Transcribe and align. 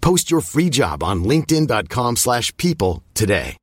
Post 0.00 0.30
your 0.30 0.40
free 0.40 0.70
job 0.70 1.02
on 1.02 1.24
linkedin.com/people 1.24 2.16
slash 2.16 2.56
people 2.56 3.02
today. 3.14 3.56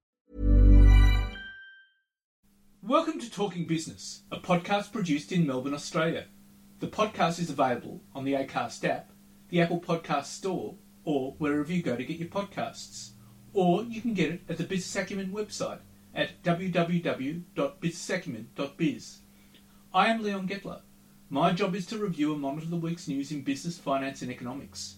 Welcome 2.81 3.19
to 3.19 3.31
Talking 3.31 3.65
Business, 3.65 4.23
a 4.31 4.37
podcast 4.37 4.91
produced 4.91 5.31
in 5.31 5.47
Melbourne, 5.47 5.73
Australia. 5.73 6.25
The 6.79 6.87
podcast 6.87 7.39
is 7.39 7.49
available 7.49 8.01
on 8.13 8.25
the 8.25 8.33
Acast 8.33 8.83
app, 8.87 9.09
the 9.49 9.59
Apple 9.61 9.79
Podcast 9.79 10.25
Store, 10.25 10.75
or 11.03 11.33
wherever 11.39 11.71
you 11.73 11.81
go 11.81 11.95
to 11.95 12.03
get 12.05 12.19
your 12.19 12.27
podcasts. 12.29 13.11
Or 13.53 13.83
you 13.83 14.01
can 14.01 14.13
get 14.13 14.31
it 14.31 14.41
at 14.49 14.57
the 14.57 14.63
Business 14.65 14.95
Acumen 14.95 15.31
website 15.31 15.79
at 16.13 16.43
www.businessacumen.biz. 16.43 19.17
I 19.93 20.07
am 20.07 20.21
Leon 20.21 20.47
Getler. 20.47 20.81
My 21.29 21.53
job 21.53 21.73
is 21.73 21.85
to 21.87 21.97
review 21.97 22.33
and 22.33 22.41
monitor 22.41 22.67
the 22.67 22.75
week's 22.75 23.07
news 23.07 23.31
in 23.31 23.41
business, 23.41 23.79
finance, 23.79 24.21
and 24.21 24.29
economics. 24.29 24.97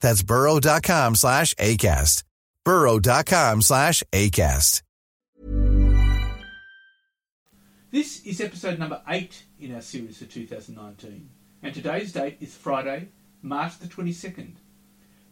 That's 0.00 0.22
burrow.com 0.22 1.14
slash 1.14 1.54
ACAST. 1.54 2.24
burrow.com 2.64 3.62
slash 3.62 4.02
ACAST. 4.12 4.82
This 7.90 8.24
is 8.24 8.40
episode 8.40 8.78
number 8.78 9.02
8 9.08 9.46
in 9.58 9.74
our 9.74 9.80
series 9.80 10.18
for 10.18 10.24
2019, 10.24 11.28
and 11.60 11.74
today's 11.74 12.12
date 12.12 12.36
is 12.38 12.54
Friday, 12.54 13.08
March 13.42 13.80
the 13.80 13.88
22nd. 13.88 14.52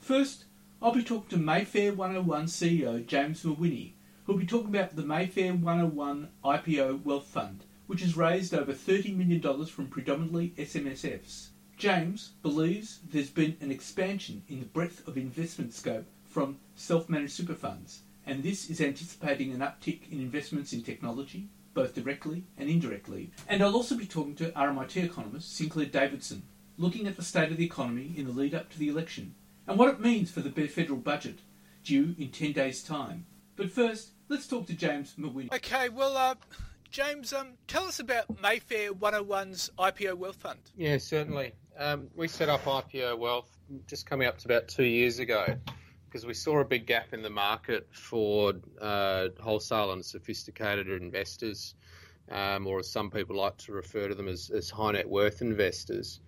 First, 0.01 0.47
I'll 0.83 0.93
be 0.93 1.05
talking 1.05 1.31
to 1.31 1.37
Mayfair 1.37 1.93
101 1.93 2.47
CEO 2.47 3.07
James 3.07 3.45
Mawhinney, 3.45 3.93
who'll 4.25 4.39
be 4.39 4.45
talking 4.45 4.75
about 4.75 4.97
the 4.97 5.03
Mayfair 5.03 5.55
101 5.55 6.31
IPO 6.45 7.05
Wealth 7.05 7.29
Fund, 7.29 7.65
which 7.87 8.01
has 8.01 8.17
raised 8.17 8.53
over 8.53 8.73
$30 8.73 9.17
million 9.17 9.67
from 9.67 9.87
predominantly 9.87 10.53
SMSFs. 10.59 11.51
James 11.79 12.33
believes 12.43 12.99
there's 13.09 13.31
been 13.31 13.57
an 13.61 13.71
expansion 13.71 14.43
in 14.49 14.59
the 14.59 14.67
breadth 14.67 15.07
of 15.07 15.17
investment 15.17 15.73
scope 15.73 16.07
from 16.25 16.59
self-managed 16.75 17.31
super 17.31 17.55
funds, 17.55 18.01
and 18.27 18.43
this 18.43 18.69
is 18.69 18.81
anticipating 18.81 19.53
an 19.53 19.61
uptick 19.61 20.11
in 20.11 20.21
investments 20.21 20.73
in 20.73 20.83
technology, 20.83 21.49
both 21.75 21.95
directly 21.95 22.43
and 22.57 22.69
indirectly. 22.69 23.31
And 23.49 23.63
I'll 23.63 23.77
also 23.77 23.97
be 23.97 24.07
talking 24.07 24.35
to 24.37 24.51
RMIT 24.51 25.05
economist 25.05 25.57
Sinclair 25.57 25.87
Davidson, 25.87 26.43
looking 26.77 27.07
at 27.07 27.17
the 27.17 27.23
state 27.23 27.53
of 27.53 27.59
the 27.59 27.67
economy 27.67 28.13
in 28.17 28.27
the 28.27 28.33
lead 28.33 28.57
up 28.57 28.71
to 28.71 28.79
the 28.79 28.89
election 28.89 29.37
and 29.69 29.79
what 29.79 29.89
it 29.89 30.01
means 30.01 30.33
for 30.33 30.41
the 30.41 30.51
federal 30.67 30.99
budget 30.99 31.39
due 31.85 32.17
in 32.19 32.31
10 32.31 32.53
days' 32.55 32.83
time. 32.83 33.25
But 33.55 33.71
first, 33.71 34.11
let's 34.29 34.49
talk 34.49 34.67
to 34.67 34.75
James 34.75 35.15
Mawhinney. 35.17 35.53
Okay, 35.55 35.91
well, 35.91 36.17
uh, 36.17 36.35
James, 36.91 37.33
um, 37.33 37.49
tell 37.67 37.85
us 37.85 38.01
about 38.01 38.41
Mayfair 38.41 38.93
101's 38.93 39.71
IPO 39.79 40.15
Wealth 40.15 40.37
Fund. 40.37 40.59
Yeah, 40.77 40.99
certainly. 40.99 41.53
Um, 41.79 42.09
we 42.17 42.27
set 42.27 42.49
up 42.49 42.65
IPO 42.65 43.17
Wealth 43.19 43.57
just 43.87 44.05
coming 44.05 44.27
up 44.27 44.37
to 44.39 44.49
about 44.49 44.67
two 44.67 44.83
years 44.83 45.21
ago 45.21 45.47
because 46.07 46.27
we 46.27 46.35
saw 46.35 46.59
a 46.59 46.65
big 46.65 46.87
gap 46.87 47.13
in 47.13 47.23
the 47.23 47.31
market 47.31 47.87
for 47.93 48.55
uh, 48.81 49.29
wholesale 49.41 49.93
and 49.93 50.05
sophisticated 50.05 50.89
investors, 50.89 51.77
um, 52.33 52.67
or 52.67 52.81
as 52.81 52.91
some 52.91 53.13
people 53.13 53.37
like 53.37 53.57
to 53.59 53.73
refer 53.73 54.09
to 54.09 54.15
them 54.17 54.27
as, 54.27 54.51
as 54.51 54.69
high 54.69 54.91
net 54.91 55.09
worth 55.09 55.41
investors. 55.41 56.21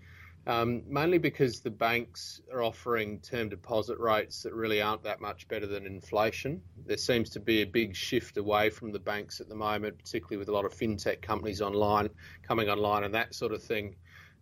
Um, 0.47 0.83
mainly 0.87 1.19
because 1.19 1.61
the 1.61 1.71
banks 1.71 2.41
are 2.53 2.63
offering 2.63 3.19
term 3.21 3.49
deposit 3.49 3.99
rates 3.99 4.43
that 4.45 4.55
really 4.55 4.81
aren't 4.81 5.03
that 5.03 5.21
much 5.21 5.49
better 5.49 5.67
than 5.67 5.85
inflation. 5.85 6.63
There 6.87 6.97
seems 6.97 7.29
to 7.31 7.41
be 7.41 7.63
a 7.63 7.67
big 7.67 7.97
shift 7.97 8.37
away 8.37 8.71
from 8.71 8.93
the 8.93 9.01
banks 9.01 9.41
at 9.41 9.49
the 9.49 9.57
moment, 9.57 9.99
particularly 9.99 10.39
with 10.39 10.49
a 10.49 10.53
lot 10.53 10.65
of 10.65 10.73
fintech 10.73 11.23
companies 11.23 11.61
online 11.61 12.09
coming 12.43 12.69
online 12.71 13.03
and 13.03 13.15
that 13.15 13.35
sort 13.35 13.53
of 13.53 13.63
thing. 13.63 13.97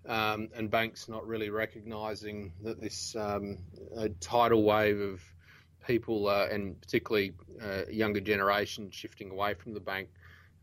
Um, 0.06 0.48
and 0.54 0.70
banks 0.70 1.08
not 1.08 1.26
really 1.26 1.50
recognising 1.50 2.52
that 2.62 2.80
this 2.80 3.14
um, 3.16 3.58
tidal 4.20 4.62
wave 4.62 5.00
of 5.00 5.20
people, 5.86 6.28
uh, 6.28 6.46
and 6.50 6.80
particularly 6.80 7.32
uh, 7.62 7.82
younger 7.90 8.20
generation, 8.20 8.90
shifting 8.90 9.30
away 9.30 9.54
from 9.54 9.74
the 9.74 9.80
bank 9.80 10.08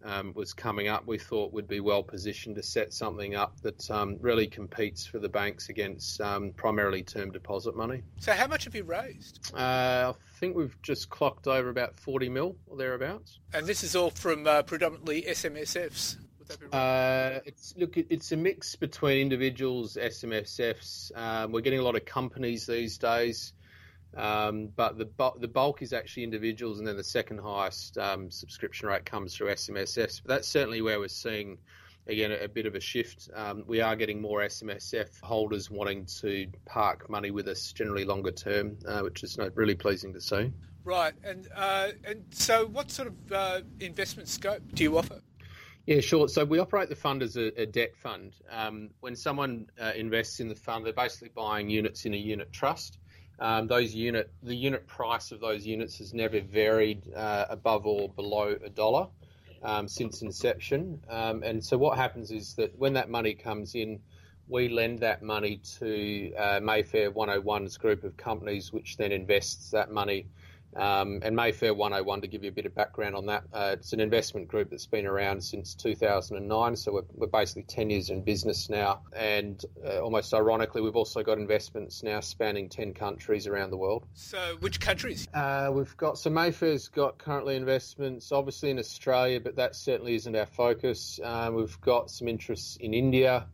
um, 0.03 0.34
was 0.35 0.53
coming 0.53 0.88
up, 0.88 1.06
we 1.07 1.18
thought 1.18 1.51
would 1.51 1.68
be 1.68 1.79
well 1.79 2.03
positioned 2.03 2.56
to 2.56 2.63
set 2.63 2.94
something 2.94 3.35
up 3.35 3.59
that 3.62 3.90
um, 3.90 4.18
really 4.22 4.47
competes 4.47 5.06
for 5.06 5.19
the 5.19 5.28
banks 5.28 5.69
against 5.69 6.22
um, 6.22 6.51
primarily 6.56 7.01
term 7.01 7.31
deposit 7.31 7.75
money. 7.75 8.03
So, 8.19 8.34
how 8.34 8.47
much 8.47 8.66
have 8.66 8.75
you 8.75 8.84
raised? 8.84 9.51
Uh, 9.53 10.13
I 10.16 10.40
think 10.40 10.56
we've 10.56 10.79
just 10.84 11.09
clocked 11.09 11.47
over 11.47 11.69
about 11.69 11.95
40 11.95 12.29
mil 12.29 12.56
or 12.68 12.78
thereabouts. 12.78 13.40
And 13.53 13.66
this 13.66 13.84
is 13.84 13.95
all 13.95 14.12
from 14.12 14.45
uh, 14.45 14.62
predominantly 14.62 15.24
SMSFs. 15.24 16.18
Uh, 16.71 17.39
it's 17.45 17.74
look, 17.77 17.97
it's 17.97 18.31
a 18.31 18.38
mix 18.38 18.75
between 18.75 19.21
individuals, 19.21 19.97
SMSFs. 20.00 21.15
Um, 21.18 21.51
we're 21.51 21.62
getting 21.62 21.80
a 21.80 21.83
lot 21.83 21.95
of 21.95 22.06
companies 22.06 22.65
these 22.65 22.97
days. 22.97 23.53
Um, 24.15 24.69
but 24.75 24.97
the 24.97 25.09
the 25.39 25.47
bulk 25.47 25.81
is 25.81 25.92
actually 25.92 26.24
individuals, 26.24 26.80
and 26.80 26.88
then 26.88 26.95
the 26.95 27.03
second 27.03 27.39
highest 27.39 27.97
um, 27.97 28.31
subscription 28.31 28.88
rate 28.88 29.06
comes 29.06 29.36
through 29.36 29.47
SMSFs. 29.47 30.21
But 30.24 30.36
that's 30.36 30.47
certainly 30.47 30.81
where 30.81 31.00
we're 31.00 31.09
seeing 31.09 31.57
again 32.07 32.31
a, 32.31 32.45
a 32.45 32.48
bit 32.48 32.65
of 32.65 32.75
a 32.75 32.80
shift. 32.80 33.30
Um, 33.33 33.63
we 33.68 33.81
are 33.81 33.95
getting 33.95 34.21
more 34.21 34.39
SMSF 34.41 35.19
holders 35.21 35.69
wanting 35.69 36.06
to 36.21 36.48
park 36.65 37.09
money 37.09 37.31
with 37.31 37.48
us, 37.48 37.74
generally 37.74 38.06
longer 38.06 38.31
term, 38.31 38.77
uh, 38.88 39.01
which 39.01 39.24
is 39.24 39.38
really 39.56 39.75
pleasing 39.75 40.13
to 40.13 40.21
see. 40.21 40.51
Right, 40.86 41.13
and 41.24 41.48
uh, 41.53 41.89
and 42.06 42.24
so 42.31 42.68
what 42.68 42.91
sort 42.91 43.09
of 43.09 43.31
uh, 43.31 43.62
investment 43.80 44.30
scope 44.30 44.62
do 44.74 44.83
you 44.83 44.98
offer? 44.98 45.19
Yeah, 45.86 46.02
sure. 46.02 46.28
So 46.28 46.46
we 46.46 46.60
operate 46.60 46.90
the 46.90 46.96
fund 46.96 47.22
as 47.24 47.38
a, 47.38 47.62
a 47.62 47.66
debt 47.66 47.96
fund. 47.98 48.34
Um, 48.52 48.90
when 49.02 49.16
someone 49.16 49.68
uh, 49.82 49.92
invests 49.96 50.40
in 50.40 50.48
the 50.48 50.56
fund, 50.56 50.86
they're 50.86 50.94
basically 50.94 51.30
buying 51.36 51.70
units 51.70 52.06
in 52.06 52.14
a 52.14 52.18
unit 52.18 52.52
trust. 52.54 52.98
Um, 53.40 53.68
those 53.68 53.94
unit, 53.94 54.32
the 54.44 54.56
unit 54.56 54.88
price 54.88 55.32
of 55.32 55.40
those 55.42 55.66
units 55.66 55.98
has 56.00 56.14
never 56.14 56.42
varied 56.42 57.14
uh, 57.14 57.46
above 57.50 57.86
or 57.86 58.10
below 58.10 58.56
a 58.66 58.70
dollar. 58.70 59.08
um, 59.64 59.88
since 59.88 60.22
inception. 60.22 61.02
Um, 61.10 61.44
and 61.44 61.64
so 61.64 61.78
what 61.78 61.98
happens 61.98 62.32
is 62.32 62.54
that 62.56 62.78
when 62.78 62.94
that 62.94 63.10
money 63.10 63.34
comes 63.34 63.76
in, 63.76 64.00
we 64.48 64.70
lend 64.70 65.00
that 65.00 65.24
money 65.24 65.58
to 65.80 66.34
uh, 66.36 66.60
Mayfair 66.62 67.12
101's 67.12 67.78
group 67.78 68.04
of 68.04 68.16
companies, 68.16 68.72
which 68.72 68.98
then 68.98 69.12
invests 69.12 69.72
that 69.72 69.92
money 69.92 70.28
um, 70.75 71.19
and 71.24 71.36
Mayfair 71.36 71.74
101, 71.74 72.22
to 72.22 72.27
give 72.27 72.44
you 72.44 72.50
a 72.50 72.54
bit 72.54 72.66
of 72.66 72.75
background 72.75 73.16
on 73.16 73.27
that, 73.27 73.44
uh, 73.54 73.72
it's 73.74 73.94
an 73.94 74.00
investment 74.00 74.48
group 74.48 74.69
that's 74.69 74.86
been 74.86 75.06
around 75.06 75.42
since 75.42 75.74
2009. 75.75 76.75
So 76.75 76.92
we're, 76.92 77.01
we're 77.13 77.27
basically 77.27 77.63
10 77.63 77.89
years 77.89 78.10
in 78.10 78.24
business 78.24 78.69
now. 78.69 79.01
And 79.16 79.63
uh, 79.86 80.01
almost 80.01 80.33
ironically, 80.33 80.81
we've 80.81 80.95
also 80.95 81.24
got 81.24 81.38
investments 81.38 82.04
now 82.04 82.19
spanning 82.19 82.68
10 82.68 82.94
countries 82.94 83.48
around 83.48 83.69
the 83.69 83.77
world. 83.77 84.06
So, 84.13 84.57
which 84.60 84.80
countries? 84.80 85.27
Uh, 85.33 85.72
we've 85.74 85.95
got, 85.95 86.18
so 86.18 86.30
Mayfair's 86.30 86.89
got 86.89 87.18
currently 87.18 87.56
investments, 87.56 88.31
obviously 88.31 88.69
in 88.69 88.80
Australia, 88.80 89.39
but 89.39 89.56
that 89.56 89.75
certainly 89.75 90.16
isn't 90.16 90.36
our 90.36 90.45
focus. 90.45 91.19
Uh, 91.24 91.51
we've 91.54 91.80
got 91.80 92.12
some 92.12 92.27
interests 92.27 92.77
in 92.81 92.94
India, 92.94 93.48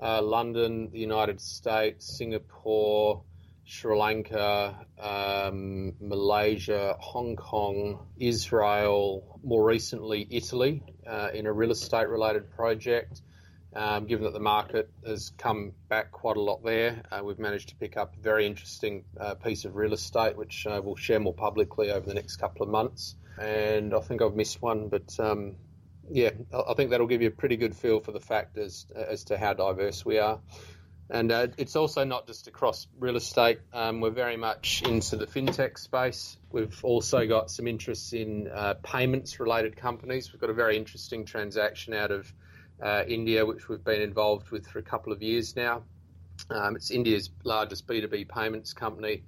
uh, 0.00 0.22
London, 0.22 0.90
the 0.92 1.00
United 1.00 1.40
States, 1.40 2.16
Singapore. 2.16 3.22
Sri 3.70 3.96
Lanka, 3.96 4.84
um, 4.98 5.94
Malaysia, 6.00 6.96
Hong 6.98 7.36
Kong, 7.36 8.04
Israel, 8.18 9.38
more 9.44 9.64
recently 9.64 10.26
Italy 10.28 10.82
uh, 11.06 11.28
in 11.32 11.46
a 11.46 11.52
real 11.52 11.70
estate 11.70 12.08
related 12.08 12.50
project. 12.50 13.22
Um, 13.72 14.06
given 14.06 14.24
that 14.24 14.32
the 14.32 14.40
market 14.40 14.90
has 15.06 15.30
come 15.38 15.70
back 15.88 16.10
quite 16.10 16.36
a 16.36 16.40
lot 16.40 16.64
there, 16.64 17.00
uh, 17.12 17.22
we've 17.22 17.38
managed 17.38 17.68
to 17.68 17.76
pick 17.76 17.96
up 17.96 18.16
a 18.16 18.20
very 18.20 18.44
interesting 18.44 19.04
uh, 19.20 19.36
piece 19.36 19.64
of 19.64 19.76
real 19.76 19.92
estate, 19.92 20.36
which 20.36 20.66
uh, 20.66 20.80
we'll 20.82 20.96
share 20.96 21.20
more 21.20 21.32
publicly 21.32 21.92
over 21.92 22.04
the 22.04 22.14
next 22.14 22.38
couple 22.38 22.64
of 22.64 22.68
months. 22.70 23.14
And 23.40 23.94
I 23.94 24.00
think 24.00 24.20
I've 24.20 24.34
missed 24.34 24.60
one, 24.60 24.88
but 24.88 25.14
um, 25.20 25.54
yeah, 26.10 26.30
I 26.52 26.74
think 26.74 26.90
that'll 26.90 27.06
give 27.06 27.22
you 27.22 27.28
a 27.28 27.38
pretty 27.42 27.56
good 27.56 27.76
feel 27.76 28.00
for 28.00 28.10
the 28.10 28.20
fact 28.20 28.58
as, 28.58 28.86
as 28.96 29.22
to 29.26 29.38
how 29.38 29.54
diverse 29.54 30.04
we 30.04 30.18
are. 30.18 30.40
And 31.10 31.32
uh, 31.32 31.48
it's 31.58 31.74
also 31.74 32.04
not 32.04 32.28
just 32.28 32.46
across 32.46 32.86
real 32.98 33.16
estate. 33.16 33.58
Um, 33.72 34.00
we're 34.00 34.10
very 34.10 34.36
much 34.36 34.82
into 34.82 35.16
the 35.16 35.26
fintech 35.26 35.76
space. 35.76 36.36
We've 36.52 36.84
also 36.84 37.26
got 37.26 37.50
some 37.50 37.66
interests 37.66 38.12
in 38.12 38.48
uh, 38.48 38.74
payments 38.82 39.40
related 39.40 39.76
companies. 39.76 40.32
We've 40.32 40.40
got 40.40 40.50
a 40.50 40.54
very 40.54 40.76
interesting 40.76 41.24
transaction 41.24 41.94
out 41.94 42.12
of 42.12 42.32
uh, 42.80 43.02
India, 43.08 43.44
which 43.44 43.68
we've 43.68 43.82
been 43.82 44.02
involved 44.02 44.50
with 44.50 44.68
for 44.68 44.78
a 44.78 44.82
couple 44.82 45.12
of 45.12 45.20
years 45.20 45.56
now. 45.56 45.82
Um, 46.48 46.76
it's 46.76 46.92
India's 46.92 47.28
largest 47.42 47.88
B2B 47.88 48.28
payments 48.28 48.72
company. 48.72 49.24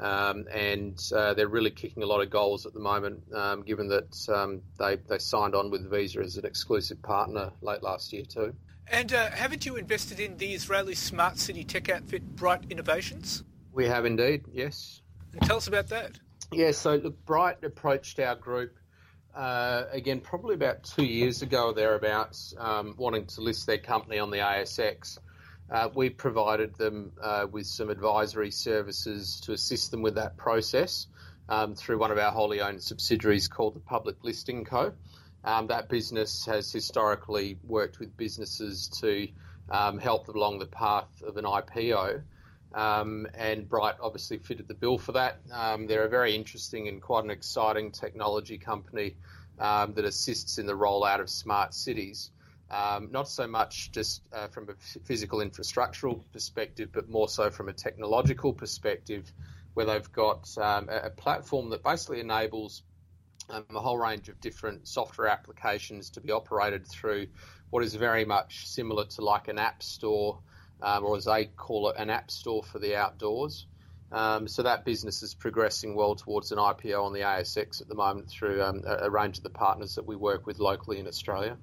Um, 0.00 0.46
and 0.52 0.98
uh, 1.14 1.34
they're 1.34 1.48
really 1.48 1.72
kicking 1.72 2.02
a 2.04 2.06
lot 2.06 2.22
of 2.22 2.30
goals 2.30 2.66
at 2.66 2.72
the 2.72 2.80
moment, 2.80 3.22
um, 3.34 3.62
given 3.62 3.88
that 3.88 4.28
um, 4.28 4.62
they, 4.78 4.96
they 4.96 5.18
signed 5.18 5.54
on 5.54 5.70
with 5.70 5.90
Visa 5.90 6.20
as 6.20 6.36
an 6.36 6.46
exclusive 6.46 7.02
partner 7.02 7.50
late 7.60 7.82
last 7.82 8.12
year, 8.12 8.24
too. 8.24 8.54
And 8.90 9.12
uh, 9.12 9.30
haven't 9.30 9.66
you 9.66 9.76
invested 9.76 10.18
in 10.18 10.36
the 10.38 10.54
Israeli 10.54 10.94
smart 10.94 11.38
city 11.38 11.62
tech 11.64 11.88
outfit 11.90 12.36
Bright 12.36 12.64
Innovations? 12.70 13.44
We 13.72 13.86
have 13.86 14.06
indeed, 14.06 14.44
yes. 14.52 15.02
And 15.32 15.42
tell 15.42 15.58
us 15.58 15.68
about 15.68 15.88
that. 15.88 16.18
Yeah, 16.52 16.70
so 16.72 16.94
look, 16.96 17.24
Bright 17.26 17.62
approached 17.62 18.18
our 18.18 18.34
group 18.34 18.78
uh, 19.34 19.84
again 19.92 20.20
probably 20.20 20.54
about 20.54 20.82
two 20.84 21.04
years 21.04 21.42
ago 21.42 21.66
or 21.66 21.74
thereabouts, 21.74 22.54
um, 22.58 22.94
wanting 22.96 23.26
to 23.26 23.42
list 23.42 23.66
their 23.66 23.78
company 23.78 24.18
on 24.18 24.30
the 24.30 24.38
ASX. 24.38 25.18
Uh, 25.70 25.90
we 25.94 26.08
provided 26.08 26.74
them 26.76 27.12
uh, 27.22 27.46
with 27.50 27.66
some 27.66 27.90
advisory 27.90 28.50
services 28.50 29.40
to 29.44 29.52
assist 29.52 29.90
them 29.90 30.00
with 30.00 30.14
that 30.14 30.38
process 30.38 31.06
um, 31.50 31.74
through 31.74 31.98
one 31.98 32.10
of 32.10 32.16
our 32.16 32.32
wholly 32.32 32.62
owned 32.62 32.82
subsidiaries 32.82 33.48
called 33.48 33.74
the 33.74 33.80
Public 33.80 34.16
Listing 34.22 34.64
Co. 34.64 34.94
Um, 35.44 35.68
that 35.68 35.88
business 35.88 36.44
has 36.46 36.70
historically 36.72 37.58
worked 37.64 38.00
with 38.00 38.16
businesses 38.16 38.88
to 39.00 39.28
um, 39.70 39.98
help 39.98 40.26
them 40.26 40.36
along 40.36 40.58
the 40.58 40.66
path 40.66 41.08
of 41.22 41.36
an 41.36 41.44
IPO. 41.44 42.22
Um, 42.74 43.26
and 43.34 43.68
Bright 43.68 43.94
obviously 44.00 44.38
fitted 44.38 44.68
the 44.68 44.74
bill 44.74 44.98
for 44.98 45.12
that. 45.12 45.38
Um, 45.52 45.86
they're 45.86 46.04
a 46.04 46.08
very 46.08 46.34
interesting 46.34 46.88
and 46.88 47.00
quite 47.00 47.24
an 47.24 47.30
exciting 47.30 47.92
technology 47.92 48.58
company 48.58 49.16
um, 49.58 49.94
that 49.94 50.04
assists 50.04 50.58
in 50.58 50.66
the 50.66 50.74
rollout 50.74 51.20
of 51.20 51.30
smart 51.30 51.72
cities. 51.72 52.30
Um, 52.70 53.08
not 53.10 53.28
so 53.28 53.46
much 53.46 53.90
just 53.92 54.22
uh, 54.32 54.48
from 54.48 54.68
a 54.68 54.74
physical 55.04 55.38
infrastructural 55.38 56.20
perspective, 56.32 56.90
but 56.92 57.08
more 57.08 57.28
so 57.28 57.48
from 57.50 57.68
a 57.70 57.72
technological 57.72 58.52
perspective, 58.52 59.32
where 59.72 59.86
they've 59.86 60.12
got 60.12 60.46
a, 60.58 61.06
a 61.06 61.10
platform 61.10 61.70
that 61.70 61.82
basically 61.82 62.20
enables 62.20 62.82
um, 63.50 63.64
a 63.74 63.80
whole 63.80 63.98
range 63.98 64.28
of 64.28 64.40
different 64.40 64.86
software 64.86 65.28
applications 65.28 66.10
to 66.10 66.20
be 66.20 66.30
operated 66.30 66.86
through 66.86 67.26
what 67.70 67.84
is 67.84 67.94
very 67.94 68.24
much 68.24 68.66
similar 68.66 69.04
to 69.04 69.22
like 69.22 69.48
an 69.48 69.58
app 69.58 69.82
store, 69.82 70.38
um, 70.82 71.04
or 71.04 71.16
as 71.16 71.24
they 71.24 71.46
call 71.46 71.90
it, 71.90 71.96
an 71.98 72.10
app 72.10 72.30
store 72.30 72.62
for 72.62 72.78
the 72.78 72.96
outdoors. 72.96 73.66
Um, 74.10 74.48
so 74.48 74.62
that 74.62 74.84
business 74.84 75.22
is 75.22 75.34
progressing 75.34 75.94
well 75.94 76.14
towards 76.14 76.50
an 76.50 76.58
IPO 76.58 77.02
on 77.02 77.12
the 77.12 77.20
ASX 77.20 77.82
at 77.82 77.88
the 77.88 77.94
moment 77.94 78.28
through 78.28 78.62
um, 78.62 78.82
a, 78.86 79.04
a, 79.04 79.10
range 79.10 79.36
of 79.36 79.42
the 79.42 79.50
partners 79.50 79.94
that 79.96 80.06
we 80.06 80.16
work 80.16 80.46
with 80.46 80.58
locally 80.58 80.98
in 80.98 81.06
Australia. 81.06 81.58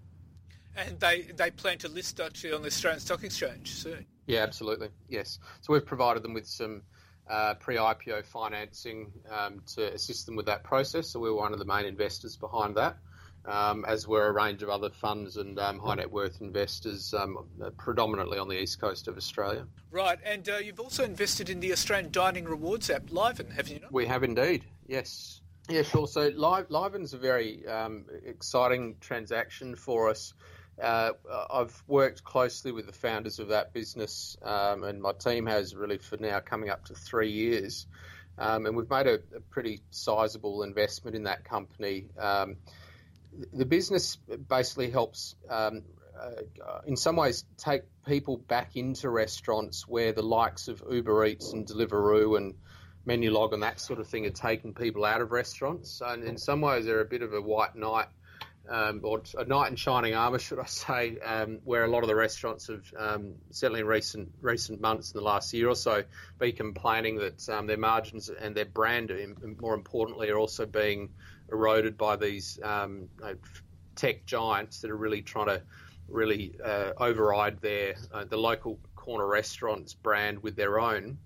And 0.76 1.00
they, 1.00 1.22
they 1.22 1.50
plan 1.50 1.80
to 1.80 1.88
list 1.88 2.20
actually 2.20 2.54
on 2.54 2.62
the 2.62 2.68
Australian 2.68 3.00
Stock 3.00 3.24
Exchange 3.24 3.72
soon. 3.72 4.06
Yeah, 4.28 4.42
absolutely. 4.42 4.90
Yes. 5.10 5.40
So 5.62 5.74
we've 5.74 5.86
provided 5.86 6.22
them 6.22 6.34
with 6.34 6.46
some 6.46 6.84
uh, 7.30 7.56
pre-IPO 7.56 8.26
financing 8.26 9.12
um, 9.32 9.62
to 9.76 9.94
assist 9.94 10.26
them 10.26 10.36
with 10.36 10.46
that 10.46 10.64
process. 10.64 11.10
So 11.10 11.20
we're 11.20 11.34
one 11.34 11.54
of 11.54 11.60
the 11.60 11.66
main 11.66 11.86
investors 11.86 12.36
behind 12.36 12.76
that, 12.76 12.98
um, 13.46 13.86
as 13.86 14.08
were 14.08 14.28
a 14.28 14.32
range 14.32 14.64
of 14.64 14.70
other 14.70 14.90
funds 14.90 15.38
and 15.38 15.60
um, 15.60 15.80
high 15.80 15.96
net 15.96 16.12
worth 16.12 16.42
investors, 16.42 17.14
um, 17.14 17.46
predominantly 17.78 18.38
on 18.38 18.48
the 18.48 18.60
east 18.60 18.80
coast 18.80 19.08
of 19.08 19.18
Australia. 19.18 19.66
Right, 19.92 20.20
and 20.24 20.48
uh, 20.50 20.58
you've 20.58 20.80
also 20.80 21.04
invested 21.04 21.50
in 21.50 21.60
the 21.60 21.72
Australian 21.72 22.12
Dining 22.12 22.46
Rewards 22.46 22.90
app, 22.90 23.12
Liven, 23.12 23.50
have 23.52 23.68
you 23.68 23.80
not? 23.80 23.92
We 23.92 24.06
have 24.06 24.24
indeed, 24.24 24.66
yes. 24.88 25.42
Yeah, 25.68 25.82
sure. 25.82 26.08
So 26.08 26.32
Liven's 26.70 27.14
a 27.14 27.18
very 27.18 27.66
um, 27.68 28.06
exciting 28.24 28.98
transaction 29.02 29.76
for 29.76 30.10
us. 30.10 30.34
Uh, 30.82 31.12
I've 31.50 31.84
worked 31.88 32.24
closely 32.24 32.72
with 32.72 32.86
the 32.86 32.92
founders 32.92 33.40
of 33.40 33.50
that 33.50 33.74
business, 33.74 34.38
um, 34.44 34.84
and 34.84 35.02
my 35.02 35.14
team 35.14 35.46
has 35.46 35.74
really 35.76 35.98
for 35.98 36.18
now 36.18 36.40
coming 36.40 36.70
up 36.70 36.86
to 36.86 36.94
three 36.94 37.32
years. 37.32 37.88
Um, 38.38 38.66
and 38.66 38.76
we've 38.76 38.90
made 38.90 39.08
a, 39.08 39.20
a, 39.36 39.40
pretty 39.50 39.82
sizable 39.92 40.64
investment 40.64 41.16
in 41.16 41.24
that 41.24 41.46
company. 41.46 42.08
Um, 42.20 42.58
the 43.54 43.66
business 43.66 44.18
basically 44.50 44.90
helps, 44.90 45.36
um, 45.50 45.84
uh, 46.20 46.82
in 46.86 46.98
some 46.98 47.16
ways, 47.16 47.46
take 47.58 47.84
people 48.06 48.38
back 48.38 48.76
into 48.76 49.10
restaurants 49.10 49.88
where 49.88 50.12
the 50.12 50.22
likes 50.22 50.68
of 50.68 50.84
Uber 50.90 51.26
Eats 51.26 51.54
and 51.54 51.66
Deliveroo 51.66 52.36
and 52.36 52.56
Menulog 53.08 53.54
and 53.54 53.64
that 53.64 53.80
sort 53.80 54.00
of 54.00 54.08
thing 54.08 54.26
are 54.26 54.32
taking 54.32 54.74
people 54.74 55.06
out 55.06 55.22
of 55.22 55.32
restaurants. 55.32 56.02
And 56.06 56.24
in 56.24 56.38
some 56.38 56.60
ways, 56.60 56.86
they're 56.86 57.02
a 57.02 57.06
bit 57.06 57.22
of 57.22 57.34
a 57.34 57.42
white 57.42 57.76
knight 57.76 58.08
um, 58.70 59.02
or 59.04 59.22
a 59.38 59.46
knight 59.46 59.70
in 59.70 59.76
shining 59.76 60.16
armour, 60.16 60.40
should 60.40 60.60
I 60.60 60.66
say, 60.66 61.18
um, 61.20 61.60
where 61.64 61.84
a 61.84 61.88
lot 61.88 62.04
of 62.04 62.08
the 62.08 62.16
restaurants 62.16 62.68
have, 62.68 62.84
um, 62.98 63.36
certainly 63.52 63.82
in 63.82 63.88
recent 63.88 64.32
recent 64.42 64.82
months 64.82 65.12
in 65.12 65.20
the 65.20 65.24
last 65.24 65.54
year 65.54 65.70
or 65.70 65.76
so, 65.76 66.04
be 66.40 66.52
complaining 66.52 67.18
that 67.18 67.48
um, 67.50 67.68
their 67.68 67.78
margins 67.78 68.30
and 68.30 68.56
their 68.56 68.66
brand, 68.66 69.12
more 69.60 69.74
importantly, 69.74 70.30
are 70.30 70.38
also 70.38 70.66
being 70.66 71.10
eroded 71.52 71.98
by 71.98 72.16
these 72.16 72.60
um, 72.64 73.08
tech 73.96 74.26
giants 74.26 74.82
that 74.82 74.92
are 74.92 74.98
really 74.98 75.22
trying 75.22 75.48
to 75.48 75.62
really 76.08 76.56
uh, 76.64 76.92
override 76.98 77.62
their 77.62 77.96
uh, 78.14 78.26
the 78.26 78.38
local 78.38 78.80
corner 78.96 79.28
restaurants 79.28 79.94
brand 79.94 80.42
with 80.42 80.56
their 80.56 80.80
own 80.80 81.18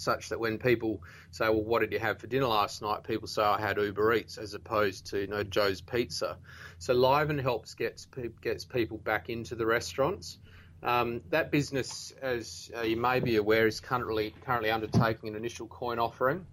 such 0.00 0.28
that 0.28 0.40
when 0.40 0.58
people 0.58 1.02
say, 1.30 1.48
"Well, 1.48 1.64
what 1.64 1.80
did 1.80 1.92
you 1.92 1.98
have 1.98 2.18
for 2.18 2.26
dinner 2.26 2.46
last 2.46 2.82
night?" 2.82 3.04
people 3.04 3.28
say, 3.28 3.42
"I 3.42 3.60
had 3.60 3.76
Uber 3.76 4.14
Eats," 4.14 4.38
as 4.38 4.54
opposed 4.54 5.06
to 5.10 5.20
you 5.20 5.26
know 5.26 5.42
Joe's 5.42 5.80
Pizza. 5.80 6.38
So 6.78 6.94
Liven 6.94 7.38
helps 7.38 7.74
gets 7.74 8.06
gets 8.42 8.64
people 8.64 8.98
back 8.98 9.28
into 9.28 9.54
the 9.54 9.66
restaurants. 9.66 10.38
Um, 10.82 11.20
that 11.28 11.50
business, 11.50 12.12
as 12.22 12.70
uh, 12.76 12.82
you 12.82 12.96
may 12.96 13.20
be 13.20 13.36
aware, 13.36 13.66
is 13.66 13.80
currently 13.80 14.34
currently 14.44 14.70
undertaking 14.70 15.28
an 15.28 15.36
initial 15.36 15.66
coin 15.68 15.98
offering, 15.98 16.46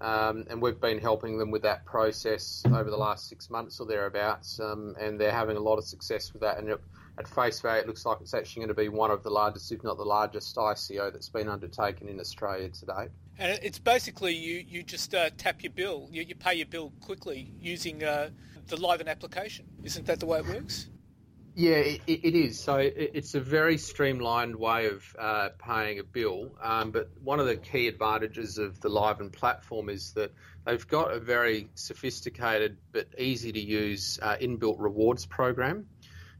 um, 0.00 0.44
and 0.50 0.60
we've 0.60 0.80
been 0.80 0.98
helping 0.98 1.38
them 1.38 1.50
with 1.50 1.62
that 1.62 1.86
process 1.86 2.62
over 2.66 2.90
the 2.90 2.96
last 2.96 3.28
six 3.28 3.48
months 3.48 3.80
or 3.80 3.86
thereabouts, 3.86 4.60
um, 4.60 4.94
and 5.00 5.18
they're 5.18 5.32
having 5.32 5.56
a 5.56 5.60
lot 5.60 5.78
of 5.78 5.84
success 5.84 6.32
with 6.32 6.42
that. 6.42 6.58
And 6.58 6.76
at 7.20 7.28
face 7.28 7.60
value, 7.60 7.82
it 7.82 7.86
looks 7.86 8.04
like 8.04 8.18
it's 8.20 8.34
actually 8.34 8.60
going 8.60 8.68
to 8.68 8.82
be 8.82 8.88
one 8.88 9.10
of 9.10 9.22
the 9.22 9.30
largest, 9.30 9.70
if 9.70 9.84
not 9.84 9.96
the 9.96 10.04
largest, 10.04 10.56
ICO 10.56 11.12
that's 11.12 11.28
been 11.28 11.48
undertaken 11.48 12.08
in 12.08 12.18
Australia 12.18 12.68
to 12.68 12.86
date. 12.86 13.10
And 13.38 13.58
it's 13.62 13.78
basically 13.78 14.34
you, 14.34 14.64
you 14.66 14.82
just 14.82 15.14
uh, 15.14 15.30
tap 15.36 15.62
your 15.62 15.72
bill, 15.72 16.08
you, 16.10 16.22
you, 16.22 16.34
pay 16.34 16.54
your 16.54 16.66
bill 16.66 16.92
quickly 17.00 17.52
using 17.60 18.02
uh, 18.02 18.30
the 18.68 18.76
Liven 18.76 19.08
application. 19.08 19.66
Isn't 19.82 20.06
that 20.06 20.20
the 20.20 20.26
way 20.26 20.38
it 20.38 20.46
works? 20.46 20.88
Yeah, 21.54 21.76
it, 21.76 22.00
it 22.06 22.34
is. 22.34 22.58
So 22.60 22.76
it's 22.76 23.34
a 23.34 23.40
very 23.40 23.76
streamlined 23.76 24.56
way 24.56 24.86
of 24.86 25.04
uh, 25.18 25.48
paying 25.58 25.98
a 25.98 26.04
bill. 26.04 26.52
Um, 26.62 26.90
but 26.90 27.10
one 27.22 27.40
of 27.40 27.46
the 27.46 27.56
key 27.56 27.88
advantages 27.88 28.56
of 28.56 28.80
the 28.80 28.88
Liven 28.88 29.30
platform 29.30 29.88
is 29.88 30.12
that 30.12 30.32
they've 30.64 30.86
got 30.86 31.12
a 31.12 31.18
very 31.18 31.68
sophisticated 31.74 32.78
but 32.92 33.08
easy 33.18 33.52
to 33.52 33.60
use 33.60 34.18
uh, 34.22 34.36
inbuilt 34.36 34.76
rewards 34.78 35.26
program. 35.26 35.86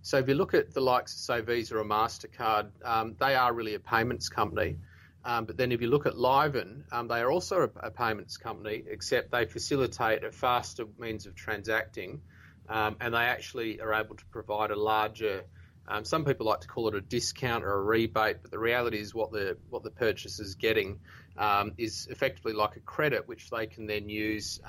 So 0.03 0.19
if 0.19 0.29
you 0.29 0.35
look 0.35 0.55
at 0.55 0.73
the 0.73 0.81
likes 0.81 1.13
of 1.15 1.19
say 1.21 1.41
Visa 1.41 1.77
or 1.77 1.85
Mastercard, 1.85 2.71
um, 2.85 3.17
they 3.19 3.35
are 3.35 3.53
really 3.53 3.75
a 3.75 3.81
payments 3.81 4.29
company. 4.29 4.79
Um, 5.25 5.45
but 5.45 5.59
then 5.59 5.73
if 5.73 5.83
you 5.83 5.89
look 5.89 6.07
at 6.07 6.17
Liven, 6.17 6.85
um, 6.91 7.07
they 7.07 7.21
are 7.21 7.31
also 7.31 7.63
a, 7.63 7.89
a, 7.89 7.91
payments 7.91 8.39
company, 8.39 8.85
except 8.89 9.31
they 9.31 9.45
facilitate 9.45 10.25
a 10.25 10.33
faster 10.33 10.87
means 10.99 11.27
of 11.27 11.35
transacting, 11.35 12.23
um, 12.71 12.97
and 13.01 13.13
they 13.13 13.19
actually 13.19 13.81
are 13.81 13.93
able 13.93 14.17
to 14.17 14.25
provide 14.27 14.71
a 14.71 14.77
larger. 14.77 15.45
Um, 15.87 16.07
some 16.07 16.25
people 16.25 16.47
like 16.47 16.61
to 16.61 16.69
call 16.69 16.89
it 16.89 16.95
a 16.95 17.03
discount 17.03 17.65
or 17.65 17.73
a 17.73 17.83
rebate, 17.83 18.39
but 18.41 18.51
the 18.51 18.59
reality 18.59 18.99
is 18.99 19.15
what 19.15 19.31
the 19.31 19.59
what 19.69 19.83
the 19.83 19.91
purchaser 19.91 20.43
is 20.43 20.55
getting 20.55 21.01
um, 21.37 21.73
is 21.77 22.07
effectively 22.11 22.55
like 22.55 22.77
a 22.77 22.81
credit, 22.81 23.29
which 23.29 23.51
they 23.51 23.67
can 23.67 23.87
then 23.87 24.09
use 24.09 24.61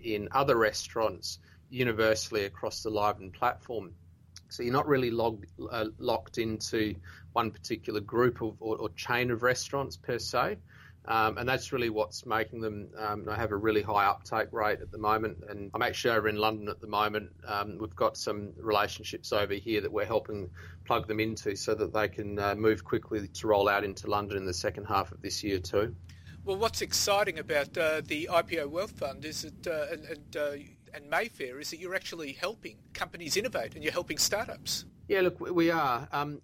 in 0.00 0.28
other 0.32 0.56
restaurants 0.56 1.40
universally 1.68 2.44
across 2.44 2.82
the 2.82 2.90
Liven 2.90 3.30
platform. 3.30 3.92
So 4.48 4.62
you're 4.62 4.72
not 4.72 4.86
really 4.86 5.10
logged, 5.10 5.46
uh, 5.70 5.86
locked 5.98 6.38
into 6.38 6.94
one 7.32 7.50
particular 7.50 8.00
group 8.00 8.40
of, 8.42 8.56
or, 8.60 8.76
or, 8.76 8.88
chain 8.90 9.30
of 9.30 9.42
restaurants 9.42 9.96
per 9.96 10.18
se. 10.18 10.58
Um, 11.08 11.38
and 11.38 11.48
that's 11.48 11.72
really 11.72 11.88
what's 11.88 12.26
making 12.26 12.60
them 12.60 12.88
um, 12.98 13.26
have 13.26 13.50
a 13.50 13.56
really 13.56 13.80
high 13.80 14.04
uptake 14.04 14.52
rate 14.52 14.80
at 14.82 14.90
the 14.90 14.98
moment. 14.98 15.38
And 15.48 15.70
I'm 15.72 15.80
actually 15.80 16.16
over 16.16 16.28
in 16.28 16.36
London 16.36 16.68
at 16.68 16.80
the 16.80 16.86
moment. 16.86 17.30
Um, 17.46 17.78
we've 17.78 17.96
got 17.96 18.16
some 18.18 18.52
relationships 18.58 19.32
over 19.32 19.54
here 19.54 19.80
that 19.80 19.90
we're 19.90 20.04
helping 20.04 20.50
plug 20.84 21.08
them 21.08 21.18
into 21.18 21.56
so 21.56 21.74
that 21.76 21.94
they 21.94 22.08
can 22.08 22.38
uh, 22.38 22.54
move 22.56 22.84
quickly 22.84 23.26
to 23.26 23.46
roll 23.46 23.70
out 23.70 23.84
into 23.84 24.10
London 24.10 24.36
in 24.36 24.44
the 24.44 24.52
second 24.52 24.84
half 24.84 25.10
of 25.10 25.22
this 25.22 25.42
year 25.42 25.58
too. 25.58 25.94
Well, 26.44 26.56
what's 26.56 26.82
exciting 26.82 27.38
about 27.38 27.76
uh, 27.76 28.02
the 28.04 28.28
IPO 28.30 28.70
Wealth 28.70 28.92
Fund 28.92 29.24
is 29.24 29.42
that, 29.42 29.66
uh, 29.66 29.92
and, 29.92 30.04
and 30.04 30.36
uh, 30.36 30.52
and 30.94 31.08
Mayfair 31.10 31.58
is 31.60 31.70
that 31.70 31.78
you're 31.78 31.94
actually 31.94 32.32
helping 32.32 32.76
companies 32.94 33.36
innovate 33.36 33.74
and 33.74 33.82
you're 33.82 33.92
helping 33.92 34.18
startups. 34.18 34.84
Yeah, 35.08 35.22
look, 35.22 35.40
we 35.40 35.70
are. 35.70 36.06
Um, 36.12 36.40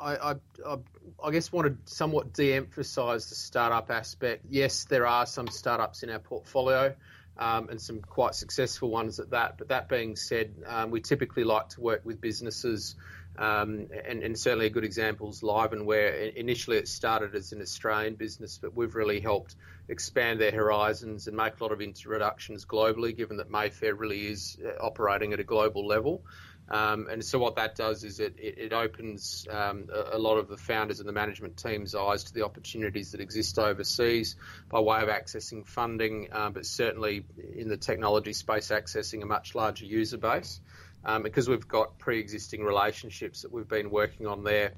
I, 0.00 0.16
I, 0.16 0.76
I, 1.22 1.30
guess 1.32 1.50
want 1.50 1.86
to 1.86 1.92
somewhat 1.92 2.32
de-emphasise 2.32 3.28
the 3.28 3.34
startup 3.34 3.90
aspect. 3.90 4.44
Yes, 4.48 4.84
there 4.84 5.06
are 5.06 5.26
some 5.26 5.48
startups 5.48 6.02
in 6.02 6.10
our 6.10 6.20
portfolio. 6.20 6.94
Um, 7.36 7.68
and 7.68 7.82
some 7.82 8.00
quite 8.00 8.36
successful 8.36 8.90
ones 8.90 9.18
at 9.18 9.30
that. 9.30 9.58
But 9.58 9.66
that 9.70 9.88
being 9.88 10.14
said, 10.14 10.54
um, 10.68 10.92
we 10.92 11.00
typically 11.00 11.42
like 11.42 11.70
to 11.70 11.80
work 11.80 12.02
with 12.04 12.20
businesses 12.20 12.94
um, 13.36 13.88
and, 14.06 14.22
and, 14.22 14.38
certainly 14.38 14.66
a 14.66 14.70
good 14.70 14.84
example 14.84 15.28
is 15.28 15.42
Liven 15.42 15.86
where 15.86 16.14
initially 16.14 16.76
it 16.76 16.86
started 16.86 17.34
as 17.34 17.52
an 17.52 17.60
Australian 17.60 18.14
business, 18.14 18.58
but 18.62 18.76
we've 18.76 18.94
really 18.94 19.18
helped 19.18 19.56
expand 19.88 20.40
their 20.40 20.52
horizons 20.52 21.26
and 21.26 21.36
make 21.36 21.58
a 21.60 21.62
lot 21.62 21.72
of 21.72 21.80
introductions 21.80 22.64
globally, 22.64 23.16
given 23.16 23.38
that 23.38 23.50
Mayfair 23.50 23.94
really 23.94 24.26
is 24.26 24.58
uh, 24.64 24.82
operating 24.82 25.32
at 25.32 25.40
a 25.40 25.44
global 25.44 25.86
level. 25.86 26.22
Um, 26.68 27.08
and 27.10 27.22
so 27.22 27.38
what 27.38 27.56
that 27.56 27.74
does 27.74 28.04
is 28.04 28.20
it, 28.20 28.36
it, 28.38 28.56
it 28.56 28.72
opens 28.72 29.46
um, 29.50 29.88
a, 29.92 30.16
a, 30.16 30.18
lot 30.18 30.38
of 30.38 30.48
the 30.48 30.56
founders 30.56 30.98
and 30.98 31.06
the 31.06 31.12
management 31.12 31.58
team's 31.58 31.94
eyes 31.94 32.24
to 32.24 32.32
the 32.32 32.42
opportunities 32.42 33.12
that 33.12 33.20
exist 33.20 33.58
overseas 33.58 34.36
by 34.70 34.80
way 34.80 35.02
of 35.02 35.10
accessing 35.10 35.66
funding, 35.66 36.28
um, 36.32 36.54
but 36.54 36.64
certainly 36.64 37.26
in 37.54 37.68
the 37.68 37.76
technology 37.76 38.32
space, 38.32 38.68
accessing 38.68 39.22
a 39.22 39.26
much 39.26 39.54
larger 39.54 39.84
user 39.84 40.16
base 40.16 40.60
um, 41.04 41.22
because 41.22 41.48
we've 41.48 41.68
got 41.68 41.98
pre-existing 41.98 42.62
relationships 42.62 43.42
that 43.42 43.52
we've 43.52 43.68
been 43.68 43.90
working 43.90 44.26
on 44.26 44.42
there 44.42 44.72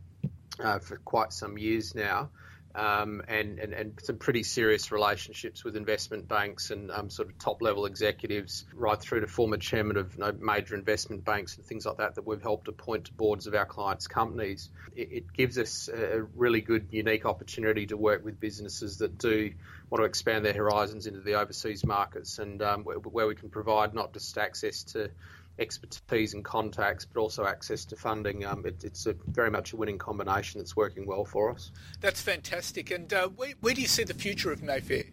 uh, 0.58 0.78
for 0.78 0.96
quite 0.96 1.32
some 1.32 1.56
years 1.56 1.94
now. 1.94 2.30
Um, 2.76 3.22
and, 3.26 3.58
and, 3.58 3.72
and, 3.72 3.98
some 4.02 4.18
pretty 4.18 4.42
serious 4.42 4.92
relationships 4.92 5.64
with 5.64 5.76
investment 5.76 6.28
banks 6.28 6.70
and 6.70 6.90
um, 6.90 7.08
sort 7.08 7.28
of 7.28 7.38
top 7.38 7.62
level 7.62 7.86
executives, 7.86 8.66
right 8.74 9.00
through 9.00 9.20
to 9.20 9.26
former 9.26 9.56
chairman 9.56 9.96
of 9.96 10.12
you 10.12 10.20
know, 10.20 10.32
major 10.38 10.74
investment 10.74 11.24
banks 11.24 11.56
and 11.56 11.64
things 11.64 11.86
like 11.86 11.96
that, 11.96 12.16
that 12.16 12.26
we've 12.26 12.42
helped 12.42 12.68
appoint 12.68 13.06
to 13.06 13.14
boards 13.14 13.46
of 13.46 13.54
our 13.54 13.64
clients' 13.64 14.06
companies. 14.06 14.68
It, 14.94 15.08
it, 15.10 15.32
gives 15.32 15.56
us 15.56 15.88
a 15.88 16.24
really 16.36 16.60
good, 16.60 16.88
unique 16.90 17.24
opportunity 17.24 17.86
to 17.86 17.96
work 17.96 18.22
with 18.22 18.38
businesses 18.38 18.98
that 18.98 19.16
do 19.16 19.54
want 19.88 20.02
to 20.02 20.04
expand 20.04 20.44
their 20.44 20.52
horizons 20.52 21.06
into 21.06 21.20
the 21.20 21.34
overseas 21.34 21.82
markets 21.82 22.38
and 22.38 22.60
um, 22.60 22.84
where, 22.84 22.98
where 22.98 23.26
we 23.26 23.36
can 23.36 23.48
provide 23.48 23.94
not 23.94 24.12
just 24.12 24.36
access 24.36 24.82
to 24.82 25.10
expertise 25.58 26.34
and 26.34 26.44
contacts, 26.44 27.04
but 27.04 27.20
also 27.20 27.46
access 27.46 27.84
to 27.86 27.96
funding. 27.96 28.44
Um, 28.44 28.64
it, 28.66 28.84
it's 28.84 29.06
a, 29.06 29.14
very 29.26 29.50
much 29.50 29.72
a 29.72 29.76
winning 29.76 29.98
combination 29.98 30.60
that's 30.60 30.76
working 30.76 31.06
well 31.06 31.24
for 31.24 31.50
us. 31.50 31.70
That's 32.00 32.20
fantastic. 32.20 32.90
And 32.90 33.12
uh, 33.12 33.28
where, 33.28 33.52
where, 33.60 33.74
do 33.74 33.80
you 33.80 33.86
see 33.86 34.04
the 34.04 34.14
future 34.14 34.52
of 34.52 34.62
Mayfair? 34.62 35.04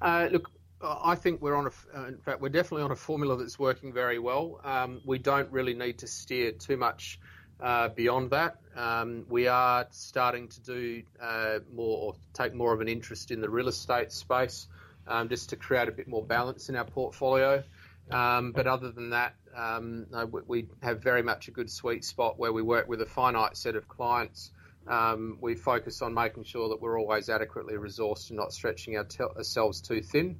Uh, 0.00 0.28
look, 0.32 0.50
I 0.82 1.14
think 1.14 1.42
we're 1.42 1.56
on 1.56 1.66
a, 1.66 1.98
uh, 1.98 2.06
in 2.06 2.18
fact, 2.18 2.40
we're 2.40 2.48
definitely 2.48 2.82
on 2.82 2.90
a 2.90 2.96
formula 2.96 3.36
that's 3.36 3.58
working 3.58 3.92
very 3.92 4.18
well. 4.18 4.60
Um, 4.64 5.00
we 5.04 5.18
don't 5.18 5.50
really 5.52 5.74
need 5.74 5.98
to 5.98 6.06
steer 6.06 6.52
too 6.52 6.78
much 6.78 7.20
uh, 7.60 7.88
beyond 7.88 8.30
that. 8.30 8.56
Um, 8.74 9.26
we 9.28 9.46
are 9.46 9.86
starting 9.90 10.48
to 10.48 10.60
do 10.60 11.02
uh, 11.20 11.58
more 11.74 11.98
or 11.98 12.14
take 12.32 12.54
more 12.54 12.72
of 12.72 12.80
an 12.80 12.88
interest 12.88 13.30
in 13.30 13.40
the 13.40 13.50
real 13.50 13.68
estate 13.68 14.12
space 14.12 14.68
um, 15.06 15.28
just 15.28 15.50
to 15.50 15.56
create 15.56 15.88
a 15.88 15.92
bit 15.92 16.08
more 16.08 16.24
balance 16.24 16.70
in 16.70 16.76
our 16.76 16.84
portfolio. 16.84 17.62
Um, 18.10 18.52
but 18.52 18.66
other 18.66 18.90
than 18.90 19.10
that, 19.10 19.34
um, 19.56 20.06
we 20.46 20.66
have 20.82 21.02
very 21.02 21.22
much 21.22 21.48
a 21.48 21.50
good 21.50 21.70
sweet 21.70 22.04
spot 22.04 22.38
where 22.38 22.52
we 22.52 22.62
work 22.62 22.88
with 22.88 23.00
a 23.02 23.06
finite 23.06 23.56
set 23.56 23.76
of 23.76 23.88
clients. 23.88 24.52
Um, 24.86 25.38
we 25.40 25.54
focus 25.54 26.02
on 26.02 26.14
making 26.14 26.44
sure 26.44 26.68
that 26.70 26.80
we're 26.80 26.98
always 26.98 27.28
adequately 27.28 27.74
resourced 27.74 28.30
and 28.30 28.38
not 28.38 28.52
stretching 28.52 28.96
our 28.96 29.04
te- 29.04 29.24
ourselves 29.36 29.80
too 29.80 30.00
thin. 30.00 30.38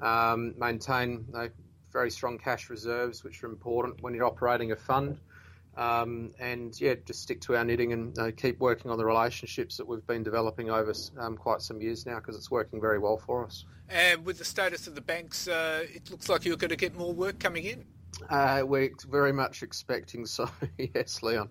Um, 0.00 0.54
maintain 0.58 1.26
very 1.92 2.10
strong 2.10 2.38
cash 2.38 2.70
reserves, 2.70 3.22
which 3.22 3.42
are 3.44 3.46
important 3.46 4.02
when 4.02 4.14
you're 4.14 4.24
operating 4.24 4.72
a 4.72 4.76
fund. 4.76 5.20
Um, 5.76 6.32
and 6.38 6.78
yeah, 6.80 6.94
just 7.06 7.22
stick 7.22 7.40
to 7.42 7.56
our 7.56 7.64
knitting 7.64 7.92
and 7.92 8.18
uh, 8.18 8.30
keep 8.36 8.58
working 8.58 8.90
on 8.90 8.98
the 8.98 9.04
relationships 9.04 9.78
that 9.78 9.88
we've 9.88 10.06
been 10.06 10.22
developing 10.22 10.70
over 10.70 10.92
um, 11.18 11.36
quite 11.36 11.62
some 11.62 11.80
years 11.80 12.04
now 12.04 12.16
because 12.16 12.36
it's 12.36 12.50
working 12.50 12.80
very 12.80 12.98
well 12.98 13.16
for 13.16 13.44
us. 13.44 13.64
And 13.88 14.24
with 14.24 14.38
the 14.38 14.44
status 14.44 14.86
of 14.86 14.94
the 14.94 15.00
banks, 15.00 15.48
uh, 15.48 15.86
it 15.94 16.10
looks 16.10 16.28
like 16.28 16.44
you're 16.44 16.56
going 16.56 16.70
to 16.70 16.76
get 16.76 16.94
more 16.94 17.12
work 17.12 17.38
coming 17.38 17.64
in. 17.64 17.84
Uh, 18.28 18.62
we're 18.64 18.90
very 19.08 19.32
much 19.32 19.62
expecting 19.62 20.26
so, 20.26 20.48
yes, 20.94 21.22
Leon. 21.22 21.48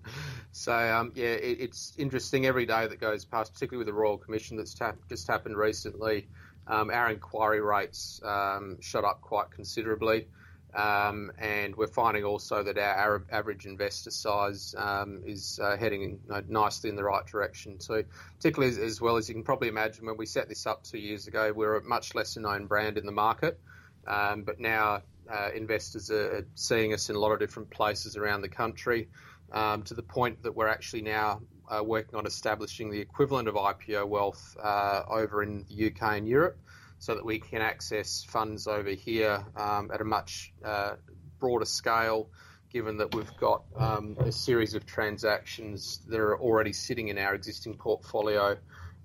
So, 0.51 0.73
um, 0.73 1.11
yeah, 1.15 1.27
it, 1.27 1.59
it's 1.59 1.93
interesting 1.97 2.45
every 2.45 2.65
day 2.65 2.87
that 2.87 2.99
goes 2.99 3.25
past, 3.25 3.53
particularly 3.53 3.85
with 3.85 3.93
the 3.93 3.99
Royal 3.99 4.17
Commission 4.17 4.57
that's 4.57 4.73
ta- 4.73 4.93
just 5.09 5.27
happened 5.27 5.57
recently. 5.57 6.27
Um, 6.67 6.89
our 6.89 7.09
inquiry 7.09 7.61
rates 7.61 8.21
um, 8.23 8.77
shot 8.81 9.03
up 9.03 9.21
quite 9.21 9.51
considerably. 9.51 10.27
Um, 10.73 11.33
and 11.37 11.75
we're 11.75 11.87
finding 11.87 12.23
also 12.23 12.63
that 12.63 12.77
our 12.77 13.25
average 13.29 13.65
investor 13.65 14.09
size 14.09 14.73
um, 14.77 15.21
is 15.25 15.59
uh, 15.61 15.75
heading 15.75 16.19
know, 16.29 16.41
nicely 16.47 16.89
in 16.89 16.95
the 16.95 17.03
right 17.03 17.25
direction 17.25 17.77
too. 17.77 18.05
Particularly 18.37 18.71
as, 18.71 18.77
as, 18.77 19.01
well 19.01 19.17
as 19.17 19.27
you 19.27 19.35
can 19.35 19.43
probably 19.43 19.67
imagine, 19.67 20.05
when 20.05 20.15
we 20.15 20.25
set 20.25 20.47
this 20.47 20.65
up 20.65 20.83
two 20.83 20.97
years 20.97 21.27
ago, 21.27 21.51
we 21.51 21.65
are 21.65 21.75
a 21.75 21.83
much 21.83 22.15
lesser 22.15 22.39
known 22.39 22.67
brand 22.67 22.97
in 22.97 23.05
the 23.05 23.11
market, 23.11 23.59
um, 24.07 24.43
but 24.43 24.59
now 24.59 25.01
uh, 25.29 25.49
investors 25.55 26.09
are 26.11 26.45
seeing 26.55 26.93
us 26.93 27.09
in 27.09 27.15
a 27.15 27.19
lot 27.19 27.31
of 27.31 27.39
different 27.39 27.69
places 27.69 28.15
around 28.15 28.41
the 28.41 28.49
country, 28.49 29.09
um, 29.51 29.83
to 29.83 29.93
the 29.93 30.03
point 30.03 30.41
that 30.43 30.55
we're 30.55 30.67
actually 30.67 31.01
now 31.01 31.41
uh, 31.69 31.83
working 31.83 32.15
on 32.15 32.25
establishing 32.25 32.89
the 32.89 32.99
equivalent 32.99 33.47
of 33.47 33.55
IPO 33.55 34.07
wealth 34.07 34.55
uh, 34.61 35.03
over 35.09 35.43
in 35.43 35.65
the 35.69 35.87
UK 35.87 36.17
and 36.17 36.27
Europe 36.27 36.57
so 36.99 37.15
that 37.15 37.25
we 37.25 37.39
can 37.39 37.61
access 37.61 38.23
funds 38.23 38.67
over 38.67 38.91
here 38.91 39.43
um, 39.55 39.89
at 39.91 40.01
a 40.01 40.03
much 40.03 40.53
uh, 40.63 40.93
broader 41.39 41.65
scale, 41.65 42.29
given 42.71 42.97
that 42.97 43.15
we've 43.15 43.35
got 43.37 43.63
um, 43.75 44.15
a 44.19 44.31
series 44.31 44.75
of 44.75 44.85
transactions 44.85 46.01
that 46.07 46.19
are 46.19 46.39
already 46.39 46.71
sitting 46.71 47.07
in 47.07 47.17
our 47.17 47.33
existing 47.33 47.73
portfolio 47.73 48.55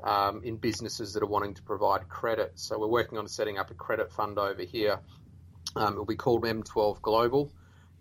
um, 0.05 0.43
in 0.45 0.57
businesses 0.57 1.15
that 1.15 1.23
are 1.23 1.27
wanting 1.27 1.55
to 1.55 1.63
provide 1.63 2.07
credit. 2.09 2.53
So 2.57 2.79
we're 2.79 2.87
working 2.87 3.17
on 3.17 3.27
setting 3.29 3.59
up 3.59 3.71
a 3.71 3.75
credit 3.75 4.13
fund 4.13 4.39
over 4.39 4.63
here. 4.63 5.01
Um, 5.77 5.93
it'll 5.93 6.05
be 6.05 6.17
called 6.17 6.45
M12 6.45 7.03
Global. 7.03 7.53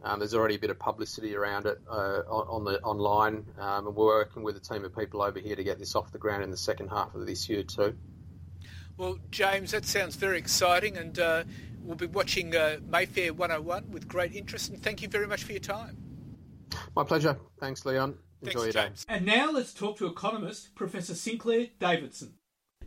Um, 0.04 0.20
there's 0.20 0.36
already 0.36 0.56
a 0.56 0.60
bit 0.60 0.70
of 0.70 0.78
publicity 0.78 1.36
around 1.36 1.66
it 1.66 1.80
uh, 1.90 2.22
on 2.30 2.64
the 2.64 2.80
online, 2.82 3.46
um, 3.58 3.88
and 3.88 3.96
we're 3.96 4.06
working 4.06 4.44
with 4.44 4.56
a 4.56 4.60
team 4.60 4.86
of 4.86 4.96
people 4.96 5.22
over 5.22 5.40
here 5.40 5.56
to 5.56 5.64
get 5.64 5.80
this 5.80 5.96
off 5.96 6.12
the 6.12 6.20
ground 6.20 6.44
in 6.44 6.52
the 6.52 6.58
second 6.58 6.90
half 6.90 7.16
of 7.16 7.26
this 7.26 7.50
year 7.50 7.64
too. 7.64 7.98
Well, 8.98 9.18
James, 9.32 9.72
that 9.72 9.84
sounds 9.84 10.16
very 10.16 10.38
exciting, 10.38 10.96
and 10.96 11.18
uh, 11.18 11.44
we'll 11.82 11.96
be 11.96 12.06
watching 12.06 12.56
uh, 12.56 12.78
Mayfair 12.88 13.34
101 13.34 13.90
with 13.90 14.08
great 14.08 14.36
interest. 14.36 14.70
And 14.70 14.82
thank 14.82 15.02
you 15.02 15.08
very 15.08 15.28
much 15.28 15.44
for 15.44 15.52
your 15.54 15.60
time. 15.60 15.98
My 16.96 17.04
pleasure. 17.04 17.38
Thanks, 17.60 17.86
Leon. 17.86 18.18
Enjoy 18.42 18.60
Thanks, 18.60 18.76
your 18.76 18.84
James. 18.84 19.06
day. 19.06 19.16
And 19.16 19.26
now 19.26 19.52
let's 19.52 19.74
talk 19.74 19.98
to 19.98 20.06
economist 20.06 20.76
Professor 20.76 21.16
Sinclair 21.16 21.68
Davidson. 21.80 22.36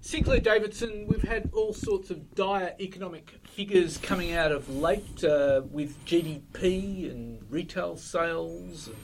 Sinclair 0.00 0.38
Davidson, 0.38 1.06
we've 1.08 1.22
had 1.22 1.50
all 1.52 1.72
sorts 1.72 2.10
of 2.10 2.34
dire 2.34 2.74
economic 2.78 3.34
figures 3.42 3.98
coming 3.98 4.32
out 4.32 4.52
of 4.52 4.68
late 4.76 5.24
uh, 5.24 5.62
with 5.70 6.02
GDP 6.06 7.10
and 7.10 7.42
retail 7.50 7.96
sales 7.96 8.86
and 8.86 8.96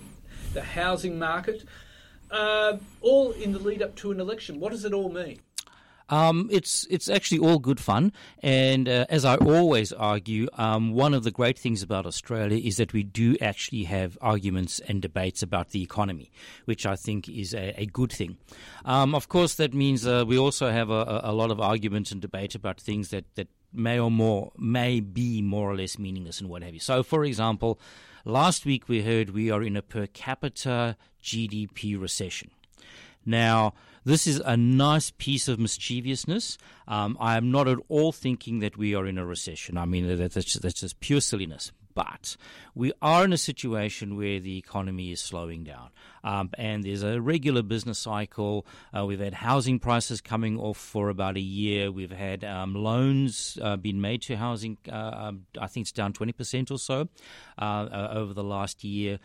the 0.53 0.63
housing 0.63 1.19
market, 1.19 1.65
uh, 2.31 2.77
all 3.01 3.33
in 3.33 3.53
the 3.53 3.59
lead 3.59 3.83
up 3.83 3.97
to 3.97 4.13
an 4.13 4.21
election. 4.21 4.61
What 4.61 4.71
does 4.71 4.85
it 4.85 4.93
all 4.93 5.11
mean? 5.11 5.41
Um, 6.11 6.49
it's 6.53 6.87
it's 6.91 7.09
actually 7.09 7.39
all 7.39 7.59
good 7.59 7.81
fun, 7.81 8.13
and 8.41 8.89
uh, 8.89 9.07
as 9.09 9.25
I 9.25 9.37
always 9.37 9.93
argue, 9.93 10.49
um, 10.55 10.93
one 10.93 11.15
of 11.15 11.25
the 11.25 11.31
great 11.31 11.59
things 11.59 11.83
about 11.83 12.05
Australia 12.05 12.59
is 12.59 12.77
that 12.77 12.93
we 12.93 13.03
do 13.03 13.37
actually 13.41 13.85
have 13.85 14.19
arguments 14.21 14.81
and 14.81 15.01
debates 15.01 15.43
about 15.43 15.71
the 15.71 15.83
economy, 15.83 16.31
which 16.67 16.85
I 16.85 16.97
think 16.97 17.29
is 17.29 17.55
a, 17.55 17.81
a 17.81 17.87
good 17.87 18.13
thing. 18.13 18.37
Um, 18.85 19.15
of 19.15 19.29
course, 19.29 19.55
that 19.55 19.73
means 19.73 20.07
uh, 20.07 20.25
we 20.27 20.37
also 20.37 20.71
have 20.71 20.91
a, 20.91 21.23
a, 21.25 21.33
lot 21.33 21.51
of 21.51 21.59
arguments 21.59 22.13
and 22.13 22.21
debate 22.21 22.55
about 22.55 22.79
things 22.79 23.09
that, 23.09 23.25
that 23.37 23.49
may 23.73 23.99
or 23.99 24.11
more 24.11 24.53
may 24.59 25.01
be 25.01 25.41
more 25.41 25.71
or 25.71 25.77
less 25.77 25.99
meaningless 25.99 26.39
and 26.39 26.51
what 26.51 26.63
have 26.63 26.75
you. 26.75 26.81
So, 26.81 27.03
for 27.03 27.25
example, 27.25 27.81
last 28.27 28.67
week 28.67 28.89
we 28.89 29.03
heard 29.03 29.31
we 29.31 29.51
are 29.51 29.63
in 29.63 29.75
a 29.75 29.83
per 29.83 30.07
capita 30.07 30.97
GDP 31.23 32.01
recession. 32.01 32.51
Now, 33.25 33.73
this 34.05 34.27
is 34.27 34.41
a 34.45 34.57
nice 34.57 35.11
piece 35.11 35.49
of 35.49 35.59
mischievousness. 35.59 36.59
Um, 36.87 37.17
I 37.21 37.37
am 37.37 37.51
not 37.51 37.69
at 37.69 37.79
all 37.89 38.13
thinking 38.13 38.61
that 38.61 38.77
we 38.77 38.95
are 38.95 39.07
in 39.07 39.19
a 39.19 39.27
recession. 39.27 39.77
I 39.79 39.87
mean, 39.87 40.17
that's 40.17 40.35
just, 40.35 40.63
that's 40.63 40.81
just 40.81 41.01
pure 41.01 41.21
silliness. 41.21 41.73
But 41.95 42.37
we 42.75 42.93
are 43.01 43.25
in 43.25 43.33
a 43.33 43.39
situation 43.39 44.17
where 44.17 44.41
the 44.41 44.59
economy 44.59 45.13
is 45.13 45.21
slowing 45.21 45.63
down. 45.63 45.91
Um, 46.25 46.51
and 46.59 46.83
there's 46.83 47.05
a 47.05 47.21
regular 47.21 47.63
business 47.63 48.01
cycle. 48.01 48.67
Uh, 48.97 49.07
we've 49.07 49.21
had 49.21 49.35
housing 49.35 49.79
prices 49.79 50.21
coming 50.21 50.59
off 50.59 50.77
for 50.77 51.09
about 51.09 51.37
a 51.37 51.41
year. 51.41 51.93
We've 51.93 52.11
had 52.11 52.43
um, 52.43 52.75
loans 52.75 53.59
uh, 53.63 53.77
being 53.77 54.01
made 54.01 54.23
to 54.23 54.37
housing, 54.37 54.77
uh, 54.91 55.13
um, 55.15 55.47
I 55.61 55.69
think 55.69 55.85
it's 55.85 55.93
down 55.93 56.13
20% 56.13 56.71
or 56.71 56.79
so 56.79 57.09
uh, 57.59 57.63
uh, 57.63 58.09
over 58.13 58.35
the 58.35 58.45
last 58.45 58.83
year. 58.83 59.21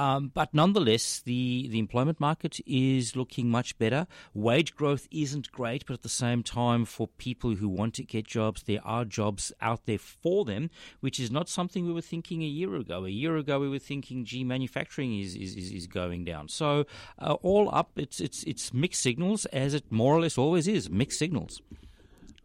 Um, 0.00 0.30
but 0.32 0.54
nonetheless, 0.54 1.20
the, 1.20 1.68
the 1.68 1.78
employment 1.78 2.18
market 2.18 2.58
is 2.66 3.14
looking 3.14 3.50
much 3.50 3.76
better. 3.76 4.06
Wage 4.32 4.74
growth 4.74 5.06
isn't 5.10 5.52
great, 5.52 5.84
but 5.84 5.92
at 5.92 6.00
the 6.00 6.08
same 6.08 6.42
time, 6.42 6.86
for 6.86 7.06
people 7.06 7.56
who 7.56 7.68
want 7.68 7.92
to 7.96 8.02
get 8.02 8.26
jobs, 8.26 8.62
there 8.62 8.80
are 8.82 9.04
jobs 9.04 9.52
out 9.60 9.84
there 9.84 9.98
for 9.98 10.46
them, 10.46 10.70
which 11.00 11.20
is 11.20 11.30
not 11.30 11.50
something 11.50 11.86
we 11.86 11.92
were 11.92 12.00
thinking 12.00 12.42
a 12.42 12.46
year 12.46 12.76
ago. 12.76 13.04
A 13.04 13.10
year 13.10 13.36
ago, 13.36 13.60
we 13.60 13.68
were 13.68 13.78
thinking, 13.78 14.24
gee, 14.24 14.42
manufacturing 14.42 15.18
is, 15.20 15.34
is, 15.34 15.54
is 15.54 15.86
going 15.86 16.24
down. 16.24 16.48
So, 16.48 16.86
uh, 17.18 17.34
all 17.42 17.68
up, 17.70 17.90
it's, 17.96 18.20
it's, 18.20 18.42
it's 18.44 18.72
mixed 18.72 19.02
signals, 19.02 19.44
as 19.46 19.74
it 19.74 19.92
more 19.92 20.14
or 20.14 20.22
less 20.22 20.38
always 20.38 20.66
is 20.66 20.88
mixed 20.88 21.18
signals. 21.18 21.60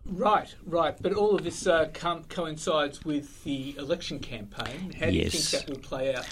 Right, 0.05 0.53
right. 0.65 0.95
But 1.01 1.13
all 1.13 1.35
of 1.35 1.45
this 1.45 1.65
uh, 1.65 1.87
coincides 2.27 3.05
with 3.05 3.45
the 3.45 3.75
election 3.77 4.19
campaign. 4.19 4.91
How 4.99 5.05
do 5.05 5.13
yes. 5.13 5.33
you 5.33 5.39
think 5.39 5.65
that 5.65 5.73
will 5.73 5.79
play 5.79 6.13
out? 6.13 6.27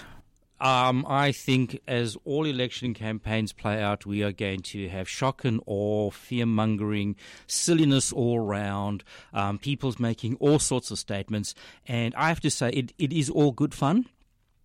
Um, 0.60 1.04
I 1.08 1.32
think 1.32 1.80
as 1.86 2.16
all 2.24 2.46
election 2.46 2.94
campaigns 2.94 3.52
play 3.52 3.82
out, 3.82 4.06
we 4.06 4.22
are 4.22 4.32
going 4.32 4.60
to 4.60 4.88
have 4.88 5.08
shock 5.08 5.44
and 5.44 5.60
awe, 5.66 6.10
fear 6.10 6.46
mongering, 6.46 7.16
silliness 7.46 8.12
all 8.12 8.40
round, 8.40 9.04
um, 9.32 9.58
people's 9.58 9.98
making 9.98 10.36
all 10.36 10.58
sorts 10.58 10.90
of 10.90 10.98
statements. 10.98 11.54
And 11.86 12.14
I 12.14 12.28
have 12.28 12.40
to 12.40 12.50
say, 12.50 12.70
it, 12.70 12.92
it 12.98 13.12
is 13.12 13.28
all 13.28 13.52
good 13.52 13.74
fun 13.74 14.06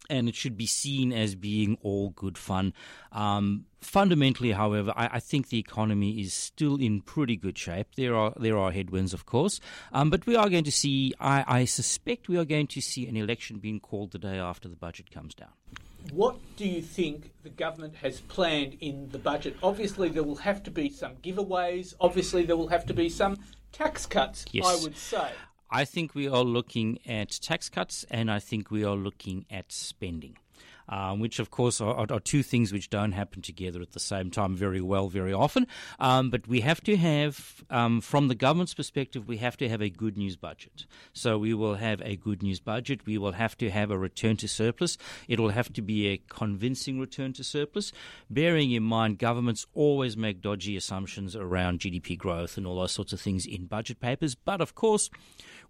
and 0.10 0.28
it 0.28 0.36
should 0.36 0.58
be 0.58 0.66
seen 0.66 1.14
as 1.14 1.36
being 1.36 1.78
all 1.82 2.10
good 2.10 2.38
fun. 2.38 2.74
Um, 3.12 3.66
fundamentally, 3.82 4.52
however, 4.52 4.94
I, 4.96 5.10
I, 5.14 5.20
think 5.20 5.50
the 5.50 5.60
economy 5.60 6.20
is 6.22 6.34
still 6.34 6.76
in 6.76 7.02
pretty 7.02 7.36
good 7.36 7.58
shape. 7.58 7.88
There 7.96 8.16
are 8.16 8.34
there 8.38 8.58
are 8.58 8.72
headwinds, 8.72 9.14
of 9.14 9.26
course, 9.26 9.60
um, 9.94 10.10
but 10.10 10.26
we 10.26 10.36
are 10.36 10.50
going 10.50 10.64
to 10.66 10.72
see. 10.72 11.14
I, 11.20 11.44
I 11.48 11.66
suspect 11.66 12.28
we 12.28 12.38
are 12.38 12.46
going 12.46 12.68
to 12.68 12.82
see 12.82 13.08
an 13.08 13.16
election 13.16 13.60
being 13.60 13.80
called 13.80 14.12
the 14.12 14.20
day 14.20 14.38
after 14.38 14.68
the 14.68 14.76
budget 14.76 15.12
comes 15.12 15.34
down. 15.34 15.52
What 16.14 16.38
do 16.56 16.66
you 16.66 16.82
think 16.82 17.34
the 17.44 17.50
government 17.50 17.96
has 17.98 18.22
planned 18.22 18.78
in 18.80 19.10
the 19.10 19.20
budget? 19.20 19.58
Obviously, 19.62 20.10
there 20.10 20.24
will 20.24 20.38
have 20.38 20.64
to 20.64 20.72
be 20.72 20.90
some 20.90 21.16
giveaways. 21.18 21.94
Obviously, 22.00 22.46
there 22.46 22.58
will 22.58 22.70
have 22.70 22.86
to 22.88 22.94
be 22.94 23.10
some 23.10 23.38
tax 23.72 24.06
cuts. 24.06 24.46
Yes. 24.52 24.66
I 24.66 24.82
would 24.84 24.98
say. 24.98 25.32
I 25.72 25.86
think 25.86 26.16
we 26.16 26.28
are 26.28 26.44
looking 26.44 26.98
at 27.06 27.30
tax 27.30 27.70
cuts 27.70 28.04
and 28.10 28.32
I 28.32 28.40
think 28.40 28.72
we 28.72 28.84
are 28.84 28.96
looking 28.96 29.46
at 29.52 29.72
spending 29.72 30.38
um, 30.90 31.20
which 31.20 31.40
of 31.40 31.52
course 31.52 31.80
are, 31.80 32.06
are, 32.12 32.20
two 32.20 32.44
things 32.44 32.74
which 32.74 32.90
don't 32.90 33.14
happen 33.14 33.42
together 33.42 33.82
at 33.82 33.92
the 33.92 34.00
same 34.00 34.30
time 34.30 34.56
very 34.56 34.82
well, 34.82 35.08
very 35.08 35.32
often. 35.32 35.68
Um, 36.00 36.30
but 36.30 36.48
we 36.48 36.62
have 36.62 36.82
to 36.82 36.98
have, 36.98 37.64
um, 37.70 38.02
from 38.02 38.28
the 38.28 38.36
government's 38.36 38.74
perspective, 38.74 39.28
we 39.28 39.38
have 39.38 39.56
to 39.58 39.70
have 39.70 39.82
a 39.82 39.90
good 39.90 40.18
news 40.18 40.36
budget. 40.36 40.86
So 41.14 41.38
we 41.38 41.54
will 41.54 41.76
have 41.76 42.02
a 42.04 42.16
good 42.16 42.44
news 42.44 42.60
budget. 42.60 43.06
We 43.06 43.18
will 43.18 43.34
have 43.34 43.58
to 43.60 43.70
have 43.70 43.92
a 43.92 43.98
return 43.98 44.36
to 44.38 44.48
surplus. 44.48 44.98
It 45.28 45.40
will 45.40 45.50
have 45.50 45.72
to 45.74 45.82
be 45.82 46.08
a 46.08 46.18
convincing 46.18 47.00
return 47.00 47.34
to 47.34 47.44
surplus, 47.44 47.92
bearing 48.30 48.72
in 48.72 48.84
mind 48.84 49.20
governments 49.20 49.68
always 49.74 50.18
make 50.18 50.42
dodgy 50.42 50.76
assumptions 50.76 51.36
around 51.36 51.80
GDP 51.80 52.18
growth 52.18 52.58
and 52.58 52.66
all 52.66 52.80
those 52.80 52.92
sorts 52.92 53.14
of 53.14 53.22
things 53.22 53.46
in 53.46 53.66
budget 53.66 54.00
papers. 54.00 54.36
But 54.36 54.62
of 54.62 54.76
course, 54.76 55.10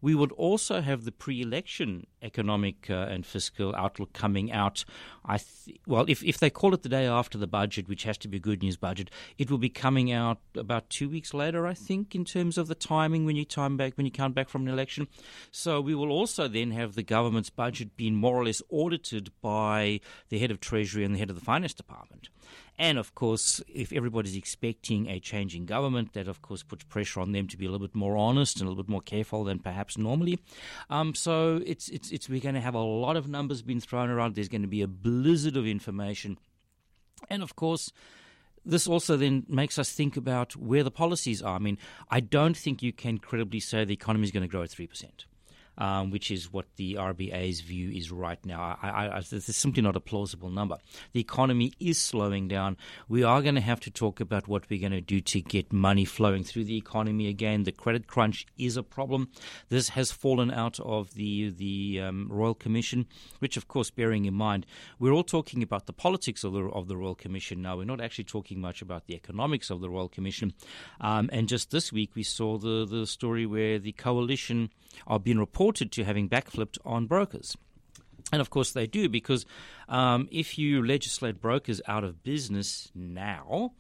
we 0.02 0.16
would 0.16 0.32
also 0.34 0.82
have 0.82 1.04
the 1.04 1.12
pre-election 1.12 2.08
economic 2.22 2.90
uh, 2.90 3.08
and 3.10 3.26
fiscal 3.26 3.76
outlook 3.76 4.14
coming 4.14 4.52
out. 4.52 4.86
I 5.26 5.38
th- 5.38 5.80
well, 5.86 6.06
if 6.08 6.24
if 6.24 6.38
they 6.38 6.50
call 6.50 6.74
it 6.74 6.84
the 6.84 6.90
day 6.90 7.06
after 7.06 7.38
the 7.38 7.48
budget, 7.48 7.88
which 7.88 8.04
has 8.04 8.18
to 8.20 8.28
be 8.28 8.38
a 8.38 8.40
good 8.40 8.62
news 8.62 8.78
budget, 8.78 9.10
it 9.38 9.50
will 9.50 9.58
be 9.58 9.70
coming 9.70 10.12
out 10.12 10.40
about 10.56 10.90
two 10.90 11.10
weeks 11.10 11.34
later, 11.34 11.68
I 11.68 11.74
think, 11.74 12.16
in 12.16 12.26
terms 12.26 12.58
of 12.58 12.68
the 12.68 12.76
timing 12.76 13.26
when 13.26 13.36
you 13.36 13.46
time 13.46 13.78
back 13.78 13.94
when 13.96 14.06
you 14.06 14.12
come 14.12 14.34
back 14.34 14.50
from 14.50 14.68
an 14.68 14.74
election. 14.74 15.08
So 15.52 15.82
we 15.82 15.96
will 15.96 16.12
also 16.12 16.48
then 16.48 16.72
have 16.72 16.96
the 16.96 17.04
government's 17.04 17.50
budget 17.50 17.96
being 17.96 18.16
more 18.16 18.36
or 18.36 18.46
less 18.46 18.62
audited 18.70 19.32
by 19.42 20.00
the 20.30 20.40
head 20.40 20.52
of 20.52 20.60
Treasury 20.60 21.04
and 21.04 21.14
the 21.14 21.20
head 21.20 21.30
of 21.30 21.36
the 21.36 21.46
Finance 21.46 21.74
Department. 21.74 22.30
And 22.80 22.98
of 22.98 23.14
course, 23.14 23.62
if 23.68 23.92
everybody's 23.92 24.38
expecting 24.38 25.10
a 25.10 25.20
change 25.20 25.54
in 25.54 25.66
government, 25.66 26.14
that 26.14 26.30
of 26.30 26.42
course 26.42 26.64
puts 26.64 26.86
pressure 26.86 27.20
on 27.20 27.34
them 27.34 27.46
to 27.50 27.58
be 27.58 27.66
a 27.66 27.70
little 27.70 27.86
bit 27.86 27.94
more 27.94 28.16
honest 28.16 28.62
and 28.62 28.68
a 28.68 28.70
little 28.70 28.86
bit 28.86 28.90
more 28.90 29.02
careful 29.02 29.44
than 29.44 29.60
perhaps 29.60 29.98
normally. 29.98 30.40
Um, 30.90 31.14
so 31.14 31.62
it's, 31.66 31.90
it's, 31.90 32.10
it's, 32.10 32.30
we're 32.30 32.40
going 32.40 32.56
to 32.56 32.62
have 32.62 32.76
a 32.76 32.80
lot 32.80 33.18
of 33.18 33.28
numbers 33.28 33.62
being 33.62 33.82
thrown 33.82 34.10
around. 34.10 34.36
There's 34.36 34.48
going 34.48 34.62
to 34.62 34.70
be 34.70 34.82
a 34.82 34.88
blizzard 34.88 35.58
of 35.58 35.68
information. 35.68 36.40
And 37.30 37.44
of 37.44 37.58
course, 37.58 37.92
this 38.66 38.88
also 38.88 39.18
then 39.18 39.46
makes 39.50 39.78
us 39.78 39.92
think 39.92 40.16
about 40.16 40.56
where 40.56 40.84
the 40.84 40.92
policies 40.92 41.42
are. 41.42 41.56
I 41.58 41.60
mean, 41.60 41.78
I 42.10 42.22
don't 42.22 42.56
think 42.56 42.82
you 42.82 42.94
can 42.94 43.18
credibly 43.18 43.60
say 43.60 43.84
the 43.84 43.94
economy 43.94 44.24
is 44.24 44.32
going 44.32 44.44
to 44.44 44.48
grow 44.48 44.64
at 44.64 44.70
3% 44.70 45.26
um, 45.80 46.12
which 46.12 46.30
is 46.30 46.52
what 46.52 46.66
the 46.76 46.96
RBA's 46.96 47.62
view 47.62 47.90
is 47.90 48.12
right 48.12 48.44
now. 48.46 48.78
I, 48.82 49.18
I, 49.18 49.20
this 49.22 49.50
is 49.50 49.56
simply 49.56 49.82
not 49.82 49.96
a 49.96 50.02
plausible 50.02 50.50
number. 50.50 50.78
The 51.14 51.22
economy 51.22 51.74
is 51.80 51.98
slowing 51.98 52.48
down. 52.48 52.78
We 53.08 53.24
are 53.24 53.42
going 53.42 53.56
to 53.56 53.62
have 53.62 53.80
to 53.82 53.92
talk 53.92 54.20
about 54.20 54.48
what 54.48 54.70
we're 54.70 54.82
going 54.82 54.92
to 54.92 55.02
do 55.02 55.22
to 55.22 55.42
get 55.42 55.72
money 55.72 56.06
flowing 56.06 56.44
through 56.44 56.66
the 56.66 56.78
economy 56.78 57.28
again. 57.28 57.64
The 57.64 57.72
credit 57.72 58.08
crunch 58.08 58.46
is 58.58 58.76
a 58.76 58.84
problem. 58.84 59.30
This 59.70 59.90
has 59.90 60.12
fallen 60.12 60.52
out 60.52 60.80
of 60.82 61.14
the 61.14 61.50
the 61.50 62.02
um, 62.02 62.28
Royal 62.30 62.54
Commission, 62.54 63.08
which, 63.40 63.56
of 63.56 63.68
course, 63.68 63.90
bearing 63.90 64.26
in 64.26 64.34
mind, 64.34 64.66
we're 65.00 65.14
all 65.14 65.24
talking 65.24 65.64
about 65.64 65.86
the 65.86 65.94
politics 65.94 66.44
of 66.44 66.54
the 66.54 66.66
of 66.66 66.88
the 66.88 66.98
Royal 66.98 67.16
Commission 67.16 67.62
now. 67.62 67.78
We're 67.78 67.86
not 67.86 68.02
actually 68.02 68.26
talking 68.26 68.60
much 68.60 68.82
about 68.82 69.08
the 69.08 69.16
economics 69.16 69.70
of 69.70 69.80
the 69.80 69.90
Royal 69.90 70.10
Commission. 70.10 70.54
Um, 71.00 71.30
and 71.32 71.48
just 71.48 71.72
this 71.72 71.94
week, 71.94 72.12
we 72.16 72.24
saw 72.24 72.58
the 72.58 72.86
the 72.86 73.08
story 73.08 73.46
where 73.46 73.80
the 73.80 73.94
coalition 73.94 74.70
are 75.08 75.20
being 75.20 75.40
reported 75.40 75.92
to 75.94 76.04
having 76.04 76.30
backflipped 76.30 76.78
on 76.86 77.06
brokers. 77.06 77.56
And 78.32 78.42
of 78.42 78.50
course, 78.50 78.72
they 78.72 78.86
do 78.86 79.10
because 79.10 79.46
um, 79.88 80.28
if 80.32 80.58
you 80.58 80.86
legislate 80.86 81.42
brokers 81.42 81.82
out 81.88 82.04
of 82.04 82.24
business 82.24 82.92
now, 82.94 83.74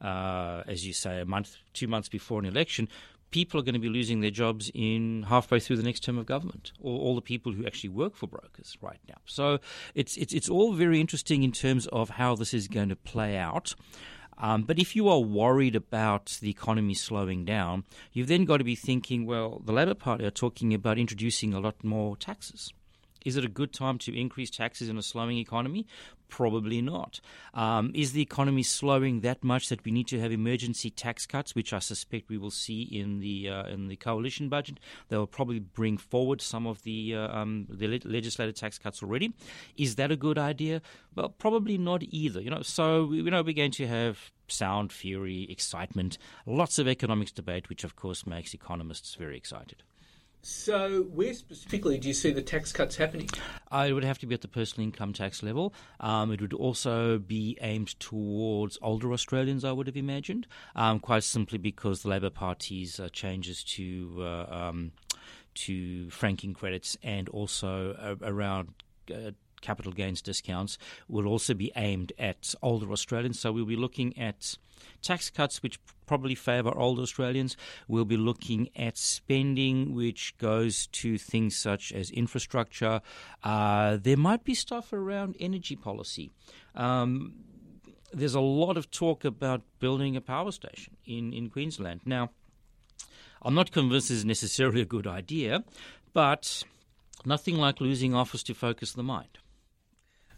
uh, 0.00 0.62
as 0.66 0.86
you 0.86 0.92
say, 0.92 1.20
a 1.20 1.24
month, 1.24 1.56
two 1.72 1.88
months 1.88 2.08
before 2.08 2.38
an 2.38 2.46
election, 2.46 2.88
people 3.30 3.58
are 3.58 3.62
going 3.62 3.74
to 3.74 3.80
be 3.80 3.88
losing 3.88 4.20
their 4.20 4.30
jobs 4.30 4.70
in 4.74 5.24
halfway 5.24 5.58
through 5.60 5.76
the 5.76 5.82
next 5.82 6.00
term 6.00 6.18
of 6.18 6.26
government, 6.26 6.72
or 6.80 6.98
all 6.98 7.14
the 7.14 7.20
people 7.20 7.52
who 7.52 7.66
actually 7.66 7.90
work 7.90 8.14
for 8.14 8.26
brokers 8.26 8.76
right 8.80 9.00
now. 9.08 9.16
So 9.24 9.58
it's 9.94 10.16
it's 10.16 10.32
it's 10.32 10.48
all 10.48 10.72
very 10.72 11.00
interesting 11.00 11.42
in 11.42 11.52
terms 11.52 11.86
of 11.88 12.10
how 12.10 12.36
this 12.36 12.54
is 12.54 12.68
going 12.68 12.90
to 12.90 12.96
play 12.96 13.36
out. 13.36 13.74
Um, 14.38 14.62
but 14.62 14.78
if 14.78 14.94
you 14.94 15.08
are 15.08 15.20
worried 15.20 15.74
about 15.74 16.38
the 16.40 16.50
economy 16.50 16.94
slowing 16.94 17.44
down, 17.44 17.84
you've 18.12 18.28
then 18.28 18.44
got 18.44 18.58
to 18.58 18.64
be 18.64 18.74
thinking, 18.74 19.24
well, 19.24 19.62
the 19.64 19.72
Labour 19.72 19.94
Party 19.94 20.24
are 20.24 20.30
talking 20.30 20.74
about 20.74 20.98
introducing 20.98 21.54
a 21.54 21.60
lot 21.60 21.82
more 21.82 22.16
taxes. 22.16 22.72
Is 23.24 23.36
it 23.36 23.44
a 23.44 23.48
good 23.48 23.72
time 23.72 23.98
to 23.98 24.16
increase 24.16 24.50
taxes 24.50 24.88
in 24.88 24.96
a 24.96 25.02
slowing 25.02 25.38
economy? 25.38 25.86
Probably 26.28 26.82
not. 26.82 27.20
Um, 27.54 27.92
is 27.94 28.12
the 28.12 28.22
economy 28.22 28.62
slowing 28.62 29.20
that 29.20 29.44
much 29.44 29.68
that 29.68 29.84
we 29.84 29.92
need 29.92 30.08
to 30.08 30.20
have 30.20 30.32
emergency 30.32 30.90
tax 30.90 31.24
cuts, 31.24 31.54
which 31.54 31.72
I 31.72 31.78
suspect 31.78 32.28
we 32.28 32.36
will 32.38 32.50
see 32.50 32.82
in 32.82 33.20
the 33.20 33.48
uh, 33.48 33.66
in 33.68 33.86
the 33.88 33.96
coalition 33.96 34.48
budget? 34.48 34.80
They 35.08 35.16
will 35.16 35.26
probably 35.26 35.60
bring 35.60 35.98
forward 35.98 36.42
some 36.42 36.66
of 36.66 36.82
the 36.82 37.14
uh, 37.14 37.28
um, 37.36 37.66
the 37.70 37.86
le- 37.88 38.52
tax 38.52 38.78
cuts 38.78 39.02
already. 39.02 39.32
Is 39.76 39.94
that 39.96 40.10
a 40.10 40.16
good 40.16 40.38
idea? 40.38 40.82
Well, 41.14 41.28
probably 41.28 41.78
not 41.78 42.02
either. 42.02 42.40
You 42.40 42.50
know, 42.50 42.62
so 42.62 43.12
you 43.12 43.30
know 43.30 43.42
we're 43.42 43.54
going 43.54 43.70
to 43.72 43.86
have 43.86 44.32
sound, 44.48 44.92
fury, 44.92 45.46
excitement, 45.50 46.18
lots 46.44 46.78
of 46.78 46.88
economics 46.88 47.32
debate, 47.32 47.68
which 47.68 47.84
of 47.84 47.96
course 47.96 48.26
makes 48.26 48.52
economists 48.54 49.14
very 49.14 49.36
excited. 49.36 49.82
So, 50.48 51.02
where 51.12 51.34
specifically 51.34 51.98
do 51.98 52.06
you 52.06 52.14
see 52.14 52.30
the 52.30 52.40
tax 52.40 52.70
cuts 52.70 52.94
happening? 52.94 53.28
Uh, 53.72 53.86
it 53.88 53.92
would 53.92 54.04
have 54.04 54.20
to 54.20 54.26
be 54.26 54.34
at 54.36 54.42
the 54.42 54.48
personal 54.48 54.84
income 54.84 55.12
tax 55.12 55.42
level. 55.42 55.74
Um, 55.98 56.30
it 56.30 56.40
would 56.40 56.52
also 56.52 57.18
be 57.18 57.58
aimed 57.60 57.98
towards 57.98 58.78
older 58.80 59.12
Australians, 59.12 59.64
I 59.64 59.72
would 59.72 59.88
have 59.88 59.96
imagined, 59.96 60.46
um, 60.76 61.00
quite 61.00 61.24
simply 61.24 61.58
because 61.58 62.02
the 62.02 62.10
Labor 62.10 62.30
Party's 62.30 63.00
uh, 63.00 63.08
changes 63.08 63.64
to 63.64 64.18
uh, 64.20 64.46
um, 64.48 64.92
to 65.54 66.08
franking 66.10 66.54
credits 66.54 66.96
and 67.02 67.28
also 67.30 67.94
uh, 67.94 68.14
around 68.24 68.68
uh, 69.12 69.32
capital 69.66 69.92
gains 69.92 70.22
discounts 70.22 70.78
will 71.08 71.26
also 71.26 71.52
be 71.54 71.70
aimed 71.76 72.12
at 72.18 72.54
older 72.62 72.90
Australians. 72.92 73.40
So 73.40 73.52
we'll 73.52 73.74
be 73.76 73.82
looking 73.86 74.16
at 74.18 74.56
tax 75.02 75.30
cuts 75.30 75.62
which 75.62 75.78
probably 76.06 76.34
favour 76.34 76.72
older 76.76 77.02
Australians. 77.02 77.56
We'll 77.88 78.04
be 78.04 78.16
looking 78.16 78.68
at 78.76 78.96
spending 78.96 79.94
which 79.94 80.36
goes 80.38 80.86
to 81.00 81.18
things 81.18 81.56
such 81.56 81.92
as 81.92 82.10
infrastructure. 82.10 83.00
Uh, 83.42 83.98
there 84.00 84.16
might 84.16 84.44
be 84.44 84.54
stuff 84.54 84.92
around 84.92 85.36
energy 85.40 85.76
policy. 85.76 86.30
Um, 86.74 87.34
there's 88.12 88.34
a 88.34 88.40
lot 88.40 88.76
of 88.76 88.90
talk 88.90 89.24
about 89.24 89.62
building 89.80 90.16
a 90.16 90.20
power 90.20 90.52
station 90.52 90.96
in, 91.04 91.32
in 91.32 91.50
Queensland. 91.50 92.00
Now, 92.04 92.30
I'm 93.42 93.54
not 93.54 93.72
convinced 93.72 94.08
this 94.08 94.18
is 94.18 94.24
necessarily 94.24 94.80
a 94.80 94.86
good 94.86 95.06
idea, 95.06 95.64
but 96.12 96.62
nothing 97.24 97.56
like 97.56 97.80
losing 97.80 98.14
office 98.14 98.42
to 98.44 98.54
focus 98.54 98.92
the 98.92 99.02
mind. 99.02 99.38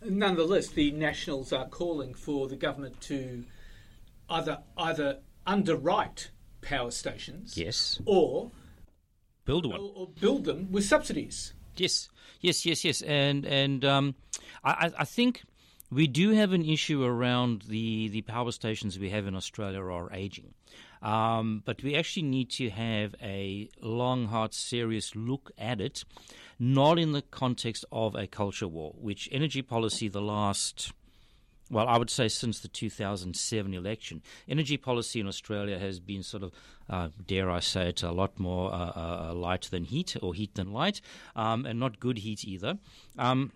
Nonetheless, 0.02 0.68
the 0.68 0.90
Nationals 0.92 1.52
are 1.52 1.66
calling 1.66 2.14
for 2.14 2.48
the 2.48 2.56
government 2.56 3.00
to 3.02 3.44
either 4.30 4.58
either 4.76 5.18
underwrite 5.46 6.30
power 6.60 6.90
stations, 6.90 7.56
yes, 7.56 8.00
or 8.04 8.50
build 9.44 9.66
one, 9.66 9.80
or, 9.80 9.92
or 9.94 10.08
build 10.20 10.44
them 10.44 10.70
with 10.70 10.84
subsidies. 10.84 11.54
Yes, 11.76 12.08
yes, 12.40 12.64
yes, 12.64 12.84
yes, 12.84 13.02
and 13.02 13.44
and 13.44 13.84
um, 13.84 14.14
I, 14.64 14.92
I 14.98 15.04
think 15.04 15.42
we 15.90 16.06
do 16.06 16.30
have 16.30 16.52
an 16.52 16.64
issue 16.64 17.02
around 17.02 17.62
the 17.62 18.08
the 18.08 18.22
power 18.22 18.52
stations 18.52 18.98
we 18.98 19.10
have 19.10 19.26
in 19.26 19.34
Australia 19.34 19.80
are 19.80 20.12
aging. 20.12 20.54
Um, 21.00 21.62
but 21.64 21.82
we 21.82 21.94
actually 21.94 22.24
need 22.24 22.50
to 22.50 22.70
have 22.70 23.14
a 23.22 23.68
long, 23.80 24.26
hard, 24.26 24.52
serious 24.52 25.14
look 25.14 25.52
at 25.56 25.80
it, 25.80 26.04
not 26.58 26.98
in 26.98 27.12
the 27.12 27.22
context 27.22 27.84
of 27.92 28.14
a 28.14 28.26
culture 28.26 28.68
war, 28.68 28.94
which 28.98 29.28
energy 29.32 29.62
policy 29.62 30.08
the 30.08 30.20
last 30.20 30.92
well, 31.70 31.86
I 31.86 31.98
would 31.98 32.10
say 32.10 32.28
since 32.28 32.60
the 32.60 32.68
2007 32.68 33.74
election, 33.74 34.22
energy 34.48 34.76
policy 34.76 35.20
in 35.20 35.26
Australia 35.26 35.78
has 35.78 36.00
been 36.00 36.22
sort 36.22 36.42
of, 36.42 36.52
uh, 36.88 37.08
dare 37.26 37.50
I 37.50 37.60
say 37.60 37.90
it, 37.90 38.02
a 38.02 38.10
lot 38.10 38.38
more 38.38 38.72
uh, 38.72 38.92
uh, 38.96 39.34
light 39.34 39.68
than 39.70 39.84
heat 39.84 40.16
or 40.22 40.32
heat 40.34 40.54
than 40.54 40.72
light, 40.72 41.00
um, 41.36 41.66
and 41.66 41.78
not 41.78 42.00
good 42.00 42.18
heat 42.18 42.44
either. 42.44 42.78
Um, 43.18 43.52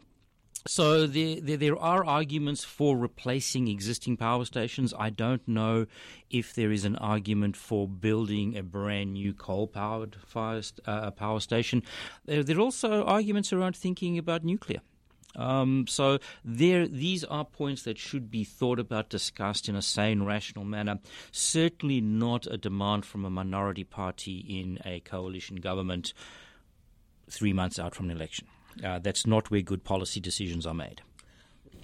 so 0.66 1.06
there, 1.06 1.40
there, 1.40 1.56
there, 1.56 1.76
are 1.76 2.04
arguments 2.04 2.62
for 2.62 2.96
replacing 2.96 3.68
existing 3.68 4.16
power 4.16 4.44
stations. 4.44 4.94
I 4.96 5.10
don't 5.10 5.46
know 5.48 5.86
if 6.30 6.54
there 6.54 6.70
is 6.70 6.84
an 6.84 6.96
argument 6.96 7.56
for 7.56 7.88
building 7.88 8.56
a 8.56 8.62
brand 8.62 9.14
new 9.14 9.34
coal-powered 9.34 10.16
fire, 10.24 10.62
uh, 10.86 11.10
power 11.10 11.40
station. 11.40 11.82
There, 12.26 12.44
there, 12.44 12.58
are 12.58 12.60
also 12.60 13.04
arguments 13.04 13.52
around 13.52 13.76
thinking 13.76 14.18
about 14.18 14.44
nuclear. 14.44 14.80
Um, 15.34 15.86
so 15.88 16.18
there, 16.44 16.86
these 16.86 17.24
are 17.24 17.44
points 17.44 17.82
that 17.82 17.98
should 17.98 18.30
be 18.30 18.44
thought 18.44 18.78
about, 18.78 19.08
discussed 19.08 19.68
in 19.68 19.74
a 19.74 19.82
sane, 19.82 20.22
rational 20.22 20.64
manner. 20.64 20.98
Certainly 21.30 22.02
not 22.02 22.46
a 22.46 22.58
demand 22.58 23.04
from 23.04 23.24
a 23.24 23.30
minority 23.30 23.84
party 23.84 24.38
in 24.38 24.78
a 24.84 25.00
coalition 25.00 25.56
government 25.56 26.12
three 27.30 27.52
months 27.52 27.78
out 27.78 27.94
from 27.94 28.10
an 28.10 28.16
election. 28.16 28.46
Uh, 28.84 28.98
that's 28.98 29.26
not 29.26 29.50
where 29.50 29.60
good 29.60 29.84
policy 29.84 30.20
decisions 30.20 30.66
are 30.66 30.74
made. 30.74 31.02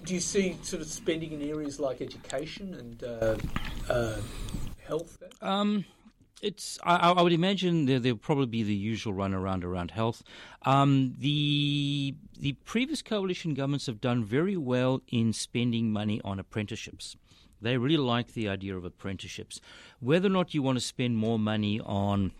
Do 0.05 0.13
you 0.13 0.19
see 0.19 0.57
sort 0.61 0.81
of 0.81 0.87
spending 0.87 1.33
in 1.33 1.41
areas 1.41 1.79
like 1.79 2.01
education 2.01 2.73
and 2.73 3.03
uh, 3.03 3.35
uh, 3.91 4.17
health? 4.87 5.21
Um, 5.41 5.85
it's. 6.41 6.79
I, 6.83 7.11
I, 7.11 7.21
would 7.21 7.33
imagine 7.33 7.85
there 7.85 7.99
will 7.99 8.15
probably 8.15 8.45
be 8.45 8.63
the 8.63 8.73
usual 8.73 9.13
run 9.13 9.33
around 9.33 9.65
around 9.65 9.91
health. 9.91 10.23
Um, 10.63 11.15
the 11.19 12.15
the 12.39 12.53
previous 12.63 13.01
coalition 13.01 13.53
governments 13.53 13.87
have 13.87 13.99
done 13.99 14.23
very 14.23 14.55
well 14.55 15.01
in 15.09 15.33
spending 15.33 15.91
money 15.91 16.21
on 16.23 16.39
apprenticeships. 16.39 17.17
They 17.61 17.77
really 17.77 17.97
like 17.97 18.33
the 18.33 18.47
idea 18.47 18.77
of 18.77 18.85
apprenticeships. 18.85 19.59
Whether 19.99 20.27
or 20.27 20.31
not 20.31 20.53
you 20.53 20.61
want 20.61 20.77
to 20.77 20.83
spend 20.83 21.17
more 21.17 21.37
money 21.37 21.81
on 21.81 22.31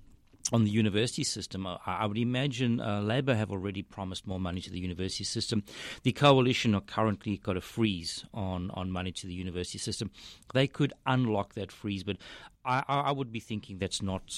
on 0.52 0.64
the 0.64 0.72
university 0.72 1.24
system. 1.24 1.68
I, 1.86 2.06
would 2.06 2.18
imagine 2.18 2.80
uh, 2.80 3.02
Labor 3.02 3.36
have 3.36 3.52
already 3.52 3.84
promised 3.84 4.26
more 4.26 4.40
money 4.40 4.62
to 4.62 4.72
the 4.72 4.80
university 4.80 5.24
system. 5.24 5.64
The 6.04 6.12
coalition 6.12 6.74
are 6.76 6.82
currently 6.82 7.38
got 7.38 7.58
a 7.58 7.62
freeze 7.62 8.26
on, 8.34 8.72
on 8.72 8.92
money 8.92 9.12
to 9.12 9.28
the 9.28 9.34
university 9.34 9.78
system. 9.78 10.12
They 10.54 10.68
could 10.68 10.94
unlock 11.06 11.54
that 11.54 11.72
freeze, 11.72 12.04
but 12.04 12.18
I, 12.66 12.84
I 12.88 13.12
would 13.12 13.32
be 13.32 13.40
thinking 13.40 13.78
that's 13.78 14.02
not 14.02 14.36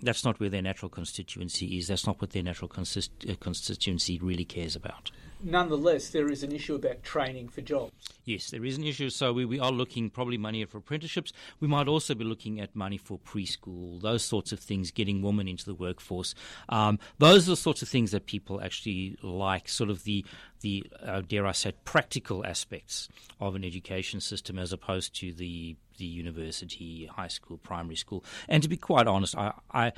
that's 0.00 0.24
not 0.24 0.38
where 0.38 0.50
their 0.50 0.62
natural 0.62 0.88
constituency 0.90 1.78
is. 1.78 1.88
That's 1.88 2.06
not 2.06 2.20
what 2.20 2.30
their 2.30 2.42
natural 2.42 2.68
consist, 2.68 3.10
uh, 3.28 3.34
constituency 3.40 4.18
really 4.18 4.44
cares 4.44 4.76
about 4.76 5.10
nonetheless, 5.44 6.08
there 6.08 6.30
is 6.30 6.42
an 6.42 6.52
issue 6.52 6.74
about 6.74 7.02
training 7.02 7.48
for 7.48 7.60
jobs. 7.60 7.92
Yes, 8.24 8.50
there 8.50 8.64
is 8.64 8.78
an 8.78 8.84
issue. 8.84 9.10
So 9.10 9.32
we, 9.32 9.44
we 9.44 9.60
are 9.60 9.70
looking 9.70 10.10
probably 10.10 10.38
money 10.38 10.64
for 10.64 10.78
apprenticeships. 10.78 11.32
We 11.60 11.68
might 11.68 11.88
also 11.88 12.14
be 12.14 12.24
looking 12.24 12.60
at 12.60 12.74
money 12.74 12.96
for 12.96 13.18
preschool, 13.18 14.00
those 14.00 14.24
sorts 14.24 14.52
of 14.52 14.60
things, 14.60 14.90
getting 14.90 15.22
women 15.22 15.46
into 15.46 15.66
the 15.66 15.74
workforce. 15.74 16.34
Um, 16.68 16.98
those 17.18 17.46
are 17.46 17.52
the 17.52 17.56
sorts 17.56 17.82
of 17.82 17.88
things 17.88 18.10
that 18.12 18.26
people 18.26 18.60
actually 18.62 19.16
like, 19.22 19.68
sort 19.68 19.90
of 19.90 20.04
the, 20.04 20.24
the 20.62 20.86
uh, 21.02 21.20
dare 21.20 21.46
I 21.46 21.52
say, 21.52 21.72
practical 21.84 22.44
aspects 22.46 23.08
of 23.40 23.54
an 23.54 23.64
education 23.64 24.20
system 24.20 24.58
as 24.58 24.72
opposed 24.72 25.14
to 25.20 25.32
the 25.32 25.76
the 25.96 26.04
university, 26.04 27.06
high 27.06 27.28
school, 27.28 27.58
primary 27.58 27.96
school. 27.96 28.24
And 28.48 28.62
to 28.62 28.68
be 28.68 28.76
quite 28.76 29.06
honest, 29.06 29.36
I, 29.36 29.52
I 29.72 29.92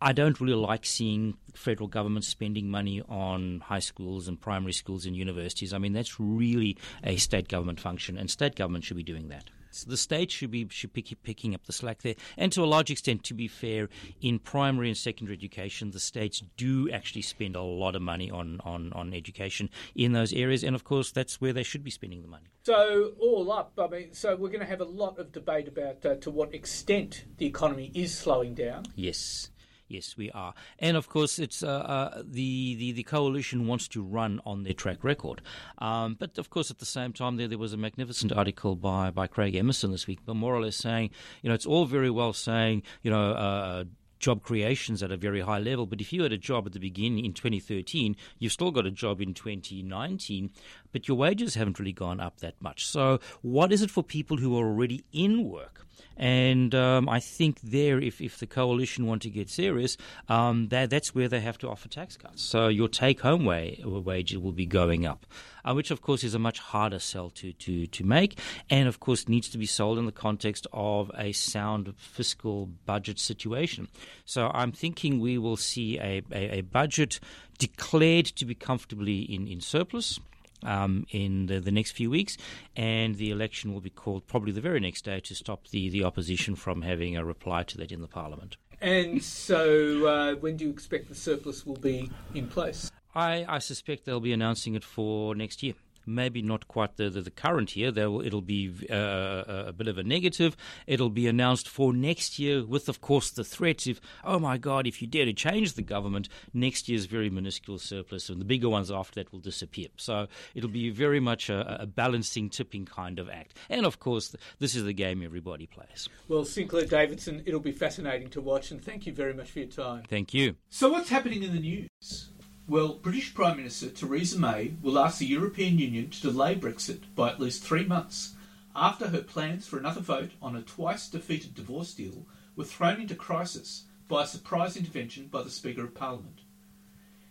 I 0.00 0.12
don't 0.12 0.40
really 0.40 0.54
like 0.54 0.86
seeing 0.86 1.36
federal 1.54 1.88
government 1.88 2.24
spending 2.24 2.70
money 2.70 3.02
on 3.08 3.60
high 3.60 3.80
schools 3.80 4.28
and 4.28 4.40
primary 4.40 4.72
schools 4.72 5.04
and 5.04 5.14
universities. 5.14 5.72
I 5.74 5.78
mean, 5.78 5.92
that's 5.92 6.18
really 6.18 6.78
a 7.04 7.16
state 7.16 7.48
government 7.48 7.80
function, 7.80 8.16
and 8.16 8.30
state 8.30 8.56
government 8.56 8.84
should 8.84 8.96
be 8.96 9.02
doing 9.02 9.28
that. 9.28 9.50
So 9.72 9.88
the 9.88 9.96
state 9.96 10.32
should 10.32 10.50
be 10.50 10.66
should 10.68 10.92
be 10.92 11.02
picking 11.02 11.54
up 11.54 11.64
the 11.66 11.72
slack 11.72 12.02
there, 12.02 12.16
and 12.36 12.50
to 12.52 12.64
a 12.64 12.66
large 12.66 12.90
extent, 12.90 13.22
to 13.24 13.34
be 13.34 13.46
fair, 13.46 13.88
in 14.20 14.40
primary 14.40 14.88
and 14.88 14.96
secondary 14.96 15.36
education, 15.36 15.92
the 15.92 16.00
states 16.00 16.42
do 16.56 16.90
actually 16.90 17.22
spend 17.22 17.54
a 17.54 17.62
lot 17.62 17.94
of 17.94 18.02
money 18.02 18.30
on 18.30 18.60
on, 18.64 18.92
on 18.94 19.14
education 19.14 19.70
in 19.94 20.12
those 20.12 20.32
areas, 20.32 20.64
and 20.64 20.74
of 20.74 20.82
course, 20.82 21.12
that's 21.12 21.40
where 21.40 21.52
they 21.52 21.62
should 21.62 21.84
be 21.84 21.90
spending 21.90 22.22
the 22.22 22.28
money. 22.28 22.46
So 22.64 23.12
all 23.20 23.52
up, 23.52 23.72
I 23.78 23.86
mean, 23.86 24.12
so 24.12 24.34
we're 24.34 24.48
going 24.48 24.60
to 24.60 24.66
have 24.66 24.80
a 24.80 24.84
lot 24.84 25.18
of 25.18 25.30
debate 25.30 25.68
about 25.68 26.04
uh, 26.04 26.16
to 26.16 26.30
what 26.30 26.52
extent 26.52 27.24
the 27.38 27.46
economy 27.46 27.92
is 27.94 28.16
slowing 28.16 28.54
down. 28.54 28.86
Yes. 28.96 29.50
Yes, 29.90 30.16
we 30.16 30.30
are, 30.30 30.54
and 30.78 30.96
of 30.96 31.08
course, 31.08 31.40
it's 31.40 31.64
uh, 31.64 31.68
uh, 31.68 32.22
the, 32.24 32.76
the 32.76 32.92
the 32.92 33.02
coalition 33.02 33.66
wants 33.66 33.88
to 33.88 34.04
run 34.04 34.40
on 34.46 34.62
their 34.62 34.72
track 34.72 35.02
record. 35.02 35.42
Um, 35.78 36.14
but 36.16 36.38
of 36.38 36.48
course, 36.48 36.70
at 36.70 36.78
the 36.78 36.86
same 36.86 37.12
time, 37.12 37.38
there 37.38 37.48
there 37.48 37.58
was 37.58 37.72
a 37.72 37.76
magnificent 37.76 38.30
article 38.30 38.76
by 38.76 39.10
by 39.10 39.26
Craig 39.26 39.56
Emerson 39.56 39.90
this 39.90 40.06
week, 40.06 40.20
but 40.24 40.34
more 40.36 40.54
or 40.54 40.62
less 40.62 40.76
saying, 40.76 41.10
you 41.42 41.48
know, 41.48 41.56
it's 41.56 41.66
all 41.66 41.86
very 41.86 42.08
well 42.08 42.32
saying, 42.32 42.84
you 43.02 43.10
know. 43.10 43.32
Uh, 43.32 43.84
job 44.20 44.42
creations 44.42 45.02
at 45.02 45.10
a 45.10 45.16
very 45.16 45.40
high 45.40 45.58
level. 45.58 45.86
But 45.86 46.02
if 46.02 46.12
you 46.12 46.22
had 46.22 46.32
a 46.32 46.36
job 46.36 46.66
at 46.66 46.74
the 46.74 46.78
beginning 46.78 47.24
in 47.24 47.32
2013, 47.32 48.14
you've 48.38 48.52
still 48.52 48.70
got 48.70 48.84
a 48.84 48.90
job 48.90 49.22
in 49.22 49.32
2019, 49.32 50.50
but 50.92 51.08
your 51.08 51.16
wages 51.16 51.54
haven't 51.54 51.78
really 51.78 51.94
gone 51.94 52.20
up 52.20 52.40
that 52.40 52.60
much. 52.60 52.86
So, 52.86 53.18
what 53.40 53.72
is 53.72 53.80
it 53.80 53.90
for 53.90 54.04
people 54.04 54.36
who 54.36 54.58
are 54.58 54.66
already 54.66 55.04
in 55.10 55.48
work? 55.48 55.86
And 56.20 56.74
um, 56.74 57.08
I 57.08 57.18
think 57.18 57.62
there, 57.62 57.98
if, 57.98 58.20
if 58.20 58.38
the 58.38 58.46
coalition 58.46 59.06
want 59.06 59.22
to 59.22 59.30
get 59.30 59.48
serious, 59.48 59.96
um, 60.28 60.68
that, 60.68 60.90
that's 60.90 61.14
where 61.14 61.28
they 61.28 61.40
have 61.40 61.56
to 61.58 61.68
offer 61.70 61.88
tax 61.88 62.18
cuts. 62.18 62.42
So 62.42 62.68
your 62.68 62.88
take 62.88 63.22
home 63.22 63.46
wage 63.46 64.36
will 64.36 64.52
be 64.52 64.66
going 64.66 65.06
up, 65.06 65.24
uh, 65.64 65.72
which 65.72 65.90
of 65.90 66.02
course 66.02 66.22
is 66.22 66.34
a 66.34 66.38
much 66.38 66.58
harder 66.58 66.98
sell 66.98 67.30
to, 67.30 67.54
to, 67.54 67.86
to 67.86 68.04
make, 68.04 68.38
and 68.68 68.86
of 68.86 69.00
course 69.00 69.30
needs 69.30 69.48
to 69.48 69.56
be 69.56 69.64
sold 69.64 69.98
in 69.98 70.04
the 70.04 70.12
context 70.12 70.66
of 70.74 71.10
a 71.16 71.32
sound 71.32 71.94
fiscal 71.96 72.66
budget 72.84 73.18
situation. 73.18 73.88
So 74.26 74.50
I'm 74.52 74.72
thinking 74.72 75.20
we 75.20 75.38
will 75.38 75.56
see 75.56 75.98
a, 75.98 76.20
a, 76.30 76.58
a 76.58 76.60
budget 76.60 77.18
declared 77.56 78.26
to 78.26 78.44
be 78.44 78.54
comfortably 78.54 79.20
in, 79.20 79.48
in 79.48 79.62
surplus 79.62 80.20
um, 80.62 81.06
in 81.10 81.46
the, 81.46 81.60
the, 81.60 81.70
next 81.70 81.92
few 81.92 82.10
weeks, 82.10 82.36
and 82.76 83.16
the 83.16 83.30
election 83.30 83.72
will 83.72 83.80
be 83.80 83.90
called 83.90 84.26
probably 84.26 84.52
the 84.52 84.60
very 84.60 84.80
next 84.80 85.04
day 85.04 85.20
to 85.20 85.34
stop 85.34 85.68
the, 85.68 85.88
the 85.88 86.04
opposition 86.04 86.54
from 86.54 86.82
having 86.82 87.16
a 87.16 87.24
reply 87.24 87.62
to 87.64 87.78
that 87.78 87.92
in 87.92 88.00
the 88.00 88.08
parliament. 88.08 88.56
And 88.80 89.22
so, 89.22 90.06
uh, 90.06 90.34
when 90.36 90.56
do 90.56 90.64
you 90.64 90.70
expect 90.70 91.08
the 91.08 91.14
surplus 91.14 91.66
will 91.66 91.76
be 91.76 92.10
in 92.34 92.48
place? 92.48 92.90
I, 93.14 93.44
I 93.48 93.58
suspect 93.58 94.04
they'll 94.04 94.20
be 94.20 94.32
announcing 94.32 94.74
it 94.74 94.84
for 94.84 95.34
next 95.34 95.62
year. 95.62 95.74
Maybe 96.06 96.42
not 96.42 96.68
quite 96.68 96.96
the, 96.96 97.10
the, 97.10 97.22
the 97.22 97.30
current 97.30 97.76
year. 97.76 97.92
Will, 97.92 98.20
it'll 98.20 98.40
be 98.40 98.72
uh, 98.90 99.44
a 99.46 99.72
bit 99.72 99.88
of 99.88 99.98
a 99.98 100.02
negative. 100.02 100.56
It'll 100.86 101.10
be 101.10 101.26
announced 101.26 101.68
for 101.68 101.92
next 101.92 102.38
year, 102.38 102.64
with, 102.64 102.88
of 102.88 103.00
course, 103.00 103.30
the 103.30 103.44
threat 103.44 103.86
of, 103.86 104.00
oh 104.24 104.38
my 104.38 104.58
God, 104.58 104.86
if 104.86 105.00
you 105.00 105.08
dare 105.08 105.24
to 105.24 105.32
change 105.32 105.74
the 105.74 105.82
government, 105.82 106.28
next 106.52 106.88
year's 106.88 107.06
very 107.06 107.30
minuscule 107.30 107.78
surplus, 107.78 108.28
and 108.28 108.40
the 108.40 108.44
bigger 108.44 108.68
ones 108.68 108.90
after 108.90 109.20
that 109.20 109.32
will 109.32 109.40
disappear. 109.40 109.88
So 109.96 110.26
it'll 110.54 110.70
be 110.70 110.90
very 110.90 111.20
much 111.20 111.48
a, 111.50 111.82
a 111.82 111.86
balancing, 111.86 112.50
tipping 112.50 112.84
kind 112.84 113.18
of 113.18 113.28
act. 113.28 113.56
And 113.68 113.86
of 113.86 114.00
course, 114.00 114.34
this 114.58 114.74
is 114.74 114.84
the 114.84 114.92
game 114.92 115.22
everybody 115.22 115.66
plays. 115.66 116.08
Well, 116.28 116.44
Sinclair 116.44 116.86
Davidson, 116.86 117.42
it'll 117.46 117.60
be 117.60 117.72
fascinating 117.72 118.30
to 118.30 118.40
watch, 118.40 118.70
and 118.70 118.82
thank 118.82 119.06
you 119.06 119.12
very 119.12 119.34
much 119.34 119.50
for 119.50 119.60
your 119.60 119.68
time. 119.68 120.04
Thank 120.08 120.34
you. 120.34 120.56
So, 120.68 120.90
what's 120.90 121.08
happening 121.08 121.42
in 121.42 121.52
the 121.52 121.60
news? 121.60 122.30
Well, 122.70 123.00
British 123.02 123.34
Prime 123.34 123.56
Minister 123.56 123.88
Theresa 123.88 124.38
May 124.38 124.74
will 124.80 124.96
ask 124.96 125.18
the 125.18 125.26
European 125.26 125.80
Union 125.80 126.08
to 126.10 126.20
delay 126.20 126.54
Brexit 126.54 127.00
by 127.16 127.28
at 127.28 127.40
least 127.40 127.64
three 127.64 127.84
months 127.84 128.34
after 128.76 129.08
her 129.08 129.22
plans 129.22 129.66
for 129.66 129.76
another 129.76 130.00
vote 130.00 130.30
on 130.40 130.54
a 130.54 130.62
twice 130.62 131.08
defeated 131.08 131.52
divorce 131.52 131.92
deal 131.92 132.26
were 132.54 132.62
thrown 132.62 133.00
into 133.00 133.16
crisis 133.16 133.86
by 134.06 134.22
a 134.22 134.26
surprise 134.28 134.76
intervention 134.76 135.26
by 135.26 135.42
the 135.42 135.50
Speaker 135.50 135.82
of 135.82 135.96
Parliament. 135.96 136.42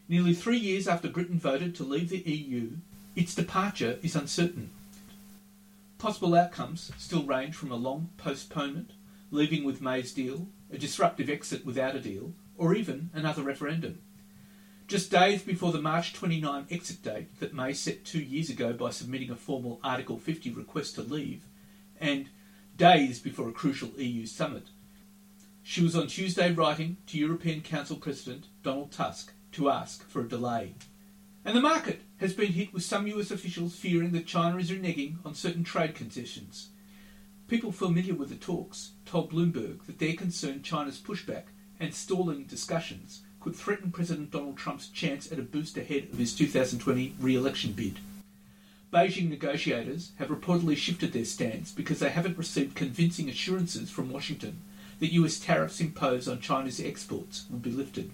Nearly 0.09 0.33
three 0.33 0.57
years 0.57 0.89
after 0.89 1.07
Britain 1.07 1.39
voted 1.39 1.73
to 1.75 1.85
leave 1.85 2.09
the 2.09 2.17
EU, 2.17 2.71
its 3.15 3.33
departure 3.33 3.97
is 4.03 4.17
uncertain. 4.17 4.71
Possible 5.99 6.35
outcomes 6.35 6.91
still 6.97 7.23
range 7.23 7.55
from 7.55 7.71
a 7.71 7.77
long 7.77 8.09
postponement, 8.17 8.91
leaving 9.31 9.63
with 9.63 9.81
May's 9.81 10.11
deal, 10.11 10.49
a 10.69 10.77
disruptive 10.77 11.29
exit 11.29 11.65
without 11.65 11.95
a 11.95 12.01
deal, 12.01 12.33
or 12.57 12.75
even 12.75 13.09
another 13.13 13.41
referendum. 13.41 14.01
Just 14.89 15.11
days 15.11 15.43
before 15.43 15.71
the 15.71 15.79
March 15.79 16.13
29 16.13 16.65
exit 16.71 17.03
date 17.03 17.39
that 17.39 17.53
May 17.53 17.73
set 17.73 18.03
two 18.03 18.19
years 18.19 18.49
ago 18.49 18.73
by 18.73 18.89
submitting 18.89 19.29
a 19.29 19.35
formal 19.35 19.79
Article 19.83 20.17
50 20.17 20.49
request 20.49 20.95
to 20.95 21.03
leave, 21.03 21.45
and 22.01 22.27
days 22.75 23.19
before 23.19 23.47
a 23.47 23.51
crucial 23.51 23.89
EU 23.97 24.25
summit, 24.25 24.69
she 25.61 25.83
was 25.83 25.95
on 25.95 26.07
Tuesday 26.07 26.51
writing 26.51 26.97
to 27.05 27.19
European 27.19 27.61
Council 27.61 27.97
President 27.97 28.47
Donald 28.63 28.91
Tusk 28.91 29.31
to 29.51 29.69
ask 29.69 30.09
for 30.09 30.21
a 30.21 30.27
delay. 30.27 30.73
And 31.45 31.55
the 31.55 31.61
market 31.61 32.01
has 32.17 32.33
been 32.33 32.53
hit 32.53 32.73
with 32.73 32.81
some 32.81 33.05
US 33.05 33.29
officials 33.29 33.75
fearing 33.75 34.11
that 34.13 34.25
China 34.25 34.57
is 34.57 34.71
reneging 34.71 35.23
on 35.23 35.35
certain 35.35 35.63
trade 35.63 35.93
concessions. 35.93 36.69
People 37.47 37.71
familiar 37.71 38.15
with 38.15 38.29
the 38.29 38.35
talks 38.35 38.93
told 39.05 39.31
Bloomberg 39.31 39.85
that 39.85 39.99
they're 39.99 40.15
concerned 40.15 40.63
China's 40.63 40.97
pushback 40.97 41.43
and 41.79 41.93
stalling 41.93 42.45
discussions 42.45 43.21
could 43.39 43.55
threaten 43.55 43.91
President 43.91 44.31
Donald 44.31 44.57
Trump's 44.57 44.87
chance 44.87 45.31
at 45.31 45.39
a 45.39 45.43
boost 45.43 45.77
ahead 45.77 46.07
of 46.11 46.17
his 46.17 46.35
2020 46.35 47.15
re 47.19 47.35
election 47.35 47.71
bid. 47.73 47.99
Beijing 48.91 49.29
negotiators 49.29 50.11
have 50.17 50.29
reportedly 50.29 50.75
shifted 50.75 51.13
their 51.13 51.25
stance 51.25 51.71
because 51.71 51.99
they 51.99 52.09
haven't 52.09 52.37
received 52.37 52.75
convincing 52.75 53.29
assurances 53.29 53.89
from 53.89 54.11
Washington 54.11 54.61
that 54.99 55.13
US 55.13 55.39
tariffs 55.39 55.79
imposed 55.79 56.27
on 56.27 56.41
China's 56.41 56.79
exports 56.79 57.45
will 57.49 57.59
be 57.59 57.71
lifted. 57.71 58.11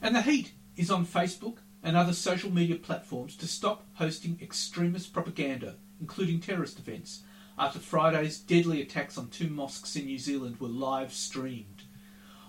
And 0.00 0.14
the 0.14 0.22
heat 0.22 0.52
is 0.76 0.90
on 0.90 1.04
Facebook 1.04 1.56
and 1.82 1.96
other 1.96 2.12
social 2.12 2.50
media 2.50 2.76
platforms 2.76 3.36
to 3.36 3.48
stop 3.48 3.84
hosting 3.94 4.38
extremist 4.40 5.12
propaganda, 5.12 5.74
including 6.00 6.40
terrorist 6.40 6.78
events, 6.78 7.22
after 7.58 7.80
Friday's 7.80 8.38
deadly 8.38 8.80
attacks 8.80 9.18
on 9.18 9.28
two 9.28 9.48
mosques 9.48 9.96
in 9.96 10.06
New 10.06 10.18
Zealand 10.18 10.60
were 10.60 10.68
live 10.68 11.12
streamed. 11.12 11.77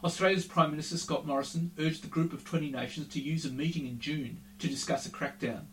Australia's 0.01 0.45
Prime 0.45 0.71
Minister 0.71 0.97
Scott 0.97 1.27
Morrison 1.27 1.71
urged 1.77 2.03
the 2.03 2.07
group 2.07 2.31
of 2.31 2.45
20 2.45 2.71
nations 2.71 3.07
to 3.09 3.19
use 3.19 3.43
a 3.43 3.49
meeting 3.49 3.85
in 3.85 3.99
June 3.99 4.39
to 4.59 4.69
discuss 4.69 5.05
a 5.05 5.09
crackdown. 5.09 5.63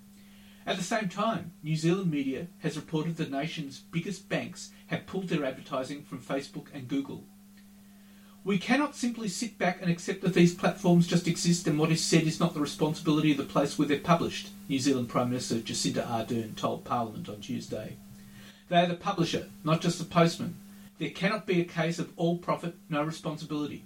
At 0.66 0.76
the 0.76 0.82
same 0.82 1.08
time, 1.08 1.52
New 1.62 1.76
Zealand 1.76 2.10
media 2.10 2.48
has 2.58 2.76
reported 2.76 3.16
the 3.16 3.26
nation's 3.26 3.78
biggest 3.78 4.28
banks 4.28 4.70
have 4.88 5.06
pulled 5.06 5.28
their 5.28 5.44
advertising 5.44 6.02
from 6.02 6.20
Facebook 6.20 6.66
and 6.74 6.88
Google. 6.88 7.22
We 8.42 8.58
cannot 8.58 8.96
simply 8.96 9.28
sit 9.28 9.58
back 9.58 9.80
and 9.80 9.88
accept 9.88 10.22
that 10.22 10.34
these 10.34 10.56
platforms 10.56 11.06
just 11.06 11.28
exist 11.28 11.68
and 11.68 11.78
what 11.78 11.92
is 11.92 12.04
said 12.04 12.24
is 12.24 12.40
not 12.40 12.52
the 12.52 12.60
responsibility 12.60 13.30
of 13.30 13.38
the 13.38 13.44
place 13.44 13.78
where 13.78 13.86
they're 13.86 14.00
published, 14.00 14.50
New 14.68 14.80
Zealand 14.80 15.08
Prime 15.08 15.28
Minister 15.28 15.56
Jacinda 15.56 16.04
Ardern 16.04 16.56
told 16.56 16.84
Parliament 16.84 17.28
on 17.28 17.40
Tuesday. 17.40 17.96
They 18.70 18.78
are 18.78 18.86
the 18.86 18.94
publisher, 18.94 19.50
not 19.62 19.80
just 19.80 20.00
the 20.00 20.04
postman. 20.04 20.56
There 20.98 21.10
cannot 21.10 21.46
be 21.46 21.60
a 21.60 21.64
case 21.64 22.00
of 22.00 22.12
all 22.16 22.38
profit, 22.38 22.74
no 22.88 23.04
responsibility. 23.04 23.84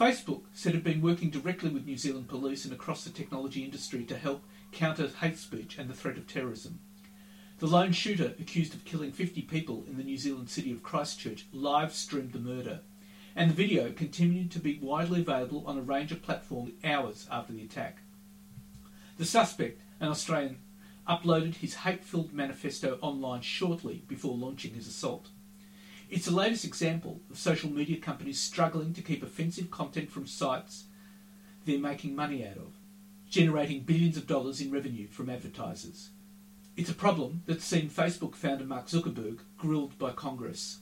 Facebook 0.00 0.44
said 0.54 0.72
it 0.72 0.76
had 0.76 0.84
been 0.84 1.02
working 1.02 1.28
directly 1.28 1.68
with 1.68 1.84
New 1.84 1.98
Zealand 1.98 2.26
police 2.26 2.64
and 2.64 2.72
across 2.72 3.04
the 3.04 3.10
technology 3.10 3.62
industry 3.62 4.02
to 4.04 4.16
help 4.16 4.42
counter 4.72 5.06
hate 5.20 5.36
speech 5.36 5.76
and 5.76 5.90
the 5.90 5.94
threat 5.94 6.16
of 6.16 6.26
terrorism. 6.26 6.80
The 7.58 7.66
lone 7.66 7.92
shooter 7.92 8.32
accused 8.40 8.72
of 8.72 8.86
killing 8.86 9.12
50 9.12 9.42
people 9.42 9.84
in 9.86 9.98
the 9.98 10.02
New 10.02 10.16
Zealand 10.16 10.48
city 10.48 10.72
of 10.72 10.82
Christchurch 10.82 11.44
live 11.52 11.92
streamed 11.92 12.32
the 12.32 12.38
murder, 12.38 12.80
and 13.36 13.50
the 13.50 13.54
video 13.54 13.92
continued 13.92 14.50
to 14.52 14.58
be 14.58 14.78
widely 14.80 15.20
available 15.20 15.64
on 15.66 15.76
a 15.76 15.82
range 15.82 16.12
of 16.12 16.22
platforms 16.22 16.72
hours 16.82 17.28
after 17.30 17.52
the 17.52 17.62
attack. 17.62 17.98
The 19.18 19.26
suspect, 19.26 19.82
an 20.00 20.08
Australian, 20.08 20.60
uploaded 21.06 21.56
his 21.56 21.74
hate 21.74 22.06
filled 22.06 22.32
manifesto 22.32 22.98
online 23.02 23.42
shortly 23.42 24.02
before 24.08 24.34
launching 24.34 24.72
his 24.72 24.88
assault. 24.88 25.28
It's 26.10 26.26
the 26.26 26.34
latest 26.34 26.64
example 26.64 27.20
of 27.30 27.38
social 27.38 27.70
media 27.70 27.96
companies 27.96 28.40
struggling 28.40 28.92
to 28.94 29.00
keep 29.00 29.22
offensive 29.22 29.70
content 29.70 30.10
from 30.10 30.26
sites 30.26 30.86
they're 31.64 31.78
making 31.78 32.16
money 32.16 32.44
out 32.44 32.56
of, 32.56 32.72
generating 33.28 33.84
billions 33.84 34.16
of 34.16 34.26
dollars 34.26 34.60
in 34.60 34.72
revenue 34.72 35.06
from 35.06 35.30
advertisers. 35.30 36.10
It's 36.76 36.90
a 36.90 36.94
problem 36.94 37.44
that's 37.46 37.64
seen 37.64 37.88
Facebook 37.88 38.34
founder 38.34 38.64
Mark 38.64 38.88
Zuckerberg 38.88 39.38
grilled 39.56 39.96
by 39.98 40.10
Congress. 40.10 40.80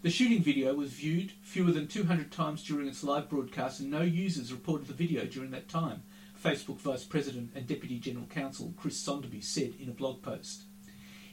The 0.00 0.08
shooting 0.08 0.42
video 0.42 0.72
was 0.72 0.92
viewed 0.92 1.32
fewer 1.42 1.70
than 1.70 1.86
200 1.86 2.32
times 2.32 2.64
during 2.64 2.88
its 2.88 3.04
live 3.04 3.28
broadcast, 3.28 3.80
and 3.80 3.90
no 3.90 4.00
users 4.00 4.50
reported 4.50 4.86
the 4.86 4.94
video 4.94 5.26
during 5.26 5.50
that 5.50 5.68
time, 5.68 6.04
Facebook 6.42 6.78
Vice 6.78 7.04
President 7.04 7.50
and 7.54 7.66
Deputy 7.66 7.98
General 7.98 8.26
Counsel 8.26 8.72
Chris 8.78 8.96
Sonderby 8.96 9.44
said 9.44 9.74
in 9.78 9.90
a 9.90 9.92
blog 9.92 10.22
post. 10.22 10.62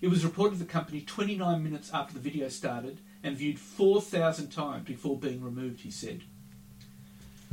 It 0.02 0.10
was 0.10 0.26
reported 0.26 0.60
the 0.60 0.66
company 0.66 1.00
29 1.00 1.64
minutes 1.64 1.92
after 1.94 2.14
the 2.14 2.20
video 2.20 2.50
started 2.50 3.00
and 3.24 3.38
viewed 3.38 3.60
4,000 3.60 4.50
times 4.50 4.86
before 4.86 5.18
being 5.18 5.44
removed, 5.44 5.82
he 5.82 5.92
said. 5.92 6.22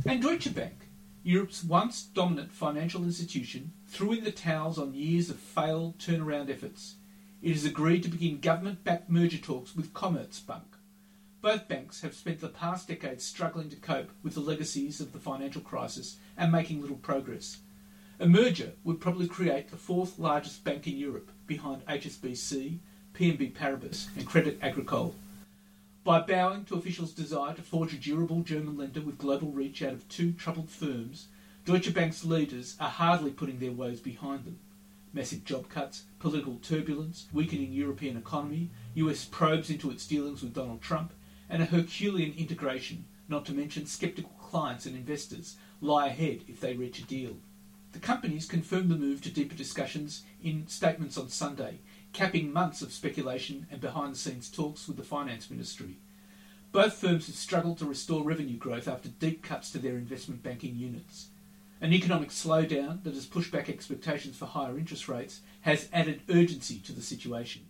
And 0.05 0.21
Deutsche 0.21 0.53
Bank, 0.53 0.87
Europe's 1.23 1.63
once 1.63 2.03
dominant 2.03 2.51
financial 2.51 3.03
institution, 3.03 3.73
threw 3.87 4.13
in 4.13 4.23
the 4.23 4.31
towels 4.31 4.79
on 4.79 4.93
years 4.93 5.29
of 5.29 5.37
failed 5.37 5.97
turnaround 5.97 6.49
efforts. 6.49 6.95
It 7.41 7.53
has 7.53 7.65
agreed 7.65 8.03
to 8.03 8.09
begin 8.09 8.39
government 8.39 8.83
backed 8.83 9.09
merger 9.09 9.37
talks 9.37 9.75
with 9.75 9.93
Commerzbank. 9.93 10.63
Both 11.41 11.69
banks 11.69 12.01
have 12.01 12.13
spent 12.13 12.41
the 12.41 12.49
past 12.49 12.87
decade 12.87 13.21
struggling 13.21 13.69
to 13.69 13.77
cope 13.77 14.09
with 14.23 14.33
the 14.33 14.41
legacies 14.41 14.99
of 14.99 15.13
the 15.13 15.19
financial 15.19 15.61
crisis 15.61 16.17
and 16.37 16.51
making 16.51 16.81
little 16.81 16.97
progress. 16.97 17.59
A 18.19 18.27
merger 18.27 18.73
would 18.83 18.99
probably 18.99 19.27
create 19.27 19.69
the 19.69 19.77
fourth 19.77 20.19
largest 20.19 20.65
bank 20.65 20.85
in 20.87 20.97
Europe, 20.97 21.31
behind 21.47 21.85
HSBC, 21.85 22.79
BNP 23.13 23.53
Paribas, 23.53 24.07
and 24.17 24.25
Credit 24.25 24.59
Agricole. 24.61 25.15
By 26.05 26.21
bowing 26.21 26.63
to 26.65 26.75
officials' 26.75 27.11
desire 27.11 27.53
to 27.53 27.61
forge 27.61 27.93
a 27.93 27.97
durable 27.97 28.41
German 28.41 28.77
lender 28.77 29.01
with 29.01 29.17
global 29.17 29.51
reach 29.51 29.81
out 29.81 29.91
of 29.91 30.07
two 30.07 30.31
troubled 30.31 30.69
firms, 30.69 31.27
Deutsche 31.65 31.93
Bank's 31.93 32.23
leaders 32.23 32.77
are 32.79 32.89
hardly 32.89 33.31
putting 33.31 33.59
their 33.59 33.73
woes 33.73 33.99
behind 33.99 34.45
them. 34.45 34.59
Massive 35.11 35.43
job 35.43 35.67
cuts, 35.67 36.03
political 36.17 36.55
turbulence, 36.61 37.27
weakening 37.33 37.73
European 37.73 38.15
economy, 38.15 38.69
US 38.95 39.25
probes 39.25 39.69
into 39.69 39.91
its 39.91 40.07
dealings 40.07 40.41
with 40.41 40.53
Donald 40.53 40.81
Trump, 40.81 41.13
and 41.49 41.61
a 41.61 41.65
Herculean 41.65 42.33
integration, 42.37 43.03
not 43.27 43.45
to 43.47 43.53
mention 43.53 43.85
sceptical 43.85 44.31
clients 44.39 44.85
and 44.85 44.95
investors, 44.95 45.57
lie 45.81 46.07
ahead 46.07 46.43
if 46.47 46.61
they 46.61 46.75
reach 46.75 46.99
a 46.99 47.05
deal. 47.05 47.35
The 47.91 47.99
companies 47.99 48.45
confirmed 48.45 48.89
the 48.89 48.95
move 48.95 49.21
to 49.23 49.31
deeper 49.31 49.55
discussions 49.55 50.23
in 50.41 50.67
statements 50.67 51.17
on 51.17 51.27
Sunday, 51.27 51.79
capping 52.13 52.51
months 52.51 52.81
of 52.81 52.91
speculation 52.91 53.67
and 53.71 53.79
behind 53.79 54.13
the 54.13 54.17
scenes 54.17 54.49
talks 54.49 54.87
with 54.87 54.97
the 54.97 55.03
Finance 55.03 55.49
Ministry. 55.49 55.97
Both 56.71 56.93
firms 56.93 57.27
have 57.27 57.35
struggled 57.35 57.79
to 57.79 57.85
restore 57.85 58.23
revenue 58.23 58.57
growth 58.57 58.87
after 58.87 59.09
deep 59.09 59.43
cuts 59.43 59.71
to 59.71 59.79
their 59.79 59.97
investment 59.97 60.43
banking 60.43 60.75
units. 60.75 61.29
An 61.81 61.93
economic 61.93 62.29
slowdown 62.29 63.03
that 63.03 63.13
has 63.13 63.25
pushed 63.25 63.51
back 63.51 63.69
expectations 63.69 64.35
for 64.35 64.45
higher 64.45 64.77
interest 64.77 65.07
rates 65.07 65.41
has 65.61 65.89
added 65.93 66.21
urgency 66.29 66.79
to 66.79 66.91
the 66.91 67.01
situation. 67.01 67.63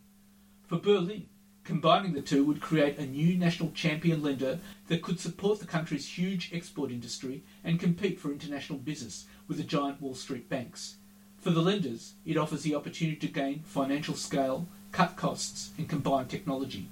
For 0.67 0.79
Berlin, 0.79 1.27
combining 1.63 2.13
the 2.13 2.21
two 2.21 2.43
would 2.45 2.59
create 2.59 2.97
a 2.97 3.05
new 3.05 3.37
national 3.37 3.71
champion 3.71 4.23
lender 4.23 4.59
that 4.87 5.03
could 5.03 5.19
support 5.19 5.59
the 5.59 5.67
country's 5.67 6.17
huge 6.17 6.51
export 6.51 6.91
industry 6.91 7.43
and 7.63 7.79
compete 7.79 8.19
for 8.19 8.31
international 8.31 8.79
business 8.79 9.25
with 9.47 9.57
the 9.57 9.63
giant 9.63 10.01
Wall 10.01 10.15
Street 10.15 10.49
banks. 10.49 10.95
For 11.41 11.51
the 11.51 11.61
lenders, 11.61 12.13
it 12.25 12.37
offers 12.37 12.63
the 12.63 12.75
opportunity 12.75 13.17
to 13.17 13.27
gain 13.27 13.59
financial 13.65 14.15
scale, 14.15 14.67
cut 14.91 15.15
costs, 15.15 15.71
and 15.77 15.87
combine 15.87 16.27
technology. 16.27 16.89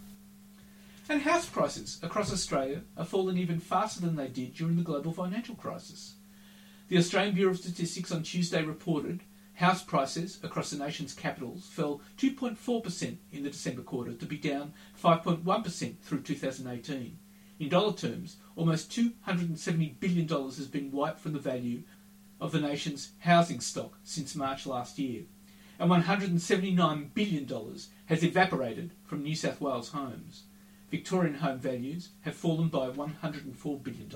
And 1.09 1.21
house 1.21 1.47
prices 1.47 1.99
across 2.01 2.31
Australia 2.31 2.81
are 2.97 3.05
falling 3.05 3.37
even 3.37 3.59
faster 3.59 4.01
than 4.01 4.15
they 4.15 4.27
did 4.27 4.55
during 4.55 4.77
the 4.77 4.83
global 4.83 5.11
financial 5.11 5.55
crisis. 5.55 6.15
The 6.87 6.97
Australian 6.97 7.35
Bureau 7.35 7.51
of 7.51 7.59
Statistics 7.59 8.11
on 8.11 8.23
Tuesday 8.23 8.63
reported 8.63 9.21
House 9.57 9.83
prices 9.83 10.39
across 10.43 10.69
the 10.69 10.77
nation's 10.77 11.15
capitals 11.15 11.65
fell 11.71 11.99
2.4% 12.19 13.17
in 13.31 13.43
the 13.43 13.49
December 13.49 13.81
quarter 13.81 14.13
to 14.13 14.25
be 14.27 14.37
down 14.37 14.71
5.1% 15.03 15.97
through 16.03 16.21
2018. 16.21 17.17
In 17.59 17.69
dollar 17.69 17.93
terms, 17.93 18.37
almost 18.55 18.91
$270 18.91 19.99
billion 19.99 20.27
has 20.27 20.67
been 20.67 20.91
wiped 20.91 21.19
from 21.19 21.33
the 21.33 21.39
value 21.39 21.81
of 22.39 22.51
the 22.51 22.59
nation's 22.59 23.11
housing 23.19 23.59
stock 23.59 23.97
since 24.03 24.35
March 24.35 24.65
last 24.65 24.99
year, 24.99 25.23
and 25.79 25.91
$179 25.91 27.13
billion 27.13 27.47
has 28.05 28.23
evaporated 28.23 28.91
from 29.05 29.23
New 29.23 29.35
South 29.35 29.61
Wales 29.61 29.89
homes. 29.89 30.43
Victorian 30.89 31.35
home 31.35 31.59
values 31.59 32.09
have 32.21 32.35
fallen 32.35 32.69
by 32.69 32.89
$104 32.89 33.83
billion. 33.83 34.09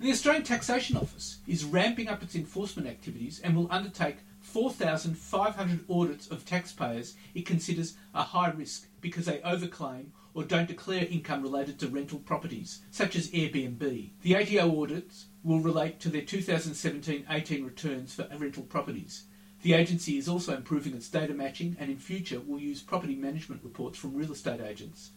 The 0.00 0.10
Australian 0.10 0.44
Taxation 0.44 0.96
Office 0.96 1.38
is 1.46 1.64
ramping 1.64 2.08
up 2.08 2.22
its 2.22 2.34
enforcement 2.34 2.88
activities 2.88 3.40
and 3.42 3.54
will 3.54 3.70
undertake 3.70 4.18
4,500 4.40 5.84
audits 5.90 6.26
of 6.28 6.46
taxpayers 6.46 7.14
it 7.34 7.44
considers 7.44 7.94
a 8.14 8.22
high 8.22 8.50
risk 8.50 8.88
because 9.00 9.26
they 9.26 9.38
overclaim 9.38 10.06
or 10.32 10.44
don't 10.44 10.68
declare 10.68 11.04
income 11.04 11.42
related 11.42 11.78
to 11.78 11.88
rental 11.88 12.18
properties, 12.18 12.80
such 12.90 13.16
as 13.16 13.30
Airbnb. 13.30 14.10
The 14.22 14.36
ATO 14.36 14.82
audits 14.82 15.26
will 15.42 15.60
relate 15.60 16.00
to 16.00 16.08
their 16.08 16.22
2017-18 16.22 17.64
returns 17.64 18.14
for 18.14 18.28
rental 18.36 18.62
properties. 18.64 19.24
The 19.62 19.74
agency 19.74 20.16
is 20.16 20.28
also 20.28 20.56
improving 20.56 20.94
its 20.94 21.08
data 21.08 21.34
matching 21.34 21.76
and 21.78 21.90
in 21.90 21.98
future 21.98 22.40
will 22.40 22.58
use 22.58 22.82
property 22.82 23.14
management 23.14 23.62
reports 23.62 23.98
from 23.98 24.14
real 24.14 24.32
estate 24.32 24.60
agents. 24.60 25.10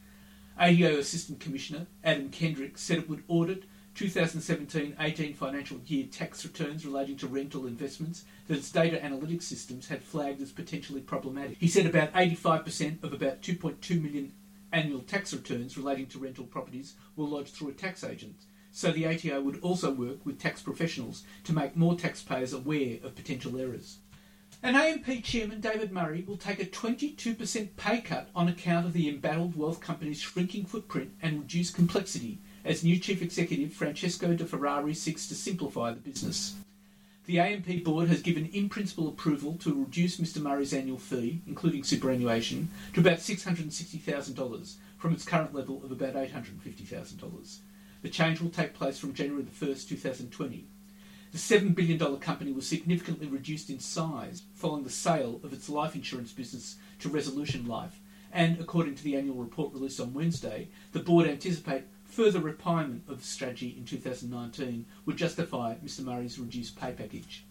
ATO 0.59 0.97
Assistant 0.99 1.39
Commissioner 1.39 1.87
Adam 2.03 2.29
Kendrick 2.29 2.77
said 2.77 2.99
it 2.99 3.09
would 3.09 3.23
audit 3.27 3.63
2017-18 3.95 5.35
financial 5.35 5.79
year 5.85 6.05
tax 6.11 6.43
returns 6.43 6.85
relating 6.85 7.15
to 7.15 7.27
rental 7.27 7.67
investments 7.67 8.25
that 8.47 8.57
its 8.57 8.71
data 8.71 8.97
analytics 8.97 9.43
systems 9.43 9.87
had 9.87 10.03
flagged 10.03 10.41
as 10.41 10.51
potentially 10.51 11.01
problematic. 11.01 11.57
He 11.59 11.67
said 11.67 11.85
about 11.85 12.11
85% 12.13 13.03
of 13.03 13.13
about 13.13 13.41
2.2 13.41 14.01
million 14.01 14.33
annual 14.71 15.01
tax 15.01 15.33
returns 15.33 15.77
relating 15.77 16.07
to 16.07 16.19
rental 16.19 16.45
properties 16.45 16.95
were 17.15 17.25
lodged 17.25 17.53
through 17.53 17.69
a 17.69 17.73
tax 17.73 18.03
agent, 18.03 18.35
so 18.73 18.91
the 18.91 19.05
ATO 19.05 19.39
would 19.39 19.59
also 19.61 19.91
work 19.91 20.25
with 20.25 20.39
tax 20.39 20.61
professionals 20.61 21.23
to 21.43 21.53
make 21.53 21.77
more 21.77 21.95
taxpayers 21.95 22.53
aware 22.53 22.97
of 23.03 23.15
potential 23.15 23.57
errors. 23.57 23.99
And 24.63 24.75
AMP 24.75 25.23
Chairman 25.23 25.61
David 25.61 25.91
Murray 25.91 26.23
will 26.27 26.37
take 26.37 26.59
a 26.61 26.65
22% 26.65 27.67
pay 27.77 28.01
cut 28.01 28.29
on 28.35 28.47
account 28.47 28.87
of 28.87 28.93
the 28.93 29.07
embattled 29.07 29.55
wealth 29.55 29.79
company's 29.79 30.21
shrinking 30.21 30.65
footprint 30.65 31.11
and 31.21 31.41
reduced 31.41 31.75
complexity 31.75 32.39
as 32.65 32.83
new 32.83 32.97
Chief 32.97 33.21
Executive 33.21 33.71
Francesco 33.71 34.33
De 34.33 34.45
Ferrari 34.45 34.95
seeks 34.95 35.27
to 35.27 35.35
simplify 35.35 35.91
the 35.91 35.99
business. 35.99 36.55
The 37.25 37.39
AMP 37.39 37.83
board 37.83 38.09
has 38.09 38.21
given 38.21 38.47
in 38.47 38.69
principle 38.69 39.07
approval 39.07 39.55
to 39.57 39.73
reduce 39.73 40.17
Mr 40.17 40.41
Murray's 40.41 40.73
annual 40.73 40.97
fee, 40.97 41.41
including 41.45 41.83
superannuation, 41.83 42.69
to 42.93 43.01
about 43.01 43.19
$660,000 43.19 44.75
from 44.97 45.13
its 45.13 45.25
current 45.25 45.53
level 45.53 45.81
of 45.83 45.91
about 45.91 46.15
$850,000. 46.15 47.59
The 48.03 48.09
change 48.09 48.41
will 48.41 48.49
take 48.49 48.73
place 48.73 48.99
from 48.99 49.13
January 49.13 49.43
the 49.43 49.65
1st, 49.65 49.87
2020. 49.87 50.67
The 51.31 51.37
$7 51.37 51.73
billion 51.73 52.17
company 52.17 52.51
was 52.51 52.67
significantly 52.67 53.27
reduced 53.27 53.69
in 53.69 53.79
size 53.79 54.43
following 54.53 54.83
the 54.83 54.89
sale 54.89 55.39
of 55.41 55.53
its 55.53 55.69
life 55.69 55.95
insurance 55.95 56.33
business 56.33 56.75
to 56.99 57.07
Resolution 57.07 57.65
Life, 57.65 58.01
and 58.33 58.59
according 58.59 58.95
to 58.95 59.03
the 59.05 59.15
annual 59.15 59.37
report 59.37 59.73
released 59.73 60.01
on 60.01 60.13
Wednesday, 60.13 60.67
the 60.91 60.99
board 60.99 61.27
anticipate 61.27 61.85
further 62.03 62.41
refinement 62.41 63.03
of 63.07 63.19
the 63.19 63.25
strategy 63.25 63.73
in 63.77 63.85
2019 63.85 64.85
would 65.05 65.15
justify 65.15 65.75
Mr 65.75 66.01
Murray's 66.01 66.37
reduced 66.37 66.75
pay 66.75 66.91
package. 66.91 67.45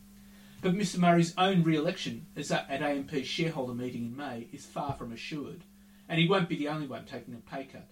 But 0.60 0.74
Mr 0.74 0.98
Murray's 0.98 1.32
own 1.38 1.62
re-election 1.62 2.26
at 2.36 2.82
AMP's 2.82 3.26
shareholder 3.26 3.72
meeting 3.72 4.04
in 4.04 4.14
May 4.14 4.48
is 4.52 4.66
far 4.66 4.92
from 4.92 5.12
assured, 5.12 5.62
and 6.10 6.20
he 6.20 6.28
won't 6.28 6.50
be 6.50 6.56
the 6.56 6.68
only 6.68 6.86
one 6.86 7.06
taking 7.06 7.32
a 7.32 7.38
pay 7.38 7.64
cut. 7.64 7.88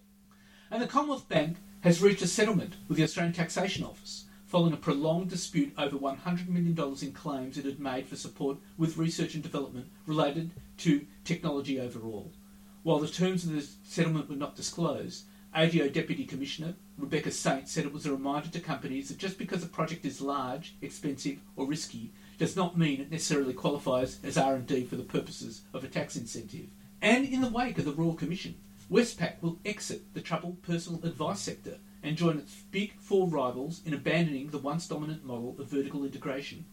And 0.71 0.81
the 0.81 0.87
Commonwealth 0.87 1.29
Bank 1.29 1.57
has 1.81 2.01
reached 2.01 2.23
a 2.23 2.29
settlement 2.29 2.77
with 2.87 2.97
the 2.97 3.03
Australian 3.03 3.33
Taxation 3.33 3.85
Office 3.85 4.27
following 4.47 4.73
a 4.73 4.77
prolonged 4.77 5.29
dispute 5.29 5.73
over 5.77 5.97
$100 5.97 6.49
million 6.49 6.79
in 7.03 7.13
claims 7.13 7.59
it 7.59 7.65
had 7.65 7.81
made 7.81 8.07
for 8.07 8.17
support 8.17 8.59
with 8.79 8.97
research 8.97 9.35
and 9.35 9.43
development 9.43 9.89
related 10.07 10.53
to 10.77 11.07
technology 11.25 11.81
overall. 11.81 12.33
While 12.85 13.01
the 13.01 13.09
terms 13.09 13.45
of 13.45 13.53
the 13.53 13.67
settlement 13.85 14.29
were 14.29 14.37
not 14.37 14.55
disclosed, 14.55 15.25
ATO 15.55 15.89
Deputy 15.89 16.25
Commissioner 16.25 16.75
Rebecca 16.97 17.33
Saint 17.33 17.69
said 17.69 17.85
it 17.85 17.93
was 17.93 18.07
a 18.07 18.13
reminder 18.13 18.49
to 18.51 18.61
companies 18.61 19.09
that 19.09 19.19
just 19.19 19.39
because 19.39 19.65
a 19.65 19.69
project 19.69 20.05
is 20.05 20.21
large, 20.21 20.75
expensive 20.81 21.41
or 21.57 21.67
risky 21.67 22.13
does 22.39 22.55
not 22.55 22.79
mean 22.79 23.01
it 23.01 23.11
necessarily 23.11 23.55
qualifies 23.55 24.19
as 24.23 24.39
R&D 24.39 24.85
for 24.85 24.97
the 24.97 25.03
purposes 25.03 25.63
of 25.75 25.83
a 25.83 25.89
tax 25.89 26.15
incentive. 26.15 26.67
And 27.03 27.27
in 27.27 27.41
the 27.41 27.49
wake 27.49 27.79
of 27.79 27.85
the 27.85 27.93
Royal 27.93 28.15
Commission, 28.15 28.55
Westpac 28.91 29.41
will 29.41 29.61
exit 29.65 30.15
the 30.15 30.21
troubled 30.21 30.63
personal 30.63 30.99
advice 31.05 31.39
sector 31.39 31.79
and 32.03 32.17
join 32.17 32.39
its 32.39 32.57
big 32.73 32.95
four 32.99 33.29
rivals 33.29 33.81
in 33.87 33.95
abandoning 33.95 34.49
the 34.49 34.59
once 34.59 34.89
dominant 34.89 35.25
model 35.25 35.55
of 35.61 35.69
vertical 35.69 36.05
integration. 36.05 36.65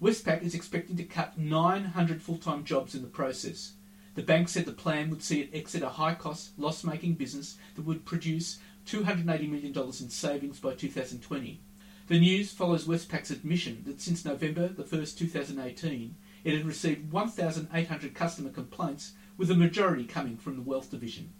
Westpac 0.00 0.42
is 0.44 0.54
expecting 0.54 0.96
to 0.96 1.02
cut 1.02 1.36
900 1.36 2.22
full 2.22 2.38
time 2.38 2.62
jobs 2.62 2.94
in 2.94 3.02
the 3.02 3.08
process. 3.08 3.72
The 4.14 4.22
bank 4.22 4.48
said 4.48 4.64
the 4.64 4.72
plan 4.72 5.10
would 5.10 5.24
see 5.24 5.40
it 5.40 5.50
exit 5.52 5.82
a 5.82 5.88
high 5.88 6.14
cost, 6.14 6.56
loss 6.56 6.84
making 6.84 7.14
business 7.14 7.56
that 7.74 7.84
would 7.84 8.04
produce 8.04 8.60
$280 8.86 9.26
million 9.48 9.76
in 9.76 10.10
savings 10.10 10.60
by 10.60 10.74
2020. 10.74 11.60
The 12.06 12.20
news 12.20 12.52
follows 12.52 12.86
Westpac's 12.86 13.32
admission 13.32 13.82
that 13.86 14.00
since 14.00 14.24
November 14.24 14.68
the 14.68 14.84
1st, 14.84 15.18
2018, 15.18 16.14
it 16.44 16.56
had 16.56 16.64
received 16.64 17.12
1,800 17.12 18.14
customer 18.14 18.50
complaints, 18.50 19.14
with 19.36 19.48
the 19.48 19.54
majority 19.54 20.04
coming 20.04 20.36
from 20.36 20.56
the 20.56 20.62
wealth 20.62 20.90
division. 20.90 21.32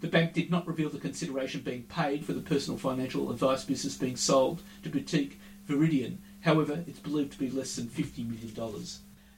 The 0.00 0.08
bank 0.08 0.34
did 0.34 0.50
not 0.50 0.66
reveal 0.66 0.90
the 0.90 0.98
consideration 0.98 1.62
being 1.62 1.84
paid 1.84 2.24
for 2.24 2.34
the 2.34 2.40
personal 2.40 2.78
financial 2.78 3.30
advice 3.30 3.64
business 3.64 3.96
being 3.96 4.16
sold 4.16 4.62
to 4.82 4.90
boutique 4.90 5.40
Viridian. 5.66 6.18
However, 6.42 6.84
it's 6.86 6.98
believed 6.98 7.32
to 7.32 7.38
be 7.38 7.50
less 7.50 7.76
than 7.76 7.86
$50 7.86 8.28
million. 8.28 8.84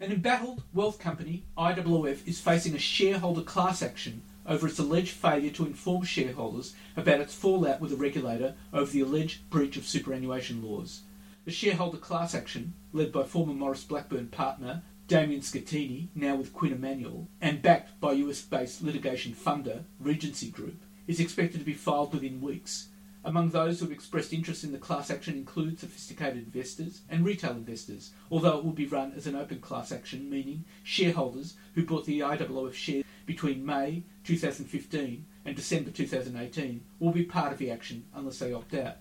An 0.01 0.13
embattled 0.13 0.63
wealth 0.75 0.99
company, 0.99 1.45
IOOF, 1.57 2.27
is 2.27 2.41
facing 2.41 2.75
a 2.75 2.79
shareholder 2.79 3.43
class 3.43 3.83
action 3.83 4.23
over 4.47 4.67
its 4.67 4.79
alleged 4.79 5.13
failure 5.13 5.51
to 5.51 5.67
inform 5.67 6.05
shareholders 6.05 6.75
about 6.97 7.21
its 7.21 7.35
fallout 7.35 7.81
with 7.81 7.91
the 7.91 7.97
regulator 7.97 8.55
over 8.73 8.91
the 8.91 9.01
alleged 9.01 9.49
breach 9.51 9.77
of 9.77 9.87
superannuation 9.87 10.63
laws. 10.63 11.03
The 11.45 11.51
shareholder 11.53 11.99
class 11.99 12.35
action, 12.35 12.75
led 12.93 13.13
by 13.13 13.25
former 13.25 13.55
Maurice 13.55 13.85
Blackburn 13.85 14.29
partner 14.29 14.83
Damien 15.09 15.41
Scattini, 15.41 16.09
now 16.15 16.37
with 16.37 16.53
Quinn 16.53 16.75
Emanuel, 16.75 17.29
and 17.41 17.63
backed 17.63 17.99
by 17.99 18.13
US 18.13 18.43
based 18.43 18.83
litigation 18.83 19.33
funder 19.33 19.85
Regency 19.99 20.51
Group, 20.51 20.83
is 21.07 21.19
expected 21.19 21.61
to 21.61 21.65
be 21.65 21.73
filed 21.73 22.13
within 22.13 22.43
weeks. 22.43 22.89
Among 23.25 23.49
those 23.49 23.81
who 23.81 23.87
have 23.87 23.93
expressed 23.93 24.35
interest 24.35 24.65
in 24.65 24.73
the 24.73 24.77
class 24.77 25.11
action 25.11 25.33
include 25.33 25.81
sophisticated 25.81 26.45
investors 26.45 27.01
and 27.09 27.25
retail 27.25 27.53
investors, 27.53 28.11
although 28.31 28.59
it 28.59 28.65
will 28.67 28.73
be 28.73 28.85
run 28.85 29.15
as 29.17 29.27
an 29.27 29.35
open 29.35 29.61
class 29.61 29.91
action, 29.93 30.29
meaning 30.29 30.67
shareholders 30.83 31.55
who 31.75 31.87
bought 31.87 32.05
the 32.05 32.21
IOOF 32.21 32.75
shares 32.75 33.05
between 33.25 33.65
May 33.65 34.03
2015 34.25 35.25
and 35.47 35.57
December 35.57 35.91
2018 35.91 36.85
will 36.99 37.13
be 37.13 37.25
part 37.25 37.53
of 37.53 37.59
the 37.59 37.71
action 37.71 38.05
unless 38.15 38.41
they 38.41 38.53
opt 38.53 38.75
out. 38.75 38.97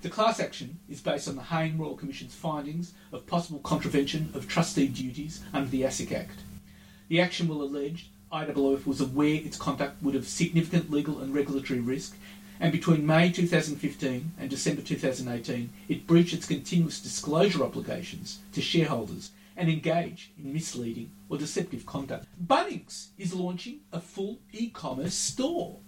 The 0.00 0.08
class 0.08 0.38
action 0.38 0.78
is 0.88 1.00
based 1.00 1.26
on 1.26 1.34
the 1.34 1.42
Hayne 1.42 1.76
Royal 1.76 1.96
Commission's 1.96 2.34
findings 2.34 2.92
of 3.10 3.26
possible 3.26 3.58
contravention 3.58 4.30
of 4.32 4.46
trustee 4.46 4.86
duties 4.86 5.42
under 5.52 5.68
the 5.68 5.82
ASIC 5.82 6.12
Act. 6.12 6.38
The 7.08 7.20
action 7.20 7.48
will 7.48 7.62
allege 7.62 8.08
IOOF 8.32 8.86
was 8.86 9.00
aware 9.00 9.34
its 9.34 9.56
conduct 9.56 10.00
would 10.00 10.14
have 10.14 10.28
significant 10.28 10.92
legal 10.92 11.18
and 11.18 11.34
regulatory 11.34 11.80
risk, 11.80 12.16
and 12.60 12.70
between 12.70 13.06
May 13.06 13.32
2015 13.32 14.32
and 14.38 14.48
December 14.48 14.82
2018, 14.82 15.70
it 15.88 16.06
breached 16.06 16.34
its 16.34 16.46
continuous 16.46 17.00
disclosure 17.00 17.64
obligations 17.64 18.38
to 18.52 18.60
shareholders 18.60 19.32
and 19.56 19.68
engaged 19.68 20.30
in 20.38 20.52
misleading 20.52 21.10
or 21.28 21.38
deceptive 21.38 21.86
conduct. 21.86 22.26
Bunnings 22.46 23.08
is 23.18 23.34
launching 23.34 23.80
a 23.92 24.00
full 24.00 24.38
e-commerce 24.52 25.14
store. 25.14 25.80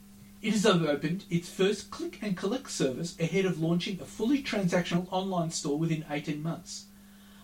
It 0.43 0.53
has 0.53 0.65
opened 0.65 1.25
its 1.29 1.51
first 1.51 1.91
click 1.91 2.19
and 2.23 2.35
collect 2.35 2.71
service 2.71 3.15
ahead 3.21 3.45
of 3.45 3.61
launching 3.61 4.01
a 4.01 4.07
fully 4.07 4.43
transactional 4.43 5.07
online 5.11 5.51
store 5.51 5.79
within 5.79 6.07
18 6.09 6.43
months. 6.43 6.87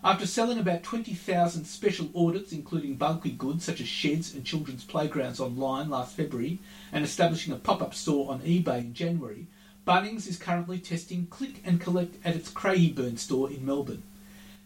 After 0.02 0.26
selling 0.26 0.58
about 0.58 0.82
20,000 0.82 1.66
special 1.66 2.08
audits, 2.14 2.52
including 2.52 2.94
bulky 2.94 3.32
goods 3.32 3.64
such 3.64 3.82
as 3.82 3.88
sheds 3.88 4.32
and 4.32 4.46
children's 4.46 4.84
playgrounds 4.84 5.40
online 5.40 5.90
last 5.90 6.16
February, 6.16 6.58
and 6.90 7.04
establishing 7.04 7.52
a 7.52 7.56
pop 7.56 7.82
up 7.82 7.92
store 7.92 8.30
on 8.30 8.40
eBay 8.40 8.78
in 8.78 8.94
January, 8.94 9.46
Bunnings 9.86 10.26
is 10.26 10.38
currently 10.38 10.78
testing 10.78 11.26
click 11.26 11.60
and 11.64 11.80
collect 11.80 12.16
at 12.24 12.34
its 12.34 12.50
Craigieburn 12.50 13.18
store 13.18 13.50
in 13.50 13.66
Melbourne. 13.66 14.04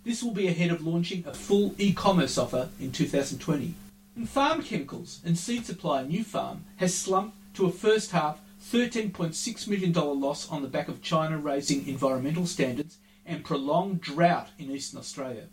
This 0.05 0.23
will 0.23 0.33
be 0.33 0.47
ahead 0.47 0.71
of 0.71 0.87
launching 0.87 1.27
a 1.27 1.35
full 1.35 1.75
e 1.79 1.93
commerce 1.93 2.39
offer 2.39 2.69
in 2.79 2.93
2020. 2.93 3.75
And 4.15 4.29
farm 4.29 4.63
chemicals 4.63 5.21
and 5.25 5.37
seed 5.37 5.67
supplier 5.67 6.07
Nufarm 6.07 6.61
has 6.77 6.97
slumped 6.97 7.37
to 7.55 7.67
a 7.67 7.73
first 7.73 8.11
half 8.13 8.41
$13.6 8.63 9.69
million 9.69 9.93
loss 9.93 10.51
on 10.51 10.63
the 10.63 10.69
back 10.69 10.89
of 10.89 11.03
China 11.03 11.39
raising 11.39 11.87
environmental 11.89 12.47
standards 12.47 12.99
and 13.25 13.45
prolonged 13.45 14.01
drought 14.01 14.49
in 14.59 14.71
eastern 14.71 14.99
Australia. 14.99 15.47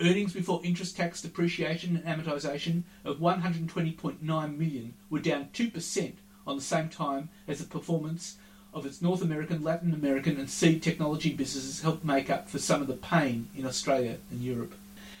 Earnings 0.00 0.32
before 0.32 0.60
interest, 0.64 0.96
tax, 0.96 1.22
depreciation 1.22 1.96
and 1.96 2.04
amortisation 2.04 2.82
of 3.04 3.18
120.9 3.18 4.20
million 4.58 4.94
were 5.08 5.20
down 5.20 5.48
2% 5.52 6.12
on 6.46 6.56
the 6.56 6.62
same 6.62 6.88
time 6.88 7.28
as 7.46 7.58
the 7.58 7.66
performance 7.66 8.36
of 8.74 8.86
its 8.86 9.02
North 9.02 9.22
American, 9.22 9.62
Latin 9.62 9.92
American 9.92 10.38
and 10.38 10.50
seed 10.50 10.82
technology 10.82 11.32
businesses 11.32 11.82
helped 11.82 12.04
make 12.04 12.30
up 12.30 12.48
for 12.48 12.58
some 12.58 12.80
of 12.80 12.88
the 12.88 12.94
pain 12.94 13.48
in 13.56 13.66
Australia 13.66 14.16
and 14.30 14.42
Europe. 14.42 14.74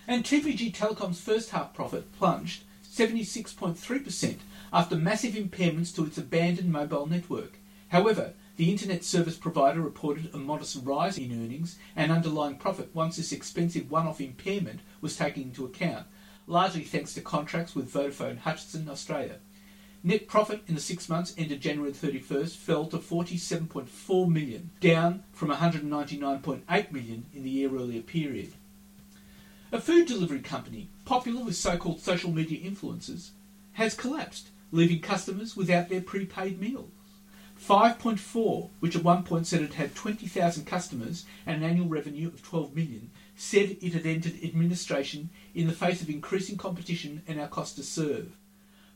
And 0.08 0.24
TPG 0.24 0.74
Telecom's 0.74 1.20
first 1.20 1.50
half 1.50 1.74
profit 1.74 2.10
plunged 2.18 2.64
76.3% 2.90 4.36
after 4.72 4.96
massive 4.96 5.34
impairments 5.34 5.94
to 5.94 6.04
its 6.04 6.16
abandoned 6.18 6.72
mobile 6.72 7.06
network. 7.06 7.58
However, 7.88 8.32
the 8.56 8.70
internet 8.70 9.04
service 9.04 9.36
provider 9.36 9.80
reported 9.80 10.34
a 10.34 10.38
modest 10.38 10.78
rise 10.82 11.18
in 11.18 11.32
earnings 11.32 11.78
and 11.94 12.10
underlying 12.10 12.56
profit 12.56 12.94
once 12.94 13.16
this 13.16 13.32
expensive 13.32 13.90
one-off 13.90 14.20
impairment 14.20 14.80
was 15.00 15.16
taken 15.16 15.42
into 15.42 15.64
account, 15.64 16.06
largely 16.46 16.82
thanks 16.82 17.14
to 17.14 17.20
contracts 17.20 17.74
with 17.74 17.92
Vodafone 17.92 18.38
Hutchison 18.38 18.88
Australia. 18.88 19.36
Net 20.04 20.26
profit 20.26 20.62
in 20.66 20.74
the 20.74 20.80
six 20.80 21.08
months 21.08 21.34
ended 21.38 21.60
January 21.60 21.92
31st 21.92 22.56
fell 22.56 22.86
to 22.86 22.98
47.4 22.98 24.28
million, 24.28 24.70
down 24.80 25.22
from 25.32 25.50
199.8 25.50 26.92
million 26.92 27.26
in 27.32 27.44
the 27.44 27.50
year 27.50 27.68
earlier 27.68 28.02
period. 28.02 28.52
A 29.70 29.80
food 29.80 30.06
delivery 30.06 30.40
company, 30.40 30.88
popular 31.04 31.44
with 31.44 31.56
so-called 31.56 32.00
social 32.00 32.32
media 32.32 32.68
influencers, 32.68 33.30
has 33.74 33.94
collapsed, 33.94 34.48
leaving 34.72 35.00
customers 35.00 35.56
without 35.56 35.88
their 35.88 36.00
prepaid 36.00 36.60
meals. 36.60 36.90
5.4, 37.60 38.70
which 38.80 38.96
at 38.96 39.04
one 39.04 39.22
point 39.22 39.46
said 39.46 39.62
it 39.62 39.74
had 39.74 39.94
20,000 39.94 40.64
customers 40.64 41.24
and 41.46 41.62
an 41.62 41.70
annual 41.70 41.86
revenue 41.86 42.26
of 42.26 42.42
12 42.42 42.74
million, 42.74 43.10
said 43.36 43.76
it 43.80 43.92
had 43.92 44.04
entered 44.04 44.42
administration 44.42 45.30
in 45.54 45.68
the 45.68 45.72
face 45.72 46.02
of 46.02 46.10
increasing 46.10 46.56
competition 46.56 47.22
and 47.28 47.40
our 47.40 47.46
cost 47.46 47.76
to 47.76 47.84
serve. 47.84 48.32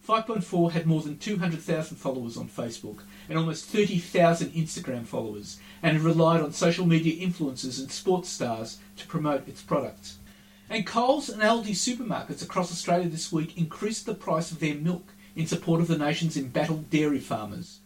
5.4 0.06 0.72
had 0.72 0.86
more 0.86 1.02
than 1.02 1.18
200,000 1.18 1.96
followers 1.96 2.36
on 2.36 2.48
Facebook 2.48 3.00
and 3.28 3.38
almost 3.38 3.66
30,000 3.66 4.52
Instagram 4.52 5.04
followers, 5.04 5.58
and 5.82 6.00
relied 6.00 6.40
on 6.40 6.52
social 6.52 6.86
media 6.86 7.24
influencers 7.26 7.80
and 7.80 7.90
sports 7.90 8.28
stars 8.28 8.78
to 8.96 9.06
promote 9.06 9.48
its 9.48 9.62
products. 9.62 10.18
And 10.68 10.86
Coles 10.86 11.28
and 11.28 11.42
Aldi 11.42 11.70
supermarkets 11.70 12.42
across 12.42 12.72
Australia 12.72 13.08
this 13.08 13.32
week 13.32 13.56
increased 13.56 14.06
the 14.06 14.14
price 14.14 14.50
of 14.50 14.58
their 14.60 14.74
milk 14.74 15.12
in 15.36 15.46
support 15.46 15.82
of 15.82 15.86
the 15.86 15.98
nation's 15.98 16.36
embattled 16.36 16.90
dairy 16.90 17.20
farmers. 17.20 17.80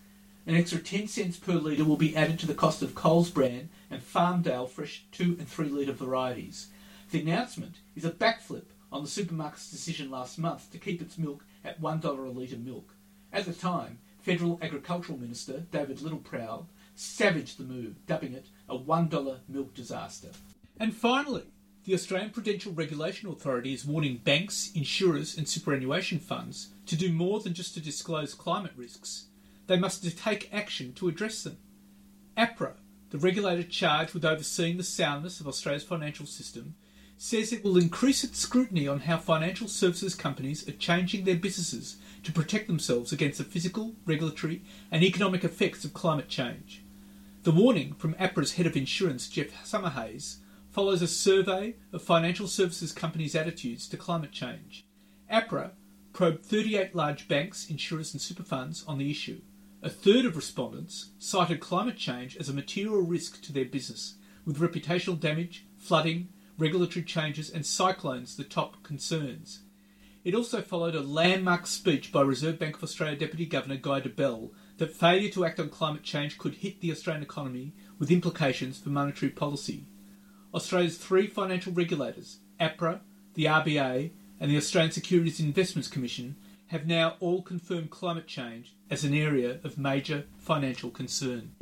An 0.47 0.55
extra 0.55 0.79
10 0.79 1.09
cents 1.09 1.37
per 1.37 1.55
litre 1.55 1.85
will 1.85 1.97
be 1.97 2.17
added 2.17 2.39
to 2.39 2.47
the 2.47 2.55
cost 2.55 2.81
of 2.81 2.95
Coles 2.95 3.29
brand 3.29 3.69
and 3.91 4.01
Farmdale 4.01 4.69
fresh 4.69 5.03
2 5.13 5.37
and 5.39 5.49
3 5.49 5.69
litre 5.69 5.93
varieties. 5.93 6.69
The 7.11 7.21
announcement 7.21 7.77
is 7.97 8.05
a 8.05 8.11
backflip 8.11 8.67
on 8.93 9.03
the 9.03 9.09
supermarket's 9.09 9.71
decision 9.71 10.11
last 10.11 10.39
month 10.39 10.71
to 10.71 10.79
keep 10.79 11.03
its 11.03 11.19
milk 11.19 11.45
at 11.65 11.81
$1 11.81 12.05
a 12.05 12.11
litre 12.31 12.57
milk. 12.57 12.95
At 13.33 13.45
the 13.45 13.53
time, 13.53 13.99
Federal 14.21 14.59
Agricultural 14.63 15.19
Minister 15.19 15.65
David 15.73 15.99
Littleproud 15.99 16.67
savaged 16.95 17.59
the 17.59 17.65
move, 17.65 17.95
dubbing 18.07 18.33
it 18.33 18.47
a 18.69 18.79
$1 18.79 19.39
milk 19.49 19.75
disaster. 19.75 20.29
And 20.79 20.95
finally, 20.95 21.45
the 21.85 21.95
Australian 21.95 22.31
Prudential 22.31 22.73
Regulation 22.73 23.31
Authority 23.31 23.73
is 23.73 23.87
warning 23.87 24.19
banks, 24.19 24.71
insurers, 24.75 25.37
and 25.37 25.49
superannuation 25.49 26.19
funds 26.19 26.69
to 26.87 26.95
do 26.95 27.11
more 27.11 27.41
than 27.41 27.55
just 27.55 27.73
to 27.75 27.81
disclose 27.81 28.35
climate 28.35 28.73
risks. 28.77 29.27
They 29.67 29.79
must 29.79 30.19
take 30.19 30.53
action 30.53 30.93
to 30.95 31.09
address 31.09 31.43
them. 31.43 31.57
APRA, 32.37 32.75
the 33.11 33.19
regulator 33.19 33.63
charged 33.63 34.13
with 34.13 34.25
overseeing 34.25 34.77
the 34.77 34.83
soundness 34.83 35.41
of 35.41 35.49
Australia's 35.49 35.85
financial 35.85 36.27
system, 36.27 36.75
says 37.17 37.53
it 37.53 37.65
will 37.65 37.77
increase 37.77 38.25
its 38.25 38.39
scrutiny 38.39 38.87
on 38.87 39.01
how 39.01 39.17
financial 39.17 39.69
services 39.69 40.15
companies 40.15 40.67
are 40.69 40.73
changing 40.73 41.25
their 41.25 41.37
businesses 41.37 41.97
to 42.25 42.33
protect 42.33 42.67
themselves 42.67 43.13
against 43.13 43.39
the 43.39 43.45
physical, 43.45 43.95
regulatory, 44.07 44.63
and 44.91 45.03
economic 45.03 45.45
effects 45.45 45.85
of 45.85 45.95
climate 45.95 46.29
change. 46.29 46.83
The 47.43 47.53
warning 47.53 47.95
from 47.95 48.15
APRA's 48.15 48.55
head 48.55 48.67
of 48.67 48.77
insurance, 48.77 49.29
Geoff 49.29 49.49
Summerhayes, 49.65 50.37
follows 50.71 51.03
a 51.03 51.09
survey 51.09 51.75
of 51.93 52.03
financial 52.03 52.47
services 52.47 52.93
companies' 52.93 53.35
attitudes 53.35 53.89
to 53.89 53.97
climate 53.97 54.33
change. 54.33 54.85
APRA 55.31 55.73
probed 56.13 56.45
38 56.45 56.95
large 56.95 57.29
banks, 57.29 57.69
insurers, 57.69 58.13
and 58.13 58.21
super 58.21 58.43
funds 58.43 58.85
on 58.87 58.99
the 58.99 59.11
issue. 59.11 59.41
A 59.83 59.91
third 59.91 60.25
of 60.25 60.37
respondents 60.37 61.11
cited 61.19 61.61
climate 61.61 61.97
change 61.97 62.37
as 62.37 62.49
a 62.49 62.55
material 62.55 63.03
risk 63.03 63.41
to 63.43 63.53
their 63.53 63.65
business, 63.65 64.15
with 64.45 64.59
reputational 64.59 65.19
damage, 65.19 65.67
flooding, 65.79 66.29
regulatory 66.59 67.05
changes, 67.05 67.51
and 67.51 67.65
cyclones 67.65 68.37
the 68.37 68.45
top 68.45 68.83
concerns. 68.83 69.61
It 70.23 70.35
also 70.35 70.61
followed 70.61 70.95
a 70.95 71.01
landmark 71.01 71.67
speech 71.67 72.13
by 72.13 72.21
Reserve 72.21 72.59
Bank 72.59 72.77
of 72.77 72.83
Australia 72.83 73.17
Deputy 73.17 73.47
Governor 73.47 73.77
Guy 73.77 74.03
Debelle 74.03 74.51
that 74.77 74.95
failure 74.95 75.31
to 75.31 75.47
act 75.47 75.59
on 75.59 75.71
climate 75.71 76.03
change 76.03 76.37
could 76.37 76.57
hit 76.57 76.81
the 76.81 76.93
Australian 76.93 77.23
economy 77.23 77.73
with 77.99 78.11
implications 78.11 78.79
for 78.79 78.91
monetary 78.91 79.31
policy. 79.31 79.87
Australia's 80.53 80.99
three 80.99 81.27
financial 81.27 81.73
regulators, 81.73 82.39
APRA, 82.61 83.01
the 83.35 83.45
RBA, 83.45 84.11
and 84.41 84.51
the 84.51 84.57
Australian 84.57 84.93
Securities 84.93 85.41
Investments 85.41 85.89
Commission, 85.89 86.37
have 86.69 86.87
now 86.87 87.15
all 87.21 87.43
confirmed 87.43 87.91
climate 87.91 88.27
change 88.27 88.75
as 88.91 89.05
an 89.05 89.15
area 89.15 89.59
of 89.65 89.79
major 89.79 90.25
financial 90.39 90.91
concern. 90.91 91.53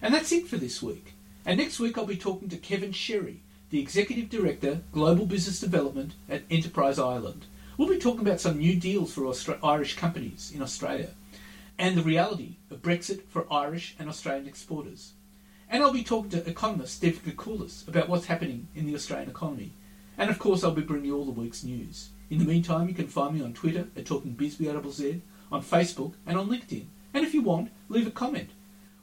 And 0.00 0.12
that's 0.12 0.32
it 0.32 0.46
for 0.46 0.56
this 0.56 0.82
week. 0.82 1.14
And 1.44 1.58
next 1.58 1.80
week 1.80 1.96
I'll 1.96 2.06
be 2.06 2.16
talking 2.16 2.48
to 2.48 2.56
Kevin 2.56 2.92
Sherry, 2.92 3.40
the 3.70 3.80
Executive 3.80 4.28
Director, 4.28 4.80
Global 4.92 5.26
Business 5.26 5.60
Development 5.60 6.12
at 6.28 6.42
Enterprise 6.50 6.98
Ireland. 6.98 7.46
We'll 7.76 7.88
be 7.88 7.98
talking 7.98 8.20
about 8.20 8.40
some 8.40 8.58
new 8.58 8.78
deals 8.78 9.14
for 9.14 9.22
Austra- 9.22 9.58
Irish 9.62 9.96
companies 9.96 10.52
in 10.54 10.62
Australia 10.62 11.10
and 11.78 11.96
the 11.96 12.02
reality 12.02 12.56
of 12.70 12.82
Brexit 12.82 13.22
for 13.28 13.52
Irish 13.52 13.96
and 13.98 14.08
Australian 14.08 14.46
exporters. 14.46 15.12
And 15.72 15.82
I'll 15.82 15.90
be 15.90 16.04
talking 16.04 16.28
to 16.32 16.46
economist 16.46 17.00
David 17.00 17.24
Koukoulas 17.24 17.88
about 17.88 18.10
what's 18.10 18.26
happening 18.26 18.68
in 18.74 18.84
the 18.84 18.94
Australian 18.94 19.30
economy. 19.30 19.72
And 20.18 20.28
of 20.28 20.38
course, 20.38 20.62
I'll 20.62 20.72
be 20.72 20.82
bringing 20.82 21.06
you 21.06 21.16
all 21.16 21.24
the 21.24 21.30
week's 21.30 21.64
news. 21.64 22.10
In 22.28 22.38
the 22.38 22.44
meantime, 22.44 22.88
you 22.88 22.94
can 22.94 23.08
find 23.08 23.34
me 23.34 23.42
on 23.42 23.54
Twitter 23.54 23.86
at 23.96 24.04
TalkingBizBRZ, 24.04 25.22
on 25.50 25.62
Facebook, 25.62 26.12
and 26.26 26.36
on 26.36 26.50
LinkedIn. 26.50 26.84
And 27.14 27.24
if 27.24 27.32
you 27.32 27.40
want, 27.40 27.70
leave 27.88 28.06
a 28.06 28.10
comment. 28.10 28.50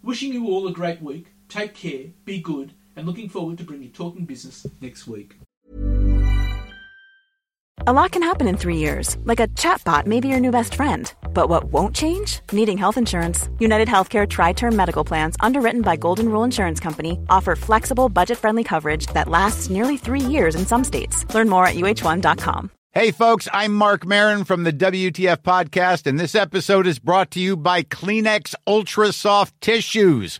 Wishing 0.04 0.32
you 0.32 0.46
all 0.46 0.68
a 0.68 0.72
great 0.72 1.02
week. 1.02 1.30
Take 1.48 1.74
care, 1.74 2.12
be 2.24 2.40
good, 2.40 2.74
and 2.96 3.08
looking 3.08 3.30
forward 3.30 3.58
to 3.58 3.64
bringing 3.64 3.88
you 3.88 3.90
Talking 3.92 4.26
Business 4.26 4.68
next 4.80 5.08
week. 5.08 5.38
A 7.90 7.98
lot 8.04 8.12
can 8.12 8.22
happen 8.22 8.48
in 8.48 8.56
three 8.56 8.78
years, 8.78 9.18
like 9.24 9.40
a 9.40 9.48
chatbot 9.48 10.06
may 10.06 10.20
be 10.20 10.28
your 10.28 10.40
new 10.40 10.52
best 10.52 10.76
friend. 10.76 11.12
But 11.34 11.50
what 11.50 11.74
won't 11.74 11.96
change? 11.96 12.42
Needing 12.52 12.78
health 12.78 13.00
insurance. 13.00 13.50
United 13.58 13.88
Healthcare 13.88 14.30
Tri 14.30 14.54
Term 14.54 14.76
Medical 14.76 15.04
Plans, 15.04 15.36
underwritten 15.40 15.82
by 15.82 15.96
Golden 15.96 16.30
Rule 16.30 16.44
Insurance 16.44 16.80
Company, 16.80 17.20
offer 17.32 17.56
flexible, 17.56 18.08
budget 18.08 18.38
friendly 18.38 18.64
coverage 18.64 19.08
that 19.16 19.28
lasts 19.28 19.72
nearly 19.72 19.98
three 19.98 20.22
years 20.22 20.54
in 20.54 20.68
some 20.68 20.84
states. 20.84 21.26
Learn 21.34 21.50
more 21.50 21.66
at 21.66 21.78
uhone.com. 21.78 22.70
Hey, 22.92 23.10
folks, 23.10 23.48
I'm 23.52 23.74
Marc 23.74 24.06
Maron 24.06 24.44
from 24.44 24.66
the 24.66 24.74
WTF 24.74 25.38
Podcast, 25.38 26.06
and 26.06 26.20
this 26.20 26.36
episode 26.36 26.86
is 26.86 27.00
brought 27.00 27.32
to 27.32 27.40
you 27.40 27.58
by 27.58 27.82
Kleenex 27.82 28.54
Ultra 28.68 29.12
Soft 29.12 29.60
Tissues, 29.62 30.40